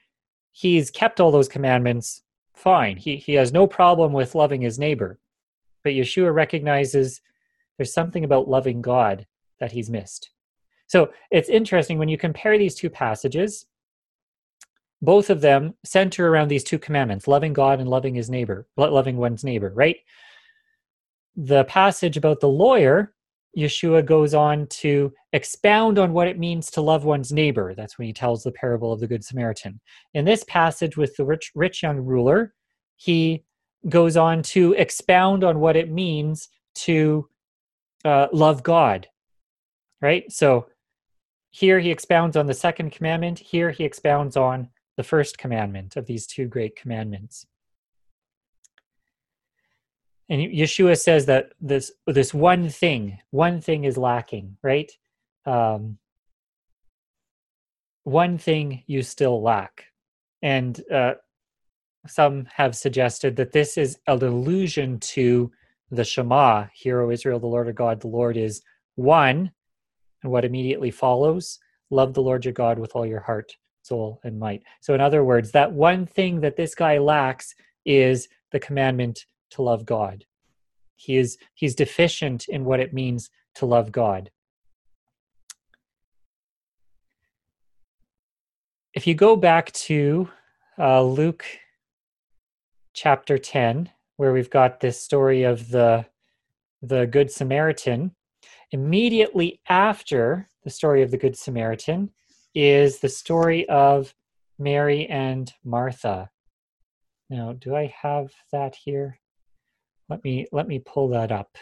he's 0.52 0.90
kept 0.90 1.20
all 1.20 1.30
those 1.30 1.48
commandments 1.48 2.22
fine. 2.54 2.96
He, 2.96 3.16
he 3.16 3.34
has 3.34 3.52
no 3.52 3.66
problem 3.66 4.12
with 4.12 4.34
loving 4.34 4.62
his 4.62 4.78
neighbor. 4.78 5.18
But 5.82 5.92
Yeshua 5.92 6.32
recognizes 6.32 7.20
there's 7.76 7.92
something 7.92 8.24
about 8.24 8.48
loving 8.48 8.82
God 8.82 9.26
that 9.60 9.72
he's 9.72 9.90
missed. 9.90 10.30
So 10.86 11.10
it's 11.30 11.48
interesting 11.48 11.98
when 11.98 12.08
you 12.08 12.18
compare 12.18 12.58
these 12.58 12.74
two 12.74 12.90
passages, 12.90 13.66
both 15.02 15.30
of 15.30 15.40
them 15.40 15.74
center 15.84 16.28
around 16.28 16.48
these 16.48 16.64
two 16.64 16.78
commandments 16.78 17.28
loving 17.28 17.52
God 17.52 17.80
and 17.80 17.88
loving 17.88 18.14
his 18.14 18.30
neighbor, 18.30 18.66
loving 18.76 19.16
one's 19.16 19.44
neighbor, 19.44 19.72
right? 19.74 19.96
The 21.36 21.64
passage 21.64 22.16
about 22.16 22.40
the 22.40 22.48
lawyer 22.48 23.14
Yeshua 23.56 24.04
goes 24.04 24.34
on 24.34 24.66
to 24.66 25.12
expound 25.32 25.98
on 25.98 26.12
what 26.12 26.28
it 26.28 26.38
means 26.38 26.70
to 26.72 26.80
love 26.80 27.04
one's 27.04 27.32
neighbor. 27.32 27.74
That's 27.74 27.98
when 27.98 28.06
he 28.06 28.12
tells 28.12 28.42
the 28.42 28.52
parable 28.52 28.92
of 28.92 29.00
the 29.00 29.06
Good 29.06 29.24
Samaritan. 29.24 29.80
In 30.14 30.24
this 30.24 30.44
passage 30.44 30.96
with 30.96 31.16
the 31.16 31.24
rich, 31.24 31.52
rich 31.54 31.82
young 31.82 31.98
ruler, 31.98 32.54
he 32.96 33.44
goes 33.88 34.16
on 34.16 34.42
to 34.42 34.72
expound 34.74 35.44
on 35.44 35.60
what 35.60 35.76
it 35.76 35.90
means 35.90 36.48
to 36.74 37.28
uh, 38.04 38.28
love 38.32 38.62
God. 38.62 39.08
Right? 40.00 40.30
So 40.30 40.66
here 41.50 41.80
he 41.80 41.90
expounds 41.90 42.36
on 42.36 42.46
the 42.46 42.54
second 42.54 42.90
commandment, 42.90 43.38
here 43.38 43.70
he 43.70 43.84
expounds 43.84 44.36
on 44.36 44.68
the 44.96 45.04
first 45.04 45.38
commandment 45.38 45.96
of 45.96 46.06
these 46.06 46.26
two 46.26 46.46
great 46.46 46.76
commandments 46.76 47.46
and 50.28 50.40
Yeshua 50.40 50.98
says 50.98 51.26
that 51.26 51.52
this 51.60 51.92
this 52.06 52.32
one 52.32 52.68
thing, 52.68 53.18
one 53.30 53.60
thing 53.60 53.84
is 53.84 53.98
lacking, 53.98 54.56
right? 54.62 54.90
Um, 55.44 55.98
one 58.04 58.38
thing 58.38 58.82
you 58.86 59.02
still 59.02 59.42
lack, 59.42 59.86
and 60.42 60.80
uh, 60.90 61.14
some 62.06 62.46
have 62.54 62.74
suggested 62.74 63.36
that 63.36 63.52
this 63.52 63.76
is 63.76 63.98
an 64.06 64.22
allusion 64.22 64.98
to 65.00 65.52
the 65.94 66.04
Shema. 66.04 66.66
Hear, 66.74 67.00
O 67.00 67.10
Israel, 67.10 67.40
the 67.40 67.46
Lord 67.46 67.66
our 67.66 67.72
God, 67.72 68.00
the 68.00 68.08
Lord 68.08 68.36
is 68.36 68.62
one, 68.96 69.52
and 70.22 70.32
what 70.32 70.44
immediately 70.44 70.90
follows: 70.90 71.58
love 71.90 72.14
the 72.14 72.22
Lord 72.22 72.44
your 72.44 72.54
God 72.54 72.78
with 72.78 72.92
all 72.94 73.06
your 73.06 73.20
heart, 73.20 73.52
soul, 73.82 74.20
and 74.24 74.38
might. 74.38 74.62
So, 74.80 74.94
in 74.94 75.00
other 75.00 75.24
words, 75.24 75.52
that 75.52 75.72
one 75.72 76.06
thing 76.06 76.40
that 76.40 76.56
this 76.56 76.74
guy 76.74 76.98
lacks 76.98 77.54
is 77.84 78.28
the 78.52 78.60
commandment 78.60 79.26
to 79.50 79.62
love 79.62 79.84
God. 79.84 80.24
He 80.96 81.16
is 81.16 81.36
he's 81.54 81.74
deficient 81.74 82.48
in 82.48 82.64
what 82.64 82.80
it 82.80 82.92
means 82.92 83.30
to 83.56 83.66
love 83.66 83.92
God. 83.92 84.30
If 88.94 89.06
you 89.06 89.14
go 89.14 89.34
back 89.34 89.72
to 89.72 90.28
uh, 90.78 91.02
Luke 91.02 91.44
chapter 92.92 93.38
10, 93.38 93.90
where 94.16 94.32
we've 94.32 94.50
got 94.50 94.80
this 94.80 95.00
story 95.00 95.44
of 95.44 95.68
the 95.70 96.06
the 96.82 97.06
Good 97.06 97.30
Samaritan, 97.30 98.14
immediately 98.70 99.60
after 99.68 100.48
the 100.64 100.70
story 100.70 101.02
of 101.02 101.10
the 101.10 101.16
Good 101.16 101.36
Samaritan 101.36 102.10
is 102.54 102.98
the 102.98 103.08
story 103.08 103.66
of 103.68 104.14
Mary 104.58 105.06
and 105.06 105.52
Martha. 105.64 106.30
Now, 107.30 107.54
do 107.54 107.74
I 107.74 107.92
have 108.02 108.32
that 108.52 108.76
here? 108.76 109.18
let 110.08 110.22
me 110.24 110.46
let 110.52 110.68
me 110.68 110.78
pull 110.78 111.08
that 111.08 111.32
up. 111.32 111.56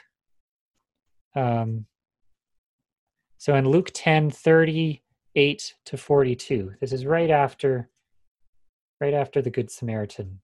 Um, 1.34 1.86
so 3.38 3.54
in 3.54 3.68
Luke 3.68 3.90
10, 3.92 4.30
38 4.30 5.74
to 5.86 5.96
42, 5.96 6.74
this 6.80 6.92
is 6.92 7.06
right 7.06 7.30
after 7.30 7.88
right 9.00 9.14
after 9.14 9.42
the 9.42 9.50
Good 9.50 9.70
Samaritan. 9.70 10.40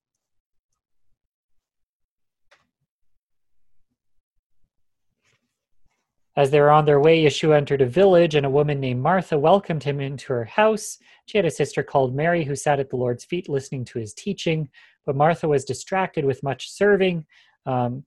As 6.39 6.53
they 6.53 6.61
were 6.61 6.71
on 6.71 6.85
their 6.85 7.01
way, 7.01 7.25
Yeshua 7.25 7.57
entered 7.57 7.83
a 7.83 7.87
village, 7.87 8.37
and 8.37 8.47
a 8.47 8.51
woman 8.51 8.79
named 8.79 9.03
Martha 9.03 9.37
welcomed 9.37 9.83
him 9.83 10.01
into 10.01 10.33
her 10.33 10.45
house. 10.45 10.97
She 11.27 11.37
had 11.37 11.45
a 11.45 11.51
sister 11.51 11.83
called 11.83 12.15
Mary 12.15 12.45
who 12.45 12.55
sat 12.55 12.79
at 12.79 12.91
the 12.91 12.97
Lord's 12.97 13.25
feet 13.25 13.49
listening 13.49 13.85
to 13.87 13.99
his 13.99 14.15
teaching, 14.15 14.69
but 15.05 15.17
Martha 15.17 15.49
was 15.49 15.65
distracted 15.65 16.25
with 16.25 16.45
much 16.45 16.71
serving. 16.71 17.27
Um, 17.67 18.05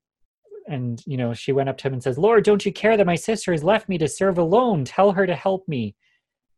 and 0.67 1.03
you 1.05 1.17
know 1.17 1.33
she 1.33 1.51
went 1.51 1.67
up 1.67 1.77
to 1.77 1.87
him 1.87 1.93
and 1.93 2.03
says 2.03 2.19
lord 2.19 2.43
don't 2.43 2.65
you 2.65 2.71
care 2.71 2.95
that 2.95 3.05
my 3.05 3.15
sister 3.15 3.51
has 3.51 3.63
left 3.63 3.89
me 3.89 3.97
to 3.97 4.07
serve 4.07 4.37
alone 4.37 4.85
tell 4.85 5.11
her 5.11 5.25
to 5.25 5.35
help 5.35 5.67
me 5.67 5.95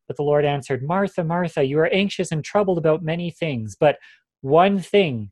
but 0.07 0.17
the 0.17 0.23
lord 0.23 0.43
answered 0.43 0.83
martha 0.83 1.23
martha 1.23 1.63
you 1.63 1.79
are 1.79 1.87
anxious 1.87 2.31
and 2.31 2.43
troubled 2.43 2.77
about 2.77 3.01
many 3.01 3.31
things 3.31 3.77
but 3.79 3.97
one 4.41 4.77
thing 4.77 5.31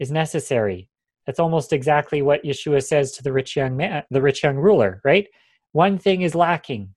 is 0.00 0.10
necessary 0.10 0.88
that's 1.26 1.38
almost 1.38 1.72
exactly 1.72 2.22
what 2.22 2.44
yeshua 2.44 2.82
says 2.82 3.12
to 3.12 3.22
the 3.22 3.32
rich 3.32 3.54
young 3.54 3.76
man 3.76 4.02
the 4.10 4.20
rich 4.20 4.42
young 4.42 4.56
ruler 4.56 5.00
right 5.04 5.28
one 5.76 5.98
thing 5.98 6.22
is 6.22 6.34
lacking 6.34 6.94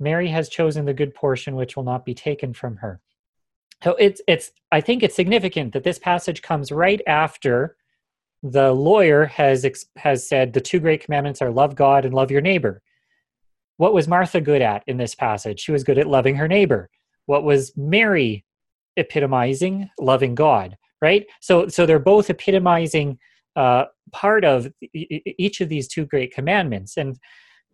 mary 0.00 0.28
has 0.28 0.48
chosen 0.48 0.84
the 0.84 0.94
good 0.94 1.14
portion 1.14 1.56
which 1.56 1.76
will 1.76 1.84
not 1.84 2.04
be 2.04 2.14
taken 2.14 2.52
from 2.52 2.76
her 2.76 3.00
so 3.82 3.94
it's 3.98 4.20
it's 4.26 4.50
i 4.70 4.80
think 4.80 5.02
it's 5.02 5.16
significant 5.16 5.72
that 5.72 5.84
this 5.84 5.98
passage 5.98 6.42
comes 6.42 6.70
right 6.70 7.00
after 7.06 7.76
the 8.42 8.72
lawyer 8.72 9.24
has 9.26 9.64
has 9.96 10.28
said 10.28 10.52
the 10.52 10.60
two 10.60 10.80
great 10.80 11.02
commandments 11.02 11.40
are 11.40 11.50
love 11.50 11.74
God 11.76 12.04
and 12.04 12.14
love 12.14 12.30
your 12.30 12.40
neighbor. 12.40 12.82
What 13.76 13.94
was 13.94 14.08
Martha 14.08 14.40
good 14.40 14.62
at 14.62 14.82
in 14.86 14.96
this 14.96 15.14
passage? 15.14 15.60
She 15.60 15.72
was 15.72 15.84
good 15.84 15.98
at 15.98 16.08
loving 16.08 16.36
her 16.36 16.48
neighbor. 16.48 16.90
what 17.26 17.44
was 17.44 17.72
Mary 17.76 18.44
epitomizing? 18.96 19.88
Loving 20.00 20.34
God, 20.34 20.76
right? 21.00 21.24
So, 21.40 21.68
so 21.68 21.86
they're 21.86 21.98
both 22.00 22.30
epitomizing 22.30 23.18
uh, 23.54 23.84
part 24.10 24.44
of 24.44 24.68
each 24.92 25.60
of 25.60 25.68
these 25.68 25.86
two 25.86 26.04
great 26.04 26.34
commandments. 26.34 26.96
And 26.96 27.16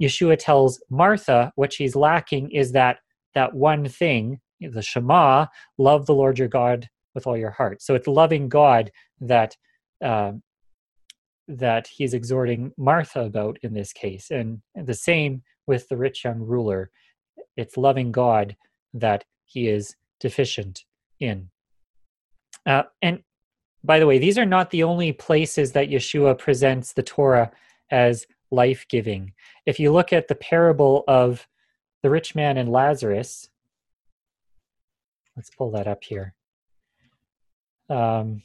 Yeshua 0.00 0.36
tells 0.38 0.82
Martha 0.90 1.52
what 1.56 1.72
she's 1.72 1.96
lacking 1.96 2.50
is 2.50 2.72
that 2.72 2.98
that 3.34 3.54
one 3.54 3.86
thing, 3.88 4.40
the 4.60 4.82
Shema, 4.82 5.46
love 5.76 6.06
the 6.06 6.14
Lord 6.14 6.38
your 6.38 6.48
God 6.48 6.88
with 7.14 7.26
all 7.26 7.36
your 7.36 7.50
heart. 7.50 7.82
So 7.82 7.94
it's 7.94 8.06
loving 8.06 8.48
God 8.48 8.90
that 9.20 9.56
uh, 10.04 10.32
that 11.48 11.86
he's 11.86 12.14
exhorting 12.14 12.72
Martha 12.76 13.22
about 13.22 13.58
in 13.62 13.72
this 13.72 13.92
case, 13.92 14.30
and 14.30 14.60
the 14.74 14.94
same 14.94 15.42
with 15.66 15.88
the 15.88 15.96
rich 15.96 16.24
young 16.24 16.38
ruler. 16.38 16.90
It's 17.56 17.76
loving 17.76 18.12
God 18.12 18.56
that 18.94 19.24
he 19.44 19.68
is 19.68 19.96
deficient 20.20 20.84
in. 21.20 21.50
Uh, 22.66 22.84
and 23.02 23.22
by 23.82 23.98
the 23.98 24.06
way, 24.06 24.18
these 24.18 24.38
are 24.38 24.46
not 24.46 24.70
the 24.70 24.82
only 24.82 25.12
places 25.12 25.72
that 25.72 25.88
Yeshua 25.88 26.38
presents 26.38 26.92
the 26.92 27.02
Torah 27.02 27.50
as 27.90 28.26
life 28.50 28.86
giving. 28.88 29.32
If 29.66 29.78
you 29.78 29.92
look 29.92 30.12
at 30.12 30.28
the 30.28 30.34
parable 30.34 31.04
of 31.06 31.46
the 32.02 32.10
rich 32.10 32.34
man 32.34 32.56
and 32.56 32.70
Lazarus, 32.70 33.48
let's 35.36 35.50
pull 35.50 35.70
that 35.72 35.86
up 35.86 36.04
here. 36.04 36.34
Um, 37.90 38.42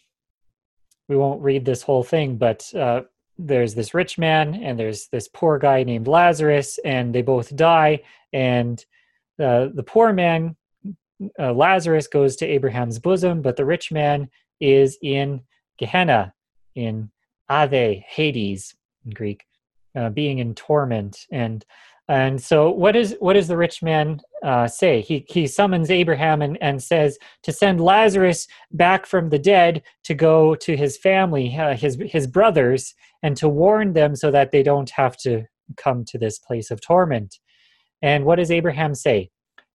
we 1.08 1.18
won't 1.18 1.41
read 1.41 1.66
this 1.66 1.82
whole 1.82 2.04
thing, 2.04 2.38
but 2.38 2.74
uh, 2.74 3.01
there's 3.38 3.76
this 3.76 3.93
rich 3.93 4.18
man 4.18 4.56
and 4.56 4.80
there's 4.80 5.08
this 5.08 5.28
poor 5.28 5.58
guy 5.58 5.84
named 5.84 6.08
Lazarus, 6.08 6.80
and 6.86 7.14
they 7.14 7.22
both 7.22 7.56
die. 7.56 8.01
And 8.32 8.84
uh, 9.39 9.68
the 9.74 9.84
poor 9.84 10.14
man, 10.14 10.56
uh, 11.39 11.54
Lazarus, 11.54 12.08
goes 12.08 12.36
to 12.38 12.45
Abraham's 12.45 12.99
bosom, 12.99 13.41
but 13.41 13.56
the 13.56 13.66
rich 13.66 13.91
man 13.91 14.30
is 14.60 14.97
in 15.01 15.41
Gehenna, 15.78 16.34
in 16.76 17.12
Ave, 17.49 18.06
Hades 18.08 18.76
in 19.06 19.12
Greek, 19.12 19.45
uh, 19.96 20.10
being 20.10 20.39
in 20.39 20.56
torment. 20.56 21.26
And 21.32 21.66
and 22.10 22.41
so, 22.41 22.70
what 22.70 22.96
is 22.98 23.16
what 23.20 23.34
does 23.34 23.48
the 23.48 23.56
rich 23.56 23.82
man 23.82 24.20
uh, 24.44 24.68
say? 24.68 25.02
He 25.02 25.26
he 25.30 25.48
summons 25.48 25.89
Abraham 25.89 26.41
and, 26.41 26.58
and 26.62 26.84
says 26.84 27.18
to 27.44 27.54
send 27.54 27.80
Lazarus 27.80 28.48
back 28.72 29.06
from 29.06 29.30
the 29.30 29.39
dead 29.39 29.84
to 30.04 30.14
go 30.14 30.54
to 30.56 30.76
his 30.76 30.98
family, 30.98 31.58
uh, 31.58 31.78
his 31.78 31.98
his 32.06 32.28
brothers, 32.28 32.94
and 33.22 33.38
to 33.38 33.48
warn 33.48 33.94
them 33.94 34.18
so 34.18 34.32
that 34.32 34.52
they 34.52 34.64
don't 34.64 34.89
have 34.89 35.16
to 35.18 35.46
come 35.78 36.04
to 36.06 36.18
this 36.18 36.39
place 36.39 36.72
of 36.72 36.82
torment. 36.82 37.39
And 38.02 38.26
what 38.26 38.36
does 38.36 38.52
Abraham 38.52 38.96
say? 38.96 39.30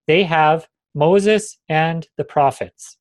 They 0.07 0.23
have 0.25 0.69
Moses 0.95 1.57
and 1.69 2.07
the 2.19 2.25
prophets 2.25 2.98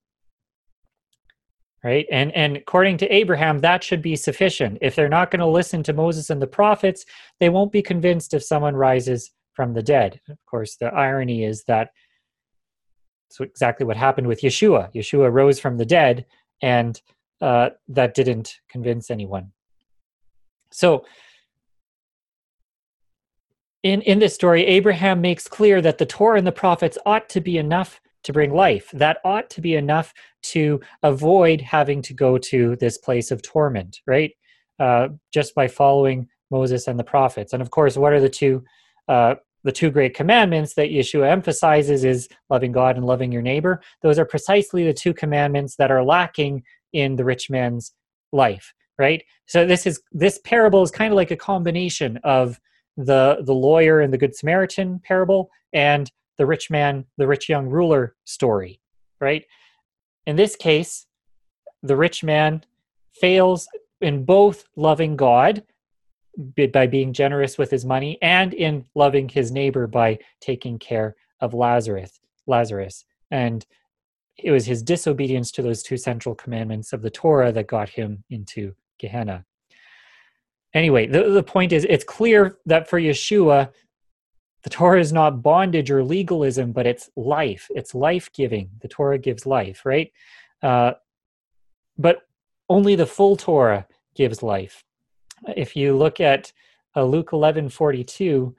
right? 1.84 2.06
And 2.12 2.32
and 2.34 2.58
according 2.58 2.98
to 2.98 3.14
abraham 3.14 3.60
that 3.60 3.84
should 3.84 4.02
be 4.02 4.16
sufficient. 4.16 4.78
If 4.82 4.96
they're 4.96 5.10
not 5.10 5.32
going 5.32 5.40
to 5.40 5.48
listen 5.48 5.84
to 5.84 5.94
moses 5.94 6.30
and 6.30 6.42
the 6.42 6.48
prophets 6.48 7.06
they 7.40 7.50
won't 7.50 7.72
be 7.72 7.82
convinced 7.82 8.34
if 8.34 8.44
someone 8.44 8.76
rises 8.76 9.32
from 9.54 9.74
the 9.74 9.84
dead. 9.84 10.20
Of 10.30 10.38
course 10.46 10.76
the 10.76 10.88
irony 10.88 11.44
is 11.44 11.64
that 11.66 11.92
it's 13.30 13.40
exactly 13.40 13.86
what 13.86 13.98
happened 13.98 14.28
with 14.28 14.42
yeshua. 14.42 14.94
Yeshua 14.94 15.32
rose 15.32 15.60
from 15.60 15.78
the 15.78 15.86
dead 15.86 16.26
and 16.62 17.02
uh, 17.42 17.70
that 17.90 18.16
didn't 18.16 18.60
convince 18.70 19.12
anyone. 19.12 19.52
So 20.72 21.06
in 23.84 24.02
in 24.02 24.20
this 24.20 24.34
story 24.34 24.66
abraham 24.66 25.22
makes 25.22 25.48
clear 25.48 25.82
that 25.82 25.98
the 25.98 26.06
torah 26.06 26.38
and 26.38 26.48
the 26.48 26.52
prophets 26.52 26.98
ought 27.06 27.30
to 27.30 27.40
be 27.40 27.58
enough 27.58 28.02
to 28.24 28.34
bring 28.34 28.54
life. 28.54 28.90
That 28.94 29.18
ought 29.24 29.50
to 29.52 29.62
be 29.62 29.76
enough 29.76 30.14
to 30.44 30.80
avoid 31.04 31.62
having 31.62 32.02
to 32.04 32.14
go 32.14 32.38
to 32.38 32.76
this 32.78 32.98
place 32.98 33.32
of 33.32 33.42
torment, 33.42 34.02
right? 34.06 34.32
Uh, 34.80 35.10
just 35.34 35.56
by 35.56 35.68
following 35.68 36.28
Moses 36.52 36.88
and 36.88 37.00
the 37.00 37.04
prophets. 37.04 37.54
And 37.54 37.62
of 37.62 37.72
course, 37.72 37.98
what 37.98 38.14
are 38.14 38.22
the 38.22 38.30
two 38.30 38.64
uh, 39.08 39.36
the 39.64 39.72
two 39.72 39.90
great 39.90 40.16
commandments 40.16 40.76
that 40.76 40.92
Yeshua 40.92 41.30
emphasizes 41.30 42.06
is 42.06 42.30
loving 42.50 42.72
God 42.72 42.96
and 42.96 43.06
loving 43.06 43.34
your 43.34 43.42
neighbor. 43.42 43.82
Those 44.02 44.18
are 44.18 44.24
precisely 44.24 44.86
the 44.86 44.94
two 44.94 45.14
commandments 45.14 45.76
that 45.76 45.92
are 45.92 46.04
lacking 46.04 46.64
in 46.94 47.18
the 47.18 47.26
rich 47.26 47.50
man's 47.50 47.94
life, 48.32 48.74
right? 48.98 49.24
So 49.46 49.66
this 49.66 49.86
is 49.86 50.02
this 50.12 50.40
parable 50.46 50.84
is 50.84 50.92
kind 50.92 51.12
of 51.12 51.18
like 51.18 51.32
a 51.32 51.36
combination 51.36 52.18
of 52.24 52.60
the 52.96 53.40
the 53.42 53.54
lawyer 53.54 54.00
and 54.00 54.14
the 54.14 54.18
good 54.18 54.36
Samaritan 54.36 55.02
parable 55.04 55.50
and 55.74 56.10
the 56.38 56.46
rich 56.46 56.70
man, 56.70 57.06
the 57.18 57.28
rich 57.28 57.50
young 57.50 57.68
ruler 57.68 58.16
story, 58.26 58.80
right? 59.20 59.46
In 60.26 60.36
this 60.36 60.56
case, 60.56 61.06
the 61.84 61.96
rich 61.96 62.24
man 62.24 62.64
fails 63.14 63.68
in 64.02 64.26
both 64.26 64.66
loving 64.76 65.16
God 65.16 65.64
by 66.74 66.86
being 66.88 67.14
generous 67.14 67.58
with 67.58 67.72
his 67.72 67.86
money 67.86 68.18
and 68.22 68.54
in 68.54 68.86
loving 68.94 69.28
his 69.28 69.52
neighbor 69.52 69.88
by 69.88 70.20
taking 70.40 70.78
care 70.78 71.16
of 71.42 71.54
Lazarus. 71.54 72.20
Lazarus. 72.46 73.06
And 73.32 73.66
it 74.38 74.52
was 74.52 74.66
his 74.66 74.84
disobedience 74.84 75.52
to 75.52 75.62
those 75.62 75.82
two 75.82 75.98
central 75.98 76.36
commandments 76.36 76.94
of 76.94 77.02
the 77.02 77.10
Torah 77.10 77.52
that 77.52 77.68
got 77.68 77.90
him 77.90 78.24
into 78.30 78.76
Gehenna. 79.00 79.46
Anyway, 80.74 81.08
the, 81.08 81.24
the 81.32 81.44
point 81.44 81.72
is 81.72 81.86
it's 81.90 82.04
clear 82.04 82.58
that 82.66 82.88
for 82.88 83.00
Yeshua, 83.00 83.72
the 84.68 84.74
Torah 84.74 85.00
is 85.00 85.14
not 85.14 85.42
bondage 85.42 85.90
or 85.90 86.04
legalism, 86.04 86.74
but 86.74 86.86
it's 86.86 87.10
life. 87.16 87.70
It's 87.74 87.96
life 87.96 88.30
giving. 88.34 88.70
The 88.82 88.90
Torah 88.90 89.18
gives 89.18 89.46
life, 89.46 89.86
right? 89.86 90.12
Uh, 90.62 90.92
but 91.98 92.24
only 92.68 92.96
the 92.96 93.06
full 93.06 93.38
Torah 93.38 93.88
gives 94.14 94.44
life. 94.44 94.84
If 95.56 95.78
you 95.78 95.96
look 95.96 96.20
at 96.20 96.52
uh, 96.98 97.06
Luke 97.06 97.30
eleven 97.32 97.70
forty 97.70 98.04
two, 98.04 98.58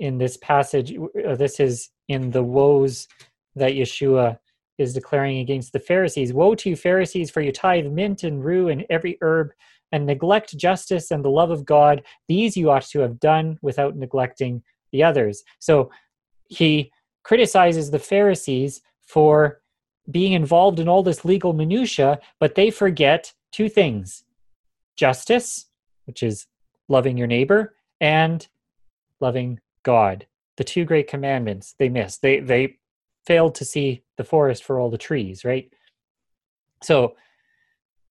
in 0.00 0.16
this 0.16 0.38
passage, 0.38 0.96
uh, 0.96 1.34
this 1.34 1.60
is 1.60 1.90
in 2.08 2.30
the 2.30 2.42
woes 2.42 3.06
that 3.54 3.72
Yeshua 3.72 4.38
is 4.78 4.94
declaring 4.94 5.40
against 5.40 5.74
the 5.74 5.80
Pharisees. 5.80 6.32
Woe 6.32 6.54
to 6.54 6.70
you, 6.70 6.76
Pharisees, 6.76 7.30
for 7.30 7.42
you 7.42 7.52
tithe 7.52 7.92
mint 7.92 8.24
and 8.24 8.42
rue 8.42 8.68
and 8.70 8.86
every 8.88 9.18
herb, 9.20 9.52
and 9.92 10.06
neglect 10.06 10.56
justice 10.56 11.10
and 11.10 11.22
the 11.22 11.28
love 11.28 11.50
of 11.50 11.66
God. 11.66 12.04
These 12.26 12.56
you 12.56 12.70
ought 12.70 12.86
to 12.86 13.00
have 13.00 13.20
done 13.20 13.58
without 13.60 13.96
neglecting 13.96 14.62
the 14.92 15.02
others. 15.02 15.42
So 15.58 15.90
he 16.48 16.92
criticizes 17.24 17.90
the 17.90 17.98
Pharisees 17.98 18.82
for 19.06 19.60
being 20.10 20.32
involved 20.32 20.80
in 20.80 20.88
all 20.88 21.02
this 21.02 21.24
legal 21.24 21.52
minutia, 21.52 22.18
but 22.38 22.54
they 22.54 22.70
forget 22.70 23.32
two 23.52 23.68
things 23.68 24.24
justice, 24.96 25.66
which 26.06 26.22
is 26.22 26.46
loving 26.88 27.16
your 27.16 27.26
neighbor, 27.26 27.74
and 28.00 28.46
loving 29.20 29.58
God. 29.82 30.26
The 30.56 30.64
two 30.64 30.84
great 30.84 31.08
commandments 31.08 31.74
they 31.78 31.88
missed. 31.88 32.20
They 32.22 32.40
they 32.40 32.78
failed 33.26 33.54
to 33.54 33.64
see 33.64 34.02
the 34.16 34.24
forest 34.24 34.64
for 34.64 34.78
all 34.78 34.90
the 34.90 34.98
trees, 34.98 35.44
right? 35.44 35.72
So 36.82 37.16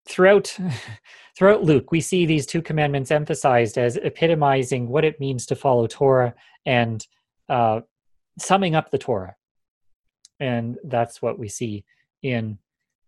throughout 0.07 0.57
throughout 1.37 1.63
Luke, 1.63 1.91
we 1.91 2.01
see 2.01 2.25
these 2.25 2.45
two 2.45 2.61
commandments 2.61 3.11
emphasized 3.11 3.77
as 3.77 3.97
epitomizing 3.97 4.87
what 4.87 5.05
it 5.05 5.19
means 5.19 5.45
to 5.47 5.55
follow 5.55 5.87
Torah 5.87 6.33
and 6.65 7.05
uh, 7.49 7.81
summing 8.39 8.75
up 8.75 8.91
the 8.91 8.97
Torah. 8.97 9.35
And 10.39 10.77
that's 10.83 11.21
what 11.21 11.39
we 11.39 11.47
see 11.47 11.85
in 12.23 12.57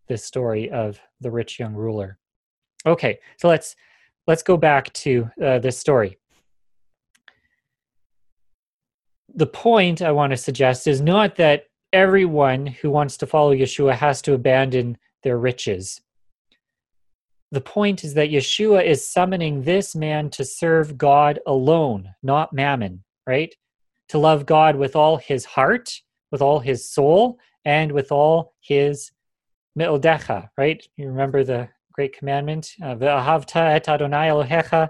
this 0.07 0.23
story 0.23 0.69
of 0.69 0.99
the 1.21 1.31
rich 1.31 1.59
young 1.59 1.73
ruler. 1.73 2.17
Okay, 2.85 3.19
so 3.37 3.47
let's 3.47 3.75
let's 4.27 4.43
go 4.43 4.57
back 4.57 4.91
to 4.93 5.29
uh, 5.43 5.59
this 5.59 5.77
story. 5.77 6.17
The 9.35 9.47
point 9.47 10.01
I 10.01 10.11
want 10.11 10.31
to 10.31 10.37
suggest 10.37 10.87
is 10.87 11.01
not 11.01 11.35
that 11.37 11.65
everyone 11.91 12.65
who 12.65 12.91
wants 12.91 13.17
to 13.17 13.27
follow 13.27 13.53
Yeshua 13.53 13.95
has 13.95 14.21
to 14.23 14.33
abandon 14.33 14.97
their 15.23 15.37
riches 15.37 16.01
the 17.53 17.61
point 17.61 18.03
is 18.03 18.15
that 18.15 18.31
Yeshua 18.31 18.83
is 18.83 19.07
summoning 19.07 19.61
this 19.61 19.95
man 19.95 20.31
to 20.31 20.43
serve 20.43 20.97
God 20.97 21.37
alone, 21.45 22.09
not 22.23 22.51
mammon, 22.51 23.03
right? 23.27 23.53
To 24.09 24.17
love 24.17 24.47
God 24.47 24.75
with 24.75 24.95
all 24.95 25.17
his 25.17 25.45
heart, 25.45 26.01
with 26.31 26.41
all 26.41 26.59
his 26.59 26.89
soul, 26.89 27.37
and 27.63 27.91
with 27.91 28.11
all 28.11 28.55
his 28.59 29.11
mi'odecha, 29.75 30.49
right? 30.57 30.83
You 30.97 31.09
remember 31.09 31.43
the 31.43 31.69
great 31.91 32.17
commandment, 32.17 32.73
uh, 32.81 32.95
Ve'ahavta 32.95 33.75
et 33.75 33.87
Adonai 33.87 34.29
Elohecha 34.29 34.89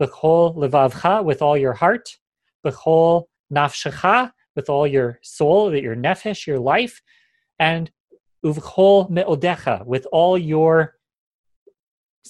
b'chol 0.00 0.56
levavcha, 0.56 1.22
with 1.22 1.42
all 1.42 1.58
your 1.58 1.74
heart, 1.74 2.16
b'chol 2.64 3.24
nafshecha, 3.52 4.32
with 4.56 4.70
all 4.70 4.86
your 4.86 5.18
soul, 5.22 5.70
that 5.72 5.82
your 5.82 5.94
nefesh, 5.94 6.46
your 6.46 6.58
life, 6.58 7.02
and 7.58 7.90
uvchol 8.42 9.10
me'odecha, 9.10 9.84
with 9.84 10.06
all 10.10 10.38
your 10.38 10.94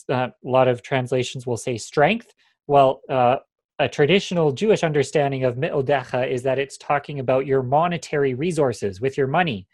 uh, 0.08 0.28
a 0.44 0.48
lot 0.48 0.68
of 0.68 0.82
translations 0.82 1.46
will 1.46 1.56
say 1.56 1.78
strength. 1.78 2.34
Well, 2.66 3.00
uh, 3.08 3.36
a 3.78 3.88
traditional 3.88 4.52
Jewish 4.52 4.82
understanding 4.82 5.44
of 5.44 5.56
mi'odecha 5.56 6.28
is 6.30 6.42
that 6.42 6.58
it's 6.58 6.76
talking 6.76 7.20
about 7.20 7.46
your 7.46 7.62
monetary 7.62 8.34
resources 8.34 9.00
with 9.00 9.16
your 9.16 9.28
money. 9.28 9.68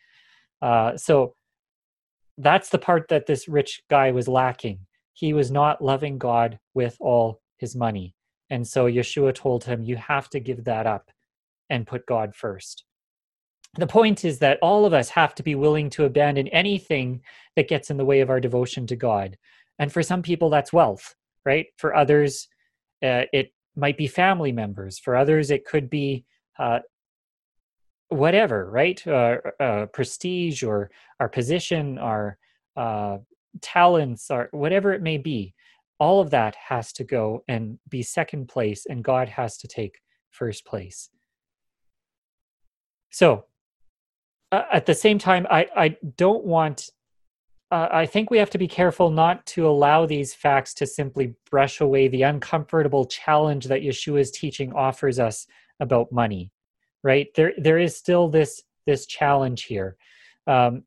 Uh, 0.61 0.97
so 0.97 1.35
that's 2.39 2.69
the 2.69 2.79
part 2.79 3.09
that 3.09 3.27
this 3.27 3.49
rich 3.49 3.83
guy 3.89 4.11
was 4.11 4.29
lacking. 4.29 4.81
He 5.13 5.33
was 5.33 5.51
not 5.51 5.83
loving 5.83 6.19
God 6.19 6.59
with 6.75 6.97
all 7.01 7.41
his 7.59 7.75
money. 7.75 8.15
And 8.51 8.67
so 8.67 8.87
Yeshua 8.87 9.35
told 9.35 9.65
him, 9.65 9.83
You 9.83 9.97
have 9.97 10.29
to 10.31 10.41
give 10.41 10.65
that 10.65 10.87
up 10.87 11.11
and 11.71 11.87
put 11.87 12.07
God 12.07 12.35
first. 12.35 12.85
The 13.77 13.87
point 13.87 14.25
is 14.25 14.39
that 14.39 14.59
all 14.63 14.87
of 14.87 14.93
us 14.93 15.09
have 15.11 15.35
to 15.37 15.43
be 15.43 15.55
willing 15.55 15.91
to 15.91 16.05
abandon 16.05 16.49
anything 16.49 17.23
that 17.57 17.69
gets 17.69 17.91
in 17.91 17.97
the 17.97 18.05
way 18.05 18.21
of 18.21 18.31
our 18.31 18.39
devotion 18.39 18.87
to 18.89 18.97
God. 18.97 19.37
And 19.79 19.93
for 19.93 20.03
some 20.03 20.23
people, 20.23 20.51
that's 20.51 20.73
wealth, 20.73 21.15
right? 21.45 21.67
For 21.77 21.95
others, 21.95 22.49
uh, 23.03 23.25
it 23.33 23.53
might 23.77 23.99
be 23.99 24.07
family 24.07 24.53
members. 24.53 24.99
For 24.99 25.17
others, 25.17 25.51
it 25.51 25.65
could 25.65 25.91
be 25.91 26.25
uh, 26.59 26.81
whatever, 28.09 28.71
right? 28.71 29.05
Uh, 29.07 29.39
uh, 29.59 29.87
prestige 29.87 30.63
or 30.63 30.91
our 31.21 31.29
position, 31.29 31.99
our 31.99 32.39
uh, 32.77 33.19
talents, 33.61 34.31
or 34.31 34.49
whatever 34.53 34.93
it 34.93 35.03
may 35.03 35.19
be. 35.19 35.55
All 35.99 36.21
of 36.21 36.31
that 36.31 36.57
has 36.57 36.93
to 36.95 37.05
go 37.05 37.45
and 37.49 37.79
be 37.89 38.03
second 38.03 38.49
place, 38.49 38.87
and 38.87 39.03
God 39.03 39.29
has 39.29 39.57
to 39.59 39.69
take 39.69 40.01
first 40.31 40.65
place. 40.65 41.09
So, 43.11 43.45
uh, 44.51 44.65
at 44.73 44.87
the 44.87 44.95
same 44.95 45.19
time, 45.19 45.47
I, 45.51 45.69
I 45.77 45.97
don't 46.17 46.45
want 46.45 46.91
uh, 47.75 47.89
I 47.91 48.07
think 48.07 48.31
we 48.31 48.39
have 48.39 48.51
to 48.51 48.59
be 48.59 48.69
careful 48.69 49.11
not 49.11 49.45
to 49.47 49.67
allow 49.67 50.07
these 50.07 50.33
facts 50.33 50.75
to 50.75 50.87
simply 50.87 51.35
brush 51.51 51.81
away 51.81 52.07
the 52.07 52.23
uncomfortable 52.23 53.05
challenge 53.05 53.65
that 53.65 53.83
Yeshua's 53.83 54.31
teaching 54.31 54.73
offers 54.73 55.19
us 55.19 55.49
about 55.81 56.13
money. 56.13 56.53
Right 57.03 57.27
there, 57.35 57.53
there 57.59 57.79
is 57.79 57.97
still 57.97 58.29
this 58.29 58.63
this 58.87 59.07
challenge 59.07 59.65
here. 59.65 59.97
Um, 60.47 60.85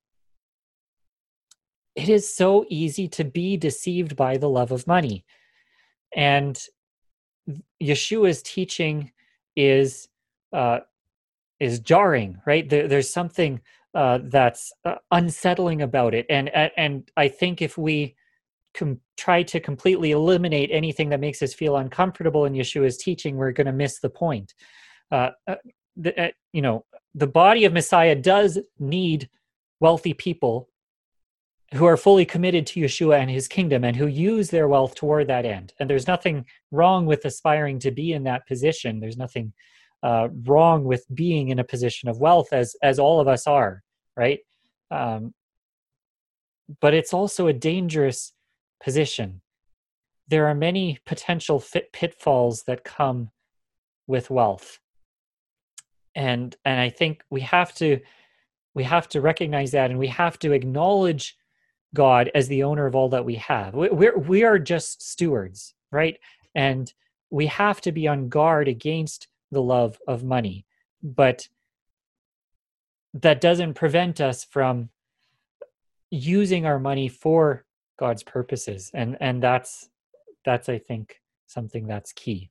it 1.94 2.08
is 2.08 2.34
so 2.34 2.66
easy 2.70 3.10
to 3.10 3.26
be 3.26 3.58
deceived 3.58 4.16
by 4.16 4.38
the 4.38 4.50
love 4.50 4.72
of 4.72 4.88
money, 4.88 5.26
and 6.16 6.58
Yeshua's 7.84 8.42
teaching 8.42 9.12
is 9.58 10.08
uh, 10.54 10.80
is 11.60 11.82
jarring. 11.82 12.40
Right 12.46 12.70
there, 12.70 12.88
there's 12.88 13.10
something 13.10 13.60
uh, 13.98 14.20
that's 14.26 14.72
uh, 14.86 14.94
unsettling 15.10 15.82
about 15.82 16.14
it. 16.14 16.28
And 16.30 16.50
and 16.50 17.10
I 17.18 17.28
think 17.28 17.64
if 17.64 17.80
we 17.80 18.16
com- 18.76 19.02
try 19.18 19.42
to 19.42 19.60
completely 19.60 20.12
eliminate 20.12 20.70
anything 20.72 21.10
that 21.10 21.20
makes 21.20 21.42
us 21.42 21.56
feel 21.56 21.78
uncomfortable 21.78 22.46
in 22.46 22.54
Yeshua's 22.54 22.98
teaching, 22.98 23.36
we're 23.36 23.52
going 23.52 23.66
to 23.66 23.74
miss 23.74 24.00
the 24.00 24.10
point. 24.10 24.54
Uh, 25.12 25.32
uh 25.48 25.56
the, 25.96 26.26
uh, 26.26 26.30
you 26.54 26.62
know, 26.62 26.86
the 27.16 27.26
body 27.26 27.66
of 27.66 27.74
Messiah 27.74 28.14
does 28.14 28.60
need 28.78 29.32
wealthy 29.80 30.14
people 30.14 30.70
who 31.74 31.86
are 31.86 31.98
fully 31.98 32.24
committed 32.24 32.68
to 32.68 32.80
Yeshua 32.80 33.20
and 33.20 33.32
his 33.32 33.48
kingdom 33.48 33.84
and 33.84 33.96
who 33.96 34.06
use 34.06 34.52
their 34.52 34.68
wealth 34.68 34.94
toward 34.94 35.28
that 35.28 35.44
end. 35.44 35.74
And 35.80 35.90
there's 35.90 36.06
nothing 36.06 36.46
wrong 36.70 37.08
with 37.08 37.26
aspiring 37.26 37.80
to 37.80 37.90
be 37.90 38.14
in 38.14 38.26
that 38.26 38.46
position. 38.46 39.00
There's 39.00 39.18
nothing 39.18 39.54
uh, 40.04 40.28
wrong 40.46 40.84
with 40.84 41.04
being 41.16 41.50
in 41.50 41.58
a 41.58 41.64
position 41.64 42.10
of 42.10 42.20
wealth, 42.20 42.54
as 42.54 42.76
as 42.84 43.00
all 43.00 43.20
of 43.20 43.28
us 43.28 43.48
are 43.48 43.82
right? 44.18 44.40
Um, 44.92 45.34
but 46.82 46.94
it's 46.94 47.14
also 47.14 47.48
a 47.48 47.54
dangerous 47.54 48.34
position. 48.84 49.42
There 50.28 50.48
are 50.48 50.56
many 50.56 51.00
potential 51.06 51.60
fit 51.60 51.94
pitfalls 51.94 52.64
that 52.64 52.84
come 52.84 53.30
with 54.08 54.30
wealth, 54.30 54.80
and 56.16 56.54
and 56.66 56.80
I 56.80 56.90
think 56.90 57.24
we 57.30 57.42
have 57.42 57.74
to 57.76 58.00
we 58.74 58.84
have 58.84 59.08
to 59.10 59.22
recognize 59.22 59.72
that, 59.72 59.90
and 59.90 60.00
we 60.00 60.08
have 60.08 60.38
to 60.40 60.52
acknowledge 60.52 61.38
God 61.94 62.30
as 62.36 62.48
the 62.48 62.64
owner 62.64 62.86
of 62.86 62.96
all 62.96 63.10
that 63.10 63.26
we 63.26 63.36
have. 63.36 63.74
We're 63.74 64.18
we 64.18 64.44
are 64.44 64.60
just 64.60 65.02
stewards, 65.10 65.74
right? 65.92 66.20
And 66.54 66.92
we 67.30 67.48
have 67.48 67.80
to 67.82 67.92
be 67.92 68.08
on 68.08 68.30
guard 68.30 68.68
against 68.68 69.28
the 69.52 69.62
love 69.62 69.98
of 70.08 70.24
money, 70.24 70.66
but 71.02 71.48
that 73.14 73.42
doesn't 73.42 73.74
prevent 73.74 74.22
us 74.22 74.44
from 74.44 74.90
using 76.10 76.66
our 76.66 76.80
money 76.80 77.08
for 77.08 77.66
God's 78.00 78.24
purposes. 78.24 78.92
And 78.94 79.18
and 79.20 79.42
that's 79.42 79.90
that's 80.46 80.70
I 80.70 80.78
think 80.78 81.22
something 81.48 81.88
that's 81.88 82.14
key. 82.14 82.50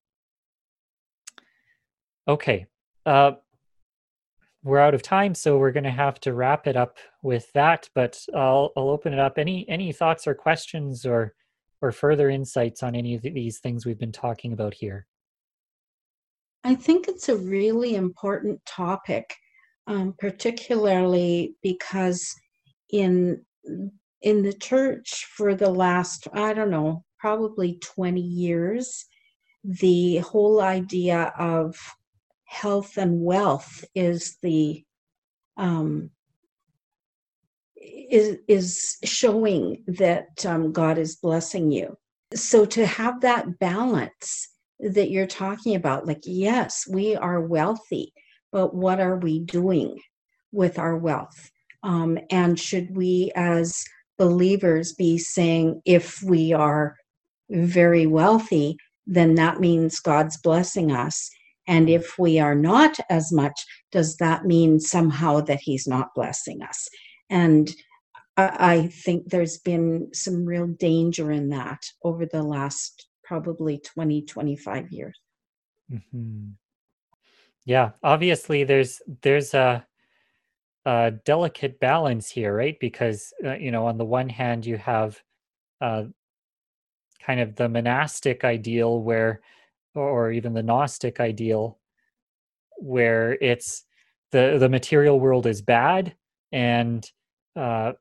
Okay. 2.28 2.66
Uh 3.04 3.32
we're 4.64 4.80
out 4.80 4.94
of 4.94 5.02
time, 5.02 5.32
so 5.32 5.58
we're 5.58 5.70
going 5.70 5.84
to 5.84 5.90
have 5.90 6.18
to 6.18 6.34
wrap 6.34 6.66
it 6.66 6.76
up 6.76 6.98
with 7.22 7.52
that. 7.52 7.88
But 7.94 8.20
I'll, 8.34 8.72
I'll 8.76 8.88
open 8.88 9.12
it 9.12 9.20
up. 9.20 9.38
Any 9.38 9.64
any 9.68 9.92
thoughts 9.92 10.26
or 10.26 10.34
questions 10.34 11.06
or 11.06 11.34
or 11.80 11.92
further 11.92 12.30
insights 12.30 12.82
on 12.82 12.96
any 12.96 13.14
of 13.14 13.22
these 13.22 13.60
things 13.60 13.86
we've 13.86 13.98
been 13.98 14.12
talking 14.12 14.52
about 14.52 14.74
here? 14.74 15.06
I 16.64 16.74
think 16.74 17.06
it's 17.06 17.28
a 17.28 17.36
really 17.36 17.94
important 17.94 18.60
topic 18.66 19.36
um, 19.86 20.14
particularly 20.18 21.54
because 21.62 22.34
in 22.90 23.44
in 24.22 24.42
the 24.42 24.52
church 24.52 25.26
for 25.36 25.54
the 25.54 25.70
last 25.70 26.28
I 26.32 26.54
don't 26.54 26.70
know 26.70 27.04
probably 27.18 27.78
20 27.82 28.20
years 28.20 29.06
the 29.64 30.18
whole 30.18 30.60
idea 30.60 31.32
of 31.38 31.76
health 32.44 32.96
and 32.96 33.20
wealth 33.20 33.84
is 33.94 34.38
the 34.42 34.84
um, 35.56 36.10
is 37.76 38.38
is 38.46 38.96
showing 39.04 39.82
that 39.86 40.44
um, 40.46 40.72
God 40.72 40.98
is 40.98 41.16
blessing 41.16 41.70
you. 41.70 41.96
So 42.34 42.64
to 42.66 42.86
have 42.86 43.20
that 43.22 43.58
balance 43.58 44.48
that 44.78 45.10
you're 45.10 45.26
talking 45.26 45.74
about, 45.74 46.06
like 46.06 46.22
yes, 46.24 46.86
we 46.88 47.16
are 47.16 47.40
wealthy, 47.40 48.12
but 48.56 48.74
what 48.74 49.00
are 49.00 49.18
we 49.18 49.38
doing 49.38 50.00
with 50.50 50.78
our 50.78 50.96
wealth? 50.96 51.50
Um, 51.82 52.18
and 52.30 52.58
should 52.58 52.96
we, 52.96 53.30
as 53.36 53.84
believers, 54.16 54.94
be 54.94 55.18
saying 55.18 55.82
if 55.84 56.22
we 56.22 56.54
are 56.54 56.96
very 57.50 58.06
wealthy, 58.06 58.78
then 59.06 59.34
that 59.34 59.60
means 59.60 60.00
God's 60.00 60.38
blessing 60.38 60.90
us? 60.90 61.28
And 61.68 61.90
if 61.90 62.18
we 62.18 62.38
are 62.38 62.54
not 62.54 62.96
as 63.10 63.30
much, 63.30 63.60
does 63.92 64.16
that 64.20 64.46
mean 64.46 64.80
somehow 64.80 65.42
that 65.42 65.60
He's 65.60 65.86
not 65.86 66.14
blessing 66.14 66.62
us? 66.62 66.88
And 67.28 67.70
I 68.38 68.86
think 68.86 69.28
there's 69.28 69.58
been 69.58 70.08
some 70.14 70.46
real 70.46 70.66
danger 70.66 71.30
in 71.30 71.50
that 71.50 71.82
over 72.02 72.24
the 72.24 72.42
last 72.42 73.06
probably 73.22 73.82
20, 73.84 74.22
25 74.22 74.92
years. 74.92 75.20
Mm-hmm. 75.92 76.52
Yeah, 77.66 77.90
obviously 78.02 78.64
there's 78.64 79.02
there's 79.22 79.52
a, 79.52 79.86
a 80.84 81.12
delicate 81.24 81.80
balance 81.80 82.30
here, 82.30 82.54
right? 82.54 82.78
Because 82.80 83.32
uh, 83.44 83.54
you 83.54 83.70
know, 83.70 83.86
on 83.86 83.98
the 83.98 84.04
one 84.04 84.28
hand, 84.28 84.66
you 84.66 84.76
have 84.78 85.20
uh, 85.80 86.04
kind 87.24 87.40
of 87.40 87.56
the 87.56 87.68
monastic 87.68 88.44
ideal, 88.44 89.00
where, 89.02 89.40
or 89.94 90.30
even 90.32 90.54
the 90.54 90.62
Gnostic 90.62 91.20
ideal, 91.20 91.78
where 92.78 93.34
it's 93.40 93.84
the 94.32 94.56
the 94.58 94.68
material 94.68 95.18
world 95.20 95.46
is 95.46 95.62
bad 95.62 96.14
and 96.52 97.10
uh, 97.56 97.92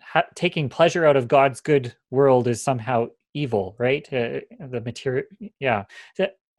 ha- 0.00 0.26
taking 0.34 0.68
pleasure 0.68 1.04
out 1.06 1.16
of 1.16 1.28
God's 1.28 1.60
good 1.60 1.94
world 2.10 2.48
is 2.48 2.62
somehow 2.62 3.08
evil, 3.34 3.74
right? 3.78 4.06
Uh, 4.12 4.40
the 4.60 4.80
material, 4.80 5.24
yeah 5.58 5.84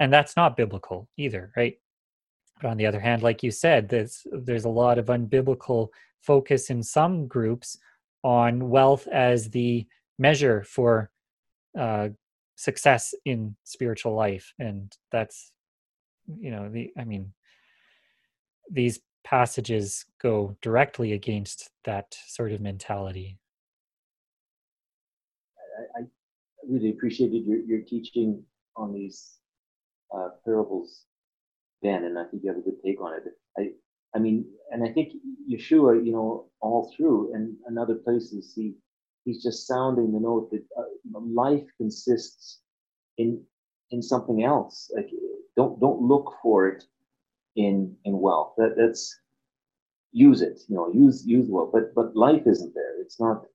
and 0.03 0.11
that's 0.11 0.35
not 0.35 0.57
biblical 0.57 1.07
either 1.17 1.51
right? 1.55 1.75
But 2.61 2.69
on 2.69 2.77
the 2.77 2.85
other 2.85 2.99
hand 2.99 3.23
like 3.23 3.43
you 3.43 3.51
said 3.51 3.89
there's 3.89 4.25
there's 4.31 4.65
a 4.65 4.69
lot 4.69 4.97
of 4.97 5.07
unbiblical 5.07 5.89
focus 6.21 6.69
in 6.69 6.83
some 6.83 7.27
groups 7.27 7.77
on 8.23 8.69
wealth 8.69 9.07
as 9.07 9.49
the 9.49 9.85
measure 10.17 10.63
for 10.63 11.09
uh, 11.77 12.09
success 12.55 13.13
in 13.25 13.55
spiritual 13.63 14.13
life 14.13 14.53
and 14.59 14.95
that's 15.11 15.51
you 16.39 16.51
know 16.51 16.69
the 16.69 16.91
i 16.97 17.03
mean 17.03 17.33
these 18.71 18.99
passages 19.23 20.05
go 20.21 20.55
directly 20.61 21.13
against 21.13 21.69
that 21.85 22.15
sort 22.27 22.51
of 22.51 22.61
mentality. 22.61 23.37
I, 25.95 26.01
I 26.01 26.03
really 26.67 26.89
appreciated 26.91 27.45
your, 27.45 27.59
your 27.59 27.81
teaching 27.81 28.43
on 28.75 28.93
these 28.93 29.37
uh, 30.15 30.29
parables 30.45 31.05
Ben, 31.83 32.05
and 32.05 32.17
I 32.17 32.23
think 32.25 32.43
you 32.43 32.49
have 32.49 32.57
a 32.57 32.61
good 32.61 32.81
take 32.83 33.01
on 33.01 33.13
it. 33.15 33.23
I, 33.57 33.71
I 34.15 34.19
mean, 34.19 34.45
and 34.71 34.83
I 34.83 34.91
think 34.91 35.13
Yeshua, 35.51 36.03
you 36.03 36.13
know, 36.13 36.45
all 36.61 36.91
through 36.95 37.33
and, 37.33 37.55
and 37.67 37.77
other 37.77 37.95
places, 37.95 38.53
he 38.55 38.73
he's 39.25 39.43
just 39.43 39.67
sounding 39.67 40.11
the 40.11 40.19
note 40.19 40.49
that 40.51 40.63
uh, 40.77 41.19
life 41.19 41.63
consists 41.77 42.61
in 43.17 43.41
in 43.91 44.01
something 44.01 44.43
else. 44.43 44.91
Like, 44.95 45.09
don't 45.57 45.79
don't 45.79 46.01
look 46.01 46.33
for 46.41 46.67
it 46.67 46.83
in 47.55 47.95
in 48.05 48.19
wealth. 48.19 48.53
That 48.57 48.75
that's 48.77 49.13
use 50.13 50.41
it. 50.41 50.61
You 50.67 50.75
know, 50.75 50.91
use 50.93 51.25
use 51.25 51.47
well, 51.49 51.69
but 51.71 51.93
but 51.93 52.15
life 52.15 52.43
isn't 52.47 52.73
there. 52.73 53.01
It's 53.01 53.19
not. 53.19 53.45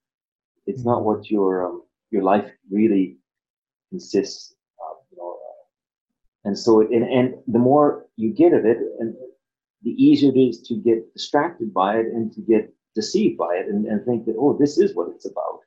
It's 0.67 0.85
not 0.85 1.03
what 1.03 1.31
your 1.31 1.65
um, 1.65 1.83
your 2.11 2.23
life 2.23 2.49
really 2.69 3.17
consists 3.89 4.55
of. 4.79 4.97
You 5.11 5.17
know, 5.17 5.31
uh, 5.31 5.63
and 6.49 6.57
so 6.57 6.81
and 6.81 7.03
and 7.03 7.35
the 7.47 7.59
more 7.59 8.07
you 8.15 8.33
get 8.33 8.53
of 8.53 8.65
it, 8.65 8.79
and 8.99 9.13
the 9.83 9.91
easier 9.91 10.31
it 10.33 10.39
is 10.39 10.59
to 10.63 10.73
get 10.73 11.13
distracted 11.13 11.71
by 11.71 11.97
it 11.97 12.07
and 12.07 12.33
to 12.33 12.41
get 12.41 12.73
deceived 12.95 13.37
by 13.37 13.53
it 13.59 13.67
and, 13.67 13.85
and 13.85 14.03
think 14.03 14.25
that 14.25 14.35
oh 14.39 14.57
this 14.57 14.79
is 14.79 14.95
what 14.95 15.09
it's 15.13 15.27
about. 15.27 15.59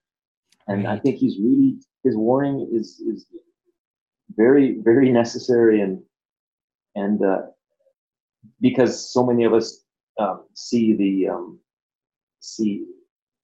And 0.66 0.84
right. 0.84 0.94
i 0.94 0.98
think 0.98 1.18
he's 1.18 1.38
really 1.38 1.76
his 2.02 2.16
warning 2.16 2.68
is 2.72 3.00
is 3.10 3.26
very 4.36 4.78
very 4.80 5.12
necessary 5.12 5.80
and 5.80 6.02
and 6.96 7.24
uh, 7.24 7.42
because 8.60 8.92
so 9.14 9.24
many 9.24 9.44
of 9.44 9.54
us 9.54 9.84
um, 10.18 10.44
see 10.54 10.94
the 10.94 11.28
um, 11.28 11.60
see 12.40 12.86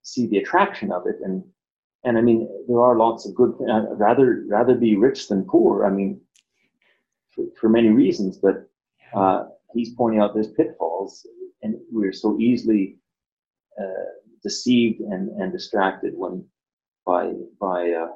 see 0.03 0.27
the 0.27 0.39
attraction 0.39 0.91
of 0.91 1.07
it. 1.07 1.19
And 1.23 1.45
and 2.05 2.19
i 2.19 2.21
mean 2.21 2.41
there 2.69 2.81
are 2.81 2.97
lots 2.97 3.27
of 3.27 3.35
good 3.37 3.53
uh, 3.75 3.95
rather 3.95 4.43
rather 4.49 4.75
be 4.75 4.97
rich 4.97 5.29
than 5.29 5.45
poor. 5.45 5.87
I 5.87 5.91
mean 5.91 6.21
for, 7.59 7.69
for 7.69 7.69
many 7.69 7.89
reasons 7.89 8.39
but 8.39 8.69
uh, 9.15 9.45
he's 9.75 9.95
pointing 9.95 10.21
out 10.21 10.35
there's 10.35 10.53
pitfalls 10.53 11.27
and 11.63 11.77
we're 11.91 12.13
so 12.13 12.39
easily 12.39 12.99
uh, 13.81 14.11
deceived 14.43 15.01
and, 15.01 15.31
and 15.41 15.53
distracted 15.53 16.13
when 16.17 16.45
by 17.07 17.33
by 17.61 17.93
uh, 17.93 18.09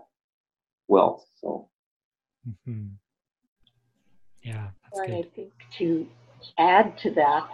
wealth. 0.88 1.24
So, 1.40 1.68
mm-hmm. 2.48 2.88
yeah, 4.42 4.68
that's 4.84 4.98
and 5.00 5.08
good. 5.08 5.26
I 5.26 5.36
think 5.36 5.52
to 5.78 6.06
add 6.58 6.98
to 6.98 7.10
that, 7.12 7.48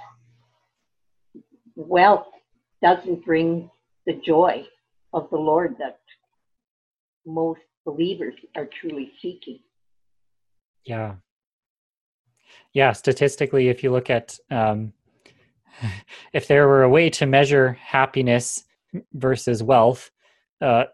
wealth 1.76 2.26
doesn't 2.82 3.24
bring 3.24 3.70
the 4.06 4.14
joy 4.14 4.66
of 5.12 5.28
the 5.30 5.36
Lord 5.36 5.76
that 5.78 6.00
most 7.26 7.60
believers 7.84 8.34
are 8.56 8.68
truly 8.80 9.12
seeking. 9.20 9.60
Yeah. 10.84 11.14
Yeah, 12.74 12.92
statistically, 12.92 13.68
if 13.68 13.82
you 13.82 13.90
look 13.90 14.10
at 14.10 14.38
um, 14.50 14.92
if 16.32 16.46
there 16.48 16.66
were 16.66 16.82
a 16.82 16.88
way 16.88 17.10
to 17.10 17.26
measure 17.26 17.72
happiness 17.72 18.64
versus 19.12 19.62
wealth, 19.62 20.10
uh, 20.60 20.84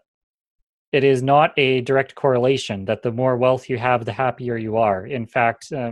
it 0.91 1.03
is 1.03 1.21
not 1.21 1.51
a 1.57 1.81
direct 1.81 2.15
correlation 2.15 2.85
that 2.85 3.01
the 3.01 3.11
more 3.11 3.37
wealth 3.37 3.69
you 3.69 3.77
have, 3.77 4.05
the 4.05 4.13
happier 4.13 4.57
you 4.57 4.77
are. 4.77 5.05
In 5.05 5.25
fact, 5.25 5.71
uh, 5.71 5.91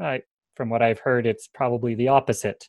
I, 0.00 0.22
from 0.56 0.70
what 0.70 0.82
I've 0.82 1.00
heard, 1.00 1.26
it's 1.26 1.48
probably 1.48 1.94
the 1.94 2.08
opposite. 2.08 2.68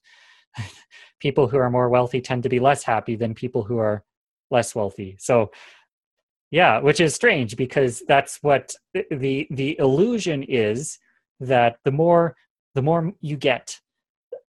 people 1.19 1.47
who 1.47 1.57
are 1.57 1.69
more 1.69 1.89
wealthy 1.89 2.19
tend 2.19 2.43
to 2.43 2.49
be 2.49 2.59
less 2.59 2.83
happy 2.83 3.15
than 3.15 3.33
people 3.33 3.63
who 3.63 3.77
are 3.77 4.03
less 4.51 4.75
wealthy. 4.75 5.15
So, 5.19 5.51
yeah, 6.51 6.79
which 6.79 6.99
is 6.99 7.15
strange 7.15 7.55
because 7.55 8.03
that's 8.07 8.43
what 8.43 8.75
the 8.93 9.47
the 9.49 9.79
illusion 9.79 10.43
is 10.43 10.99
that 11.39 11.77
the 11.83 11.91
more 11.91 12.35
the 12.75 12.81
more 12.81 13.13
you 13.21 13.37
get, 13.37 13.79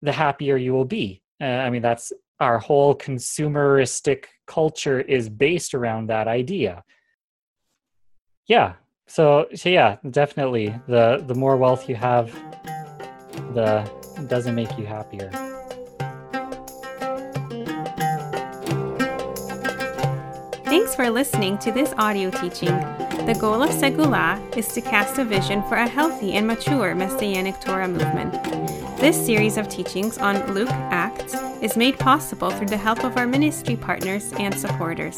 the 0.01 0.11
happier 0.11 0.55
you 0.55 0.73
will 0.73 0.85
be. 0.85 1.21
Uh, 1.41 1.45
I 1.45 1.69
mean, 1.69 1.81
that's 1.81 2.13
our 2.39 2.59
whole 2.59 2.95
consumeristic 2.95 4.25
culture 4.47 5.01
is 5.01 5.29
based 5.29 5.73
around 5.73 6.07
that 6.07 6.27
idea. 6.27 6.83
Yeah. 8.47 8.73
So, 9.07 9.47
so 9.53 9.69
yeah, 9.69 9.97
definitely 10.09 10.73
the 10.87 11.23
the 11.27 11.35
more 11.35 11.57
wealth 11.57 11.89
you 11.89 11.95
have, 11.95 12.33
the 13.53 13.89
doesn't 14.27 14.55
make 14.55 14.77
you 14.77 14.85
happier. 14.85 15.29
Thanks 20.65 20.95
for 20.95 21.09
listening 21.09 21.57
to 21.59 21.71
this 21.71 21.93
audio 21.97 22.31
teaching. 22.31 22.73
The 23.25 23.35
goal 23.39 23.63
of 23.63 23.69
Segula 23.69 24.37
is 24.57 24.67
to 24.73 24.81
cast 24.81 25.17
a 25.17 25.23
vision 25.23 25.63
for 25.69 25.75
a 25.75 25.87
healthy 25.87 26.33
and 26.33 26.45
mature 26.45 26.93
Messianic 26.93 27.57
Torah 27.61 27.87
movement. 27.87 28.33
This 28.99 29.25
series 29.25 29.55
of 29.55 29.69
teachings 29.69 30.17
on 30.17 30.53
Luke 30.53 30.67
Acts 30.69 31.33
is 31.61 31.77
made 31.77 31.97
possible 31.97 32.51
through 32.51 32.67
the 32.67 32.75
help 32.75 33.05
of 33.05 33.15
our 33.15 33.25
ministry 33.25 33.77
partners 33.77 34.33
and 34.39 34.53
supporters. 34.53 35.17